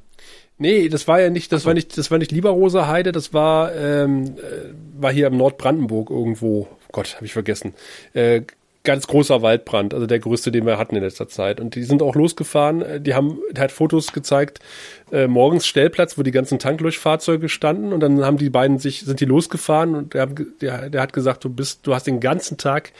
[0.57, 1.67] Nee, das war ja nicht, das so.
[1.67, 6.11] war nicht, das war nicht Lieberroser Heide, das war, ähm, äh, war hier im Nordbrandenburg
[6.11, 6.69] irgendwo.
[6.93, 7.73] Gott, habe ich vergessen.
[8.13, 8.43] Äh,
[8.85, 11.59] ganz großer Waldbrand, also der größte, den wir hatten in letzter Zeit.
[11.59, 12.81] Und die sind auch losgefahren.
[12.81, 14.61] Äh, die haben, der hat Fotos gezeigt,
[15.11, 17.91] äh, morgens Stellplatz, wo die ganzen Tanklöschfahrzeuge standen.
[17.91, 21.43] Und dann haben die beiden sich, sind die losgefahren und der, der, der hat gesagt,
[21.43, 22.93] du bist, du hast den ganzen Tag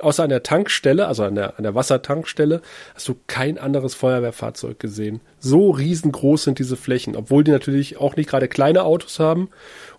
[0.00, 2.62] außer an der Tankstelle, also an der, an der Wassertankstelle,
[2.94, 5.20] hast du kein anderes Feuerwehrfahrzeug gesehen.
[5.38, 9.48] So riesengroß sind diese Flächen, obwohl die natürlich auch nicht gerade kleine Autos haben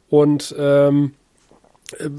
[0.10, 1.14] und ähm,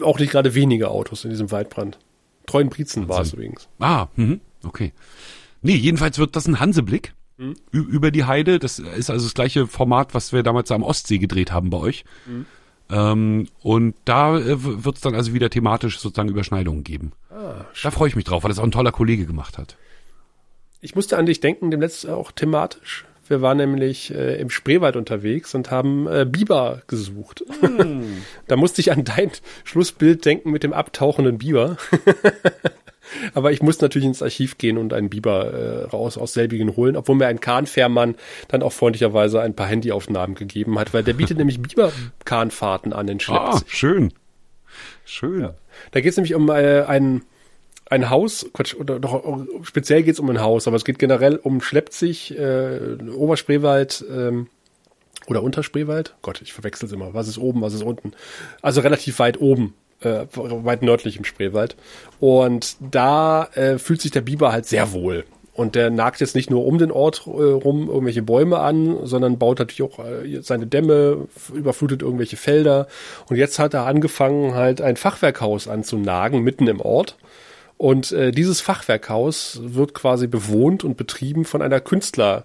[0.02, 1.98] auch nicht gerade wenige Autos in diesem Waldbrand.
[2.46, 3.68] Treuen Briezen war es übrigens.
[3.80, 4.92] Ah, mh, okay.
[5.62, 7.56] Nee, jedenfalls wird das ein Hanseblick mhm.
[7.72, 8.58] über die Heide.
[8.58, 12.04] Das ist also das gleiche Format, was wir damals am Ostsee gedreht haben bei euch.
[12.26, 12.46] Mhm.
[12.90, 17.12] Ähm, und da äh, wird es dann also wieder thematisch sozusagen Überschneidungen geben.
[17.30, 19.76] Ah, da freue ich mich drauf, weil das auch ein toller Kollege gemacht hat.
[20.80, 23.04] Ich musste an dich denken, demnächst auch thematisch.
[23.28, 27.42] Wir waren nämlich äh, im Spreewald unterwegs und haben äh, Biber gesucht.
[27.60, 28.02] Mm.
[28.46, 29.32] da musste ich an dein
[29.64, 31.76] Schlussbild denken mit dem abtauchenden Biber.
[33.34, 36.96] Aber ich musste natürlich ins Archiv gehen und einen Biber äh, raus aus selbigen holen,
[36.96, 38.16] obwohl mir ein Kahnfährmann
[38.48, 43.20] dann auch freundlicherweise ein paar Handyaufnahmen gegeben hat, weil der bietet nämlich Biberkahnfahrten an in
[43.20, 43.62] Schleppzig.
[43.62, 44.12] Ah, schön.
[45.04, 45.40] Schön.
[45.40, 45.54] Ja.
[45.92, 47.22] Da geht es nämlich um äh, ein,
[47.88, 51.36] ein Haus, Quatsch, oder doch speziell geht es um ein Haus, aber es geht generell
[51.36, 54.48] um Schleppzig, äh, Oberspreewald, ähm,
[55.26, 56.14] oder Unterspreewald.
[56.22, 57.14] Gott, ich verwechsel es immer.
[57.14, 58.12] Was ist oben, was ist unten?
[58.62, 61.76] Also relativ weit oben äh, weit nördlich im Spreewald.
[62.20, 65.24] Und da äh, fühlt sich der Biber halt sehr wohl.
[65.56, 69.38] Und der nagt jetzt nicht nur um den Ort äh, rum irgendwelche Bäume an, sondern
[69.38, 72.88] baut natürlich auch äh, seine Dämme, überflutet irgendwelche Felder.
[73.30, 77.16] Und jetzt hat er angefangen, halt ein Fachwerkhaus anzunagen, mitten im Ort.
[77.78, 82.44] Und äh, dieses Fachwerkhaus wird quasi bewohnt und betrieben von einer Künstler,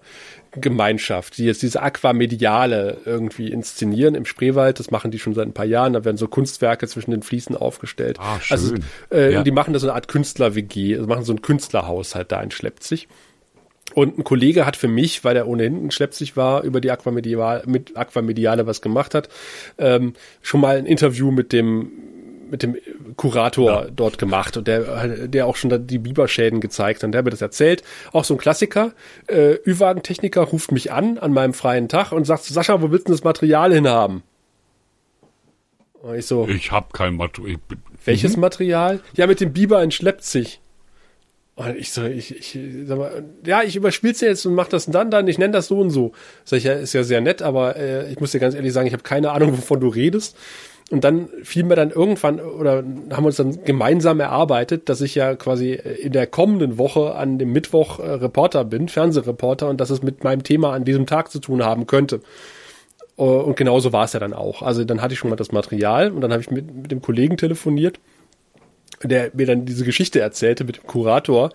[0.53, 4.79] Gemeinschaft, die jetzt diese Aquamediale irgendwie inszenieren im Spreewald.
[4.79, 5.93] Das machen die schon seit ein paar Jahren.
[5.93, 8.17] Da werden so Kunstwerke zwischen den Fliesen aufgestellt.
[8.19, 8.57] Ah, schön.
[8.57, 8.75] Also
[9.11, 9.43] äh, ja.
[9.43, 12.51] die machen da so eine Art Künstler-WG, also machen so ein Künstlerhaus halt da in
[12.51, 13.07] Schleppzig.
[13.93, 17.63] Und ein Kollege hat für mich, weil er ohnehin ein Schleppzig war, über die Aquamediale,
[17.65, 19.29] mit Aquamediale was gemacht hat,
[19.77, 21.91] ähm, schon mal ein Interview mit dem
[22.51, 22.77] mit dem
[23.15, 23.87] Kurator ja.
[23.89, 27.05] dort gemacht und der, der auch schon die Biberschäden gezeigt hat.
[27.05, 27.81] Und der hat mir das erzählt.
[28.11, 28.91] Auch so ein Klassiker.
[29.27, 33.13] Äh, Ü-Wagen-Techniker ruft mich an an meinem freien Tag und sagt, Sascha, wo willst du
[33.13, 34.21] das Material hinhaben?
[36.01, 36.47] Und ich so.
[36.47, 37.57] Ich habe kein Material.
[38.03, 38.41] Welches mhm.
[38.41, 38.99] Material?
[39.13, 40.59] Ja, mit dem Biber in Schleppzig.
[41.55, 44.87] Und ich so, ich, ich sag mal, ja, ich überspiel's dir jetzt und mach das
[44.87, 46.11] dann, dann, ich nenne das so und so.
[46.43, 48.87] Sag ich, ja, ist ja sehr nett, aber äh, ich muss dir ganz ehrlich sagen,
[48.87, 50.37] ich habe keine Ahnung, wovon du redest.
[50.91, 55.15] Und dann fiel mir dann irgendwann oder haben wir uns dann gemeinsam erarbeitet, dass ich
[55.15, 59.89] ja quasi in der kommenden Woche an dem Mittwoch äh, Reporter bin, Fernsehreporter und dass
[59.89, 62.19] es mit meinem Thema an diesem Tag zu tun haben könnte.
[63.17, 64.61] Uh, und genauso war es ja dann auch.
[64.61, 67.01] Also dann hatte ich schon mal das Material und dann habe ich mit, mit dem
[67.01, 67.99] Kollegen telefoniert,
[69.03, 71.51] der mir dann diese Geschichte erzählte mit dem Kurator.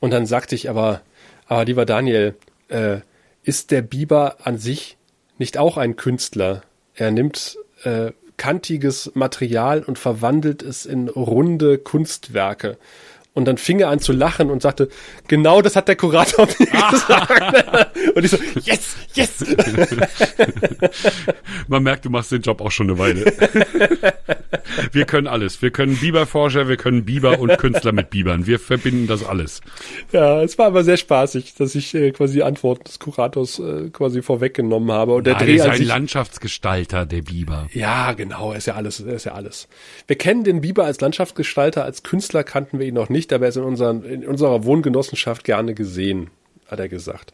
[0.00, 1.02] Und dann sagte ich aber,
[1.46, 2.36] aber lieber Daniel,
[2.68, 2.98] äh,
[3.42, 4.96] ist der Biber an sich
[5.38, 6.62] nicht auch ein Künstler?
[6.94, 12.78] Er nimmt äh, kantiges Material und verwandelt es in runde Kunstwerke.
[13.36, 14.88] Und dann fing er an zu lachen und sagte,
[15.28, 18.16] genau das hat der Kurator mir gesagt.
[18.16, 19.44] und ich so, yes, yes.
[21.68, 23.24] Man merkt, du machst den Job auch schon eine Weile.
[24.92, 25.60] wir können alles.
[25.60, 28.46] Wir können Biberforscher, wir können Biber und Künstler mit Bibern.
[28.46, 29.60] Wir verbinden das alles.
[30.12, 33.90] Ja, es war aber sehr spaßig, dass ich äh, quasi die Antwort des Kurators äh,
[33.90, 35.12] quasi vorweggenommen habe.
[35.12, 37.68] Und der Ah, Dreh ist ein Landschaftsgestalter, der Biber.
[37.74, 39.68] Ja, genau, er ist ja alles, er ist ja alles.
[40.06, 43.48] Wir kennen den Biber als Landschaftsgestalter, als Künstler kannten wir ihn noch nicht, aber er
[43.50, 46.30] ist in, unseren, in unserer Wohngenossenschaft gerne gesehen,
[46.68, 47.32] hat er gesagt.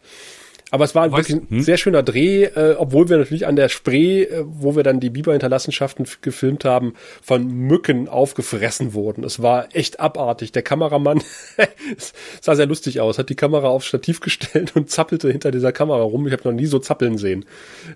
[0.71, 1.61] Aber es war Weißt- wirklich ein hm?
[1.61, 5.11] sehr schöner Dreh, äh, obwohl wir natürlich an der Spree, äh, wo wir dann die
[5.11, 9.23] Biberhinterlassenschaften gefilmt haben, von Mücken aufgefressen wurden.
[9.23, 10.51] Es war echt abartig.
[10.51, 11.21] Der Kameramann
[12.41, 16.01] sah sehr lustig aus, hat die Kamera aufs Stativ gestellt und zappelte hinter dieser Kamera
[16.01, 16.25] rum.
[16.25, 17.45] Ich habe noch nie so zappeln sehen,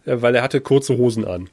[0.06, 1.50] äh, weil er hatte kurze Hosen an.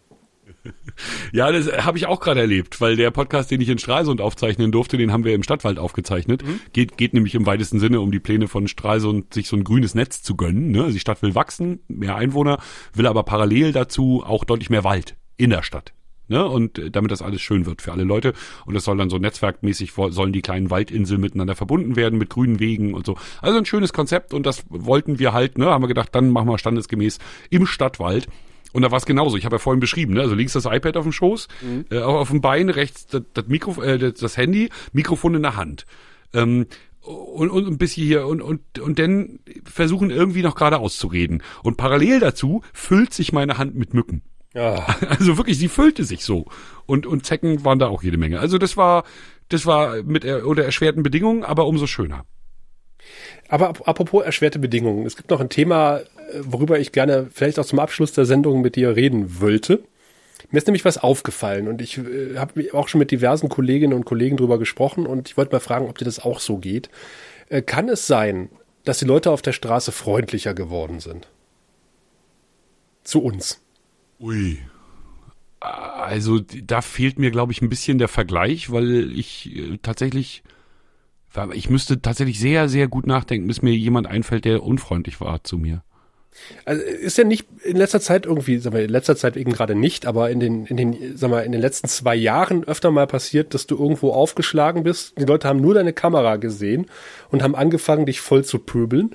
[1.33, 4.71] Ja, das habe ich auch gerade erlebt, weil der Podcast, den ich in Stralsund aufzeichnen
[4.73, 6.45] durfte, den haben wir im Stadtwald aufgezeichnet.
[6.73, 9.95] Geht, geht nämlich im weitesten Sinne um die Pläne von Stralsund, sich so ein grünes
[9.95, 10.71] Netz zu gönnen.
[10.71, 10.83] Ne?
[10.83, 12.59] Also die Stadt will wachsen, mehr Einwohner,
[12.95, 15.93] will aber parallel dazu auch deutlich mehr Wald in der Stadt.
[16.29, 16.45] Ne?
[16.47, 18.33] Und äh, damit das alles schön wird für alle Leute.
[18.65, 22.61] Und das soll dann so netzwerkmäßig, sollen die kleinen Waldinseln miteinander verbunden werden mit grünen
[22.61, 23.17] Wegen und so.
[23.43, 26.49] Also ein schönes Konzept und das wollten wir halt, ne, haben wir gedacht, dann machen
[26.49, 27.19] wir standesgemäß
[27.51, 28.29] im Stadtwald.
[28.75, 29.37] Und da war es genauso.
[29.37, 30.21] Ich habe ja vorhin beschrieben, ne?
[30.21, 31.47] also links das iPad auf dem Schoß,
[31.91, 35.57] äh, auf dem Bein, rechts das, das, Mikro, äh, das, das Handy, Mikrofon in der
[35.57, 35.87] Hand.
[36.33, 36.67] Ähm,
[37.01, 41.43] und, und ein bisschen hier und, und, und dann versuchen irgendwie noch gerade auszureden.
[41.63, 44.23] Und parallel dazu füllt sich meine Hand mit Mücken.
[44.55, 44.85] Ja.
[45.09, 46.47] Also wirklich, sie füllte sich so.
[46.87, 48.41] Und, und Zecken waren da auch jede Menge.
[48.41, 49.05] Also das war,
[49.51, 52.25] das war mit er, unter erschwerten Bedingungen, aber umso schöner.
[53.49, 56.05] Aber ap- apropos erschwerte Bedingungen, es gibt noch ein Thema, äh,
[56.41, 59.83] worüber ich gerne vielleicht auch zum Abschluss der Sendung mit dir reden wollte.
[60.51, 64.05] Mir ist nämlich was aufgefallen und ich äh, habe auch schon mit diversen Kolleginnen und
[64.05, 66.91] Kollegen drüber gesprochen und ich wollte mal fragen, ob dir das auch so geht.
[67.49, 68.51] Äh, kann es sein,
[68.85, 71.29] dass die Leute auf der Straße freundlicher geworden sind?
[73.03, 73.61] Zu uns.
[74.21, 74.59] Ui.
[75.61, 80.43] Also da fehlt mir, glaube ich, ein bisschen der Vergleich, weil ich äh, tatsächlich,
[81.53, 85.59] ich müsste tatsächlich sehr, sehr gut nachdenken, bis mir jemand einfällt, der unfreundlich war zu
[85.59, 85.83] mir.
[86.65, 89.75] Also ist ja nicht in letzter Zeit irgendwie, sagen wir, in letzter Zeit eben gerade
[89.75, 93.07] nicht, aber in den, in den, sag mal, in den letzten zwei Jahren öfter mal
[93.07, 95.19] passiert, dass du irgendwo aufgeschlagen bist.
[95.19, 96.87] Die Leute haben nur deine Kamera gesehen
[97.31, 99.15] und haben angefangen, dich voll zu pöbeln.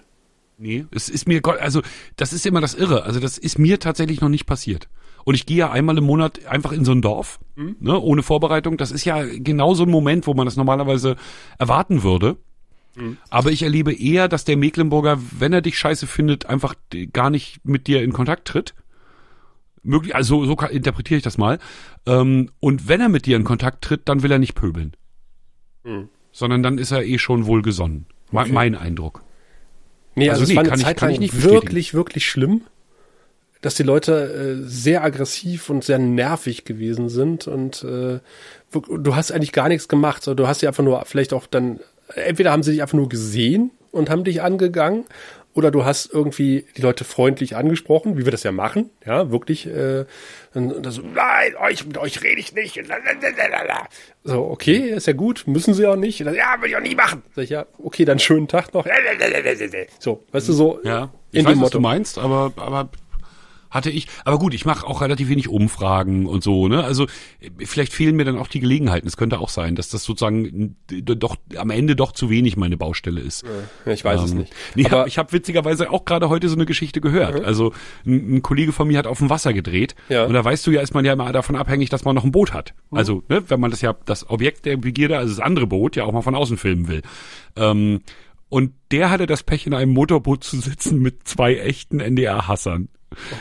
[0.57, 1.82] Nee, es ist mir, Gott, also
[2.15, 3.03] das ist immer das Irre.
[3.03, 4.88] Also das ist mir tatsächlich noch nicht passiert.
[5.26, 8.78] Und ich gehe ja einmal im Monat einfach in so ein Dorf, ne, ohne Vorbereitung.
[8.78, 11.15] Das ist ja genau so ein Moment, wo man das normalerweise
[11.57, 12.38] erwarten würde.
[13.30, 16.76] Aber ich erlebe eher, dass der Mecklenburger, wenn er dich scheiße findet, einfach
[17.13, 18.74] gar nicht mit dir in Kontakt tritt.
[19.84, 21.59] Möglich, also so interpretiere ich das mal.
[22.05, 24.95] Ähm, und wenn er mit dir in Kontakt tritt, dann will er nicht pöbeln.
[26.34, 28.05] Sondern dann ist er eh schon wohlgesonnen.
[28.34, 28.51] Okay.
[28.51, 29.24] Mein Eindruck.
[30.15, 31.61] Nee, also, Also es nee, war eine kann ich- Zeit kann lang ich nicht bestätigen.
[31.61, 32.61] wirklich, wirklich schlimm,
[33.62, 38.20] dass die Leute äh, sehr aggressiv und sehr nervig gewesen sind und äh,
[38.72, 41.80] du hast eigentlich gar nichts gemacht, sondern du hast sie einfach nur vielleicht auch dann,
[42.16, 45.05] entweder haben sie dich einfach nur gesehen und haben dich angegangen
[45.55, 49.66] oder du hast irgendwie die Leute freundlich angesprochen, wie wir das ja machen, ja, wirklich,
[49.66, 50.05] äh,
[50.53, 52.80] und, und so, nein, euch, mit euch rede ich nicht.
[54.24, 56.20] So, okay, ist ja gut, müssen sie auch nicht.
[56.20, 57.24] Ja, will ich auch nie machen.
[57.36, 58.86] Sag ich, ja, okay, dann schönen Tag noch.
[59.99, 61.89] So, weißt du, so Ja, ich in weiß, dem was du Motto.
[61.89, 62.89] meinst, aber, aber
[63.70, 66.84] hatte ich, aber gut, ich mache auch relativ wenig Umfragen und so, ne?
[66.84, 67.05] Also
[67.59, 69.07] vielleicht fehlen mir dann auch die Gelegenheiten.
[69.07, 73.22] Es könnte auch sein, dass das sozusagen doch am Ende doch zu wenig meine Baustelle
[73.22, 73.43] ist.
[73.86, 74.53] Ich weiß es Ähm, nicht.
[74.76, 77.43] Nee, Aber hab, ich habe witzigerweise auch gerade heute so eine Geschichte gehört.
[77.45, 77.74] Also
[78.05, 80.26] ein, ein Kollege von mir hat auf dem Wasser gedreht Ja.
[80.26, 82.32] und da weißt du ja, ist man ja immer davon abhängig, dass man noch ein
[82.32, 82.74] Boot hat.
[82.91, 86.05] Also ne, wenn man das ja das Objekt der Begierde, also das andere Boot, ja
[86.05, 87.01] auch mal von außen filmen will.
[87.55, 88.01] Ähm,
[88.49, 92.89] und der hatte das Pech, in einem Motorboot zu sitzen mit zwei echten NDR-Hassern.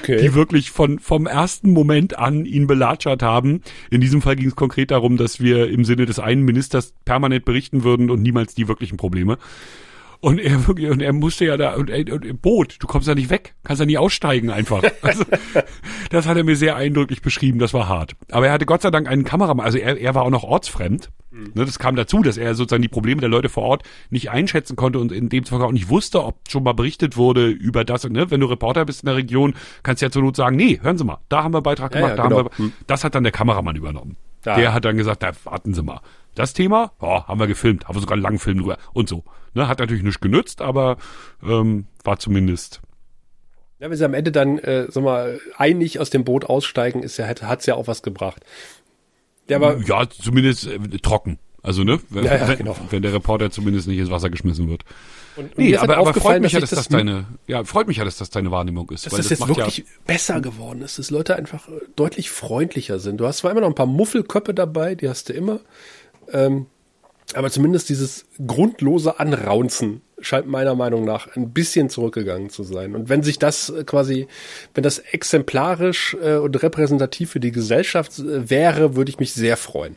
[0.01, 0.21] Okay.
[0.21, 3.63] Die wirklich von, vom ersten Moment an ihn belatschert haben.
[3.91, 7.45] In diesem Fall ging es konkret darum, dass wir im Sinne des einen Ministers permanent
[7.45, 9.39] berichten würden und niemals die wirklichen Probleme.
[10.21, 13.31] Und er wirklich, und er musste ja da, und, und, Boot, du kommst da nicht
[13.31, 14.83] weg, kannst da nie aussteigen einfach.
[15.03, 15.25] Also,
[16.11, 18.17] das hat er mir sehr eindrücklich beschrieben, das war hart.
[18.31, 21.11] Aber er hatte Gott sei Dank einen Kameramann, also er, er war auch noch ortsfremd.
[21.31, 24.77] Ne, das kam dazu, dass er sozusagen die Probleme der Leute vor Ort nicht einschätzen
[24.77, 28.09] konnte und in dem Fall auch nicht wusste, ob schon mal berichtet wurde über das.
[28.09, 30.81] Ne, wenn du Reporter bist in der Region, kannst du ja zur Not sagen, nee,
[30.83, 32.39] hören Sie mal, da haben wir einen Beitrag Ja, gemacht, ja, da genau.
[32.39, 34.17] haben wir, das hat dann der Kameramann übernommen.
[34.47, 34.57] Ja.
[34.57, 36.01] Der hat dann gesagt, da warten Sie mal.
[36.35, 39.25] Das Thema, oh, haben wir gefilmt, haben wir sogar einen langen Film drüber und so.
[39.53, 40.97] Ne, hat natürlich nicht genützt, aber
[41.43, 42.81] ähm, war zumindest
[43.81, 47.17] ja, wenn sie am Ende dann, äh, sag mal, einig aus dem Boot aussteigen, ist
[47.17, 48.45] ja, hat's ja auch was gebracht.
[49.49, 51.39] Ja, aber ja zumindest äh, trocken.
[51.63, 52.01] Also, ne?
[52.09, 52.77] Wenn, ja, ja, genau.
[52.91, 54.85] wenn der Reporter zumindest nicht ins Wasser geschmissen wird.
[55.37, 58.05] Und, und nee, aber, aber freut mich ja, dass, das, deine, ja, freut mich ja,
[58.05, 59.07] dass das deine Wahrnehmung ist.
[59.07, 62.99] Dass das, das jetzt wirklich ja besser geworden ist, dass Leute einfach äh, deutlich freundlicher
[62.99, 63.19] sind.
[63.19, 65.61] Du hast zwar immer noch ein paar Muffelköpfe dabei, die hast du immer.
[66.33, 66.67] Ähm,
[67.35, 72.95] aber zumindest dieses grundlose Anraunzen scheint meiner Meinung nach ein bisschen zurückgegangen zu sein.
[72.95, 74.27] Und wenn sich das äh, quasi,
[74.75, 79.57] wenn das exemplarisch äh, und repräsentativ für die Gesellschaft äh, wäre, würde ich mich sehr
[79.57, 79.97] freuen.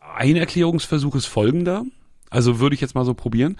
[0.00, 1.84] Ein Erklärungsversuch ist folgender.
[2.30, 3.58] Also würde ich jetzt mal so probieren.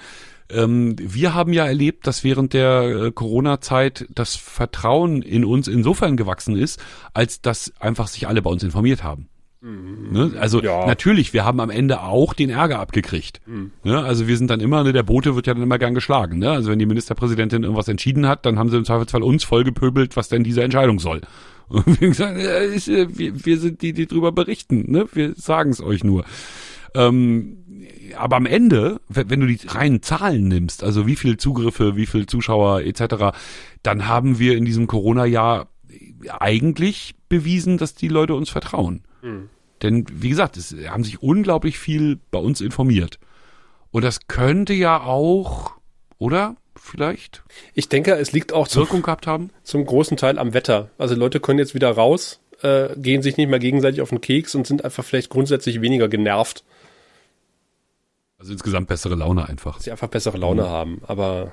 [0.48, 6.56] Ähm, wir haben ja erlebt, dass während der Corona-Zeit das Vertrauen in uns insofern gewachsen
[6.56, 6.80] ist,
[7.12, 9.28] als dass einfach sich alle bei uns informiert haben.
[9.62, 10.32] Ne?
[10.40, 10.86] Also ja.
[10.86, 13.40] natürlich, wir haben am Ende auch den Ärger abgekriegt.
[13.46, 13.70] Mhm.
[13.84, 14.02] Ne?
[14.02, 16.38] Also wir sind dann immer, ne, der Bote wird ja dann immer gern geschlagen.
[16.38, 16.50] Ne?
[16.50, 20.28] Also wenn die Ministerpräsidentin irgendwas entschieden hat, dann haben sie im Zweifelsfall uns vollgepöbelt, was
[20.28, 21.20] denn diese Entscheidung soll.
[21.68, 24.90] Und wir, gesagt, äh, wir, wir sind die, die drüber berichten.
[24.90, 25.06] Ne?
[25.12, 26.24] Wir sagen es euch nur.
[26.94, 27.58] Ähm,
[28.18, 32.26] aber am Ende, wenn du die reinen Zahlen nimmst, also wie viel Zugriffe, wie viel
[32.26, 33.36] Zuschauer etc.,
[33.82, 35.68] dann haben wir in diesem Corona-Jahr
[36.38, 39.02] eigentlich bewiesen, dass die Leute uns vertrauen.
[39.22, 39.48] Mhm.
[39.82, 43.18] Denn wie gesagt, es haben sich unglaublich viel bei uns informiert.
[43.90, 45.72] Und das könnte ja auch,
[46.18, 46.56] oder?
[46.74, 47.42] Vielleicht?
[47.74, 49.50] Ich denke, es liegt auch Wirkung zum, gehabt haben.
[49.62, 50.90] Zum großen Teil am Wetter.
[50.98, 54.54] Also Leute können jetzt wieder raus, äh, gehen sich nicht mehr gegenseitig auf den Keks
[54.54, 56.64] und sind einfach vielleicht grundsätzlich weniger genervt.
[58.38, 59.76] Also insgesamt bessere Laune einfach.
[59.76, 60.68] Dass sie einfach bessere Laune mhm.
[60.68, 61.02] haben.
[61.06, 61.52] Aber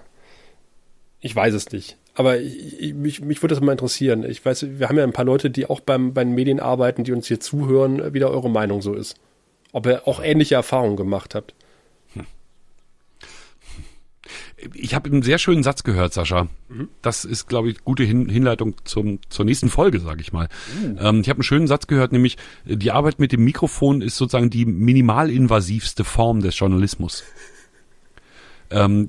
[1.20, 1.98] ich weiß es nicht.
[2.20, 4.26] Aber ich, ich, mich, mich würde das mal interessieren.
[4.30, 7.06] Ich weiß, wir haben ja ein paar Leute, die auch beim, bei den Medien arbeiten,
[7.06, 9.16] die uns hier zuhören, wie da eure Meinung so ist.
[9.72, 11.54] Ob ihr auch ähnliche Erfahrungen gemacht habt.
[14.74, 16.50] Ich habe einen sehr schönen Satz gehört, Sascha.
[16.68, 16.90] Mhm.
[17.02, 20.50] Das ist, glaube ich, gute Hin Hinleitung zum, zur nächsten Folge, sage ich mal.
[20.78, 21.00] Mhm.
[21.00, 22.36] Ähm, ich habe einen schönen Satz gehört, nämlich
[22.66, 27.24] die Arbeit mit dem Mikrofon ist sozusagen die minimalinvasivste Form des Journalismus
[28.72, 29.08] ähm,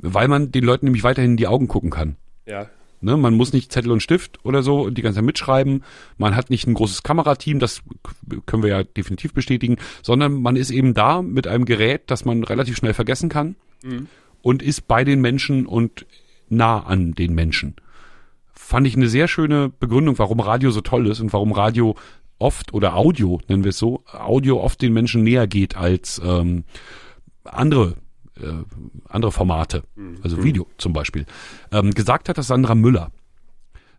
[0.00, 2.16] weil man den Leuten nämlich weiterhin in die Augen gucken kann.
[2.46, 2.68] Ja.
[3.04, 5.82] Ne, man muss nicht Zettel und Stift oder so die ganze Zeit mitschreiben.
[6.18, 7.82] Man hat nicht ein großes Kamerateam, das
[8.46, 12.44] können wir ja definitiv bestätigen, sondern man ist eben da mit einem Gerät, das man
[12.44, 14.06] relativ schnell vergessen kann mhm.
[14.40, 16.06] und ist bei den Menschen und
[16.48, 17.74] nah an den Menschen.
[18.52, 21.96] Fand ich eine sehr schöne Begründung, warum Radio so toll ist und warum Radio
[22.38, 26.62] oft oder Audio, nennen wir es so, Audio oft den Menschen näher geht als ähm,
[27.44, 27.96] andere
[29.08, 29.84] andere Formate,
[30.22, 30.44] also mhm.
[30.44, 31.26] Video zum Beispiel,
[31.70, 33.10] ähm, gesagt hat, dass Sandra Müller.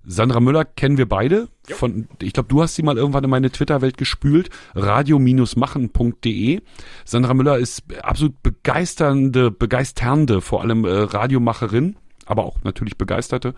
[0.05, 1.47] Sandra Müller kennen wir beide.
[1.69, 4.49] Von, ich glaube, du hast sie mal irgendwann in meine Twitter-Welt gespült.
[4.75, 6.61] Radio-machen.de.
[7.05, 11.95] Sandra Müller ist absolut begeisternde, begeisternde, vor allem äh, Radiomacherin,
[12.25, 13.53] aber auch natürlich begeisterte.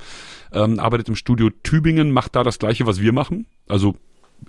[0.52, 3.48] Ähm, arbeitet im Studio Tübingen, macht da das gleiche, was wir machen.
[3.68, 3.96] Also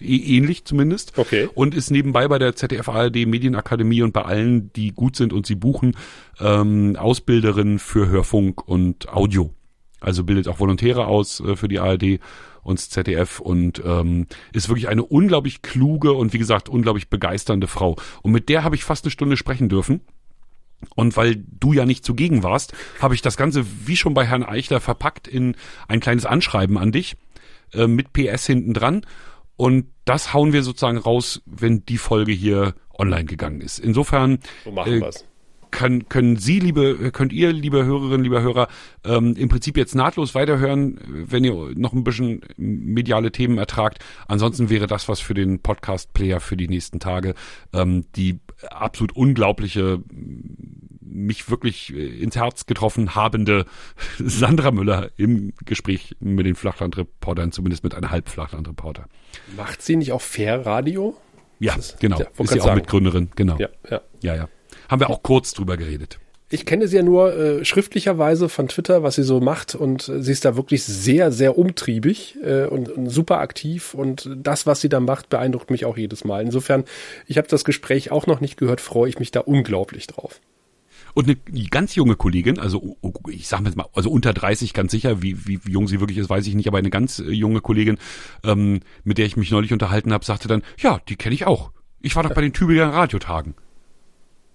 [0.01, 1.17] ähnlich zumindest.
[1.19, 1.49] Okay.
[1.55, 5.47] Und ist nebenbei bei der ZDF ARD Medienakademie und bei allen, die gut sind und
[5.47, 5.97] sie buchen,
[6.41, 9.53] ähm, Ausbilderin für Hörfunk und Audio.
[10.01, 12.21] Also bildet auch Volontäre aus äh, für die ARD
[12.63, 17.69] und das ZDF und ähm, ist wirklich eine unglaublich kluge und wie gesagt unglaublich begeisternde
[17.69, 17.97] Frau.
[18.23, 20.01] Und mit der habe ich fast eine Stunde sprechen dürfen.
[20.95, 24.43] Und weil du ja nicht zugegen warst, habe ich das Ganze wie schon bei Herrn
[24.43, 25.57] Eichler verpackt in
[25.89, 27.17] ein kleines Anschreiben an dich
[27.73, 29.07] äh, mit PS hinten dran
[29.57, 33.79] und das hauen wir sozusagen raus, wenn die Folge hier online gegangen ist.
[33.79, 35.11] Insofern so machen äh,
[35.71, 38.69] können, können Sie, liebe, könnt ihr, liebe Hörerinnen, lieber Hörer,
[39.05, 43.99] ähm, im Prinzip jetzt nahtlos weiterhören, wenn ihr noch ein bisschen mediale Themen ertragt.
[44.27, 47.35] Ansonsten wäre das was für den Podcast-Player für die nächsten Tage.
[47.73, 50.03] Ähm, die absolut unglaubliche
[51.09, 53.67] mich wirklich äh, ins Herz getroffen habende
[54.19, 59.07] Sandra Müller im Gespräch mit den Flachlandreportern, zumindest mit einer Halbflachlandreporter.
[59.57, 61.17] Macht sie nicht auch Fair Radio?
[61.59, 62.19] Ja, ist, genau.
[62.19, 63.57] Ja, ist sie auch Mitgründerin, genau.
[63.59, 64.01] Ja, ja.
[64.23, 64.49] Ja, ja.
[64.89, 66.19] Haben wir auch kurz drüber geredet.
[66.49, 70.23] Ich kenne sie ja nur äh, schriftlicherweise von Twitter, was sie so macht und äh,
[70.23, 74.81] sie ist da wirklich sehr, sehr umtriebig äh, und, und, super aktiv und das, was
[74.81, 76.43] sie da macht, beeindruckt mich auch jedes Mal.
[76.43, 76.85] Insofern,
[77.27, 80.41] ich habe das Gespräch auch noch nicht gehört, freue ich mich da unglaublich drauf.
[81.17, 81.37] Und eine
[81.71, 82.99] ganz junge Kollegin, also
[83.31, 86.47] ich sag mal, also unter 30 ganz sicher, wie, wie, jung sie wirklich ist, weiß
[86.47, 87.97] ich nicht, aber eine ganz äh, junge Kollegin,
[88.45, 91.71] ähm, mit der ich mich neulich unterhalten habe, sagte dann, ja, die kenne ich auch.
[92.03, 93.55] Ich war doch bei den Tübinger Radiotagen.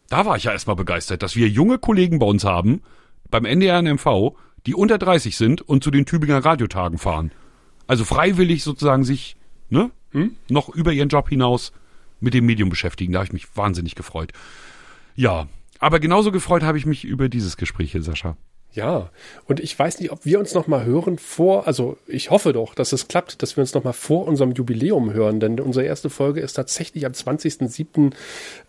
[0.08, 2.84] Da war ich ja erstmal begeistert, dass wir junge Kollegen bei uns haben,
[3.32, 4.36] beim NDR NMV,
[4.68, 7.32] die unter 30 sind und zu den Tübinger Radiotagen fahren.
[7.88, 9.36] Also freiwillig sozusagen sich,
[9.72, 10.36] ne, hm?
[10.48, 11.72] noch über ihren Job hinaus
[12.20, 13.14] mit dem Medium beschäftigen.
[13.14, 14.32] Da habe ich mich wahnsinnig gefreut.
[15.16, 15.48] Ja,
[15.82, 18.38] aber genauso gefreut habe ich mich über dieses Gespräch hier, Sascha.
[18.74, 19.10] Ja,
[19.48, 22.74] und ich weiß nicht, ob wir uns noch mal hören vor, also ich hoffe doch,
[22.74, 26.10] dass es klappt, dass wir uns noch mal vor unserem Jubiläum hören, denn unsere erste
[26.10, 28.14] Folge ist tatsächlich am 20.07.,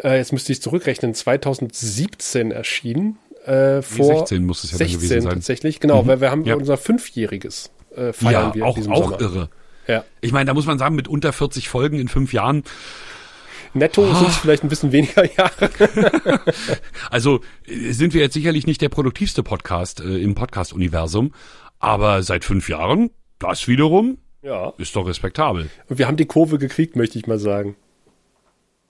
[0.03, 3.19] äh, jetzt müsste ich zurückrechnen, 2017 erschienen.
[3.47, 5.33] Äh, vor 16 muss es ja 16 gewesen sein.
[5.35, 6.07] tatsächlich, genau, Mhm.
[6.09, 6.57] weil wir haben Ja.
[6.57, 9.21] unser Fünfjähriges äh, feiern Ja, wir auch, auch Sommer.
[9.21, 9.51] irre.
[9.87, 10.05] Ja.
[10.21, 12.65] Ich meine, da muss man sagen, mit unter 40 Folgen in fünf Jahren,
[13.75, 14.15] Netto Ah.
[14.17, 15.71] sind es vielleicht ein bisschen weniger Jahre.
[17.11, 21.33] also äh, sind wir jetzt sicherlich nicht der produktivste Podcast äh, im Podcast-Universum,
[21.79, 24.73] aber seit fünf Jahren, das wiederum Ja.
[24.79, 25.71] ist doch respektabel.
[25.89, 27.77] Und wir haben die Kurve gekriegt, möchte ich mal sagen.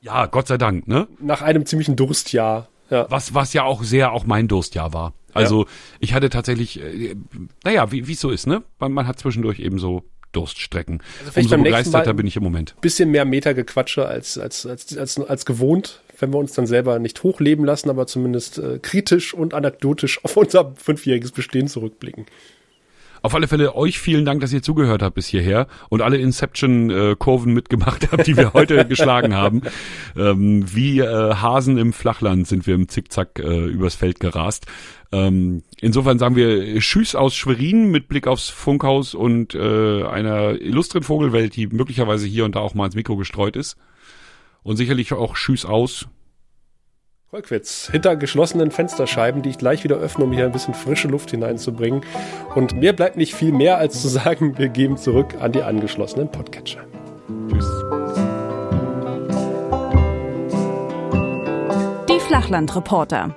[0.00, 1.06] Ja, Gott sei Dank, ne?
[1.20, 2.68] Nach einem ziemlichen Durstjahr.
[2.90, 3.06] Ja.
[3.08, 5.14] Was, was ja auch sehr auch mein Durstjahr war.
[5.32, 5.66] Also
[6.00, 7.14] ich hatte tatsächlich, äh,
[7.64, 8.62] naja, wie wie es so ist, ne?
[8.78, 10.02] Man, man hat zwischendurch eben so
[10.32, 11.02] Durststrecken.
[11.26, 12.74] Also Umso begeisterter bin ich im Moment.
[12.80, 17.22] bisschen mehr Metergequatsche als, als, als, als, als gewohnt, wenn wir uns dann selber nicht
[17.22, 22.26] hochleben lassen, aber zumindest äh, kritisch und anekdotisch auf unser fünfjähriges Bestehen zurückblicken.
[23.22, 27.54] Auf alle Fälle euch vielen Dank, dass ihr zugehört habt bis hierher und alle Inception-Kurven
[27.54, 29.62] mitgemacht habt, die wir heute geschlagen haben.
[30.16, 34.66] Ähm, wie äh, Hasen im Flachland sind wir im Zickzack äh, übers Feld gerast.
[35.12, 41.04] Ähm, insofern sagen wir Tschüss aus Schwerin mit Blick aufs Funkhaus und äh, einer illustren
[41.04, 43.76] Vogelwelt, die möglicherweise hier und da auch mal ins Mikro gestreut ist.
[44.64, 46.08] Und sicherlich auch Tschüss aus.
[47.32, 51.30] Kolkwitz, hinter geschlossenen Fensterscheiben, die ich gleich wieder öffne, um hier ein bisschen frische Luft
[51.30, 52.04] hineinzubringen.
[52.54, 56.30] Und mir bleibt nicht viel mehr, als zu sagen, wir geben zurück an die angeschlossenen
[56.30, 56.80] Podcatcher.
[57.48, 57.64] Tschüss.
[62.10, 63.34] Die Flachlandreporter.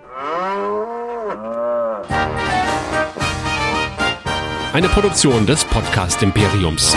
[4.73, 6.93] Eine Produktion des Podcast Imperiums.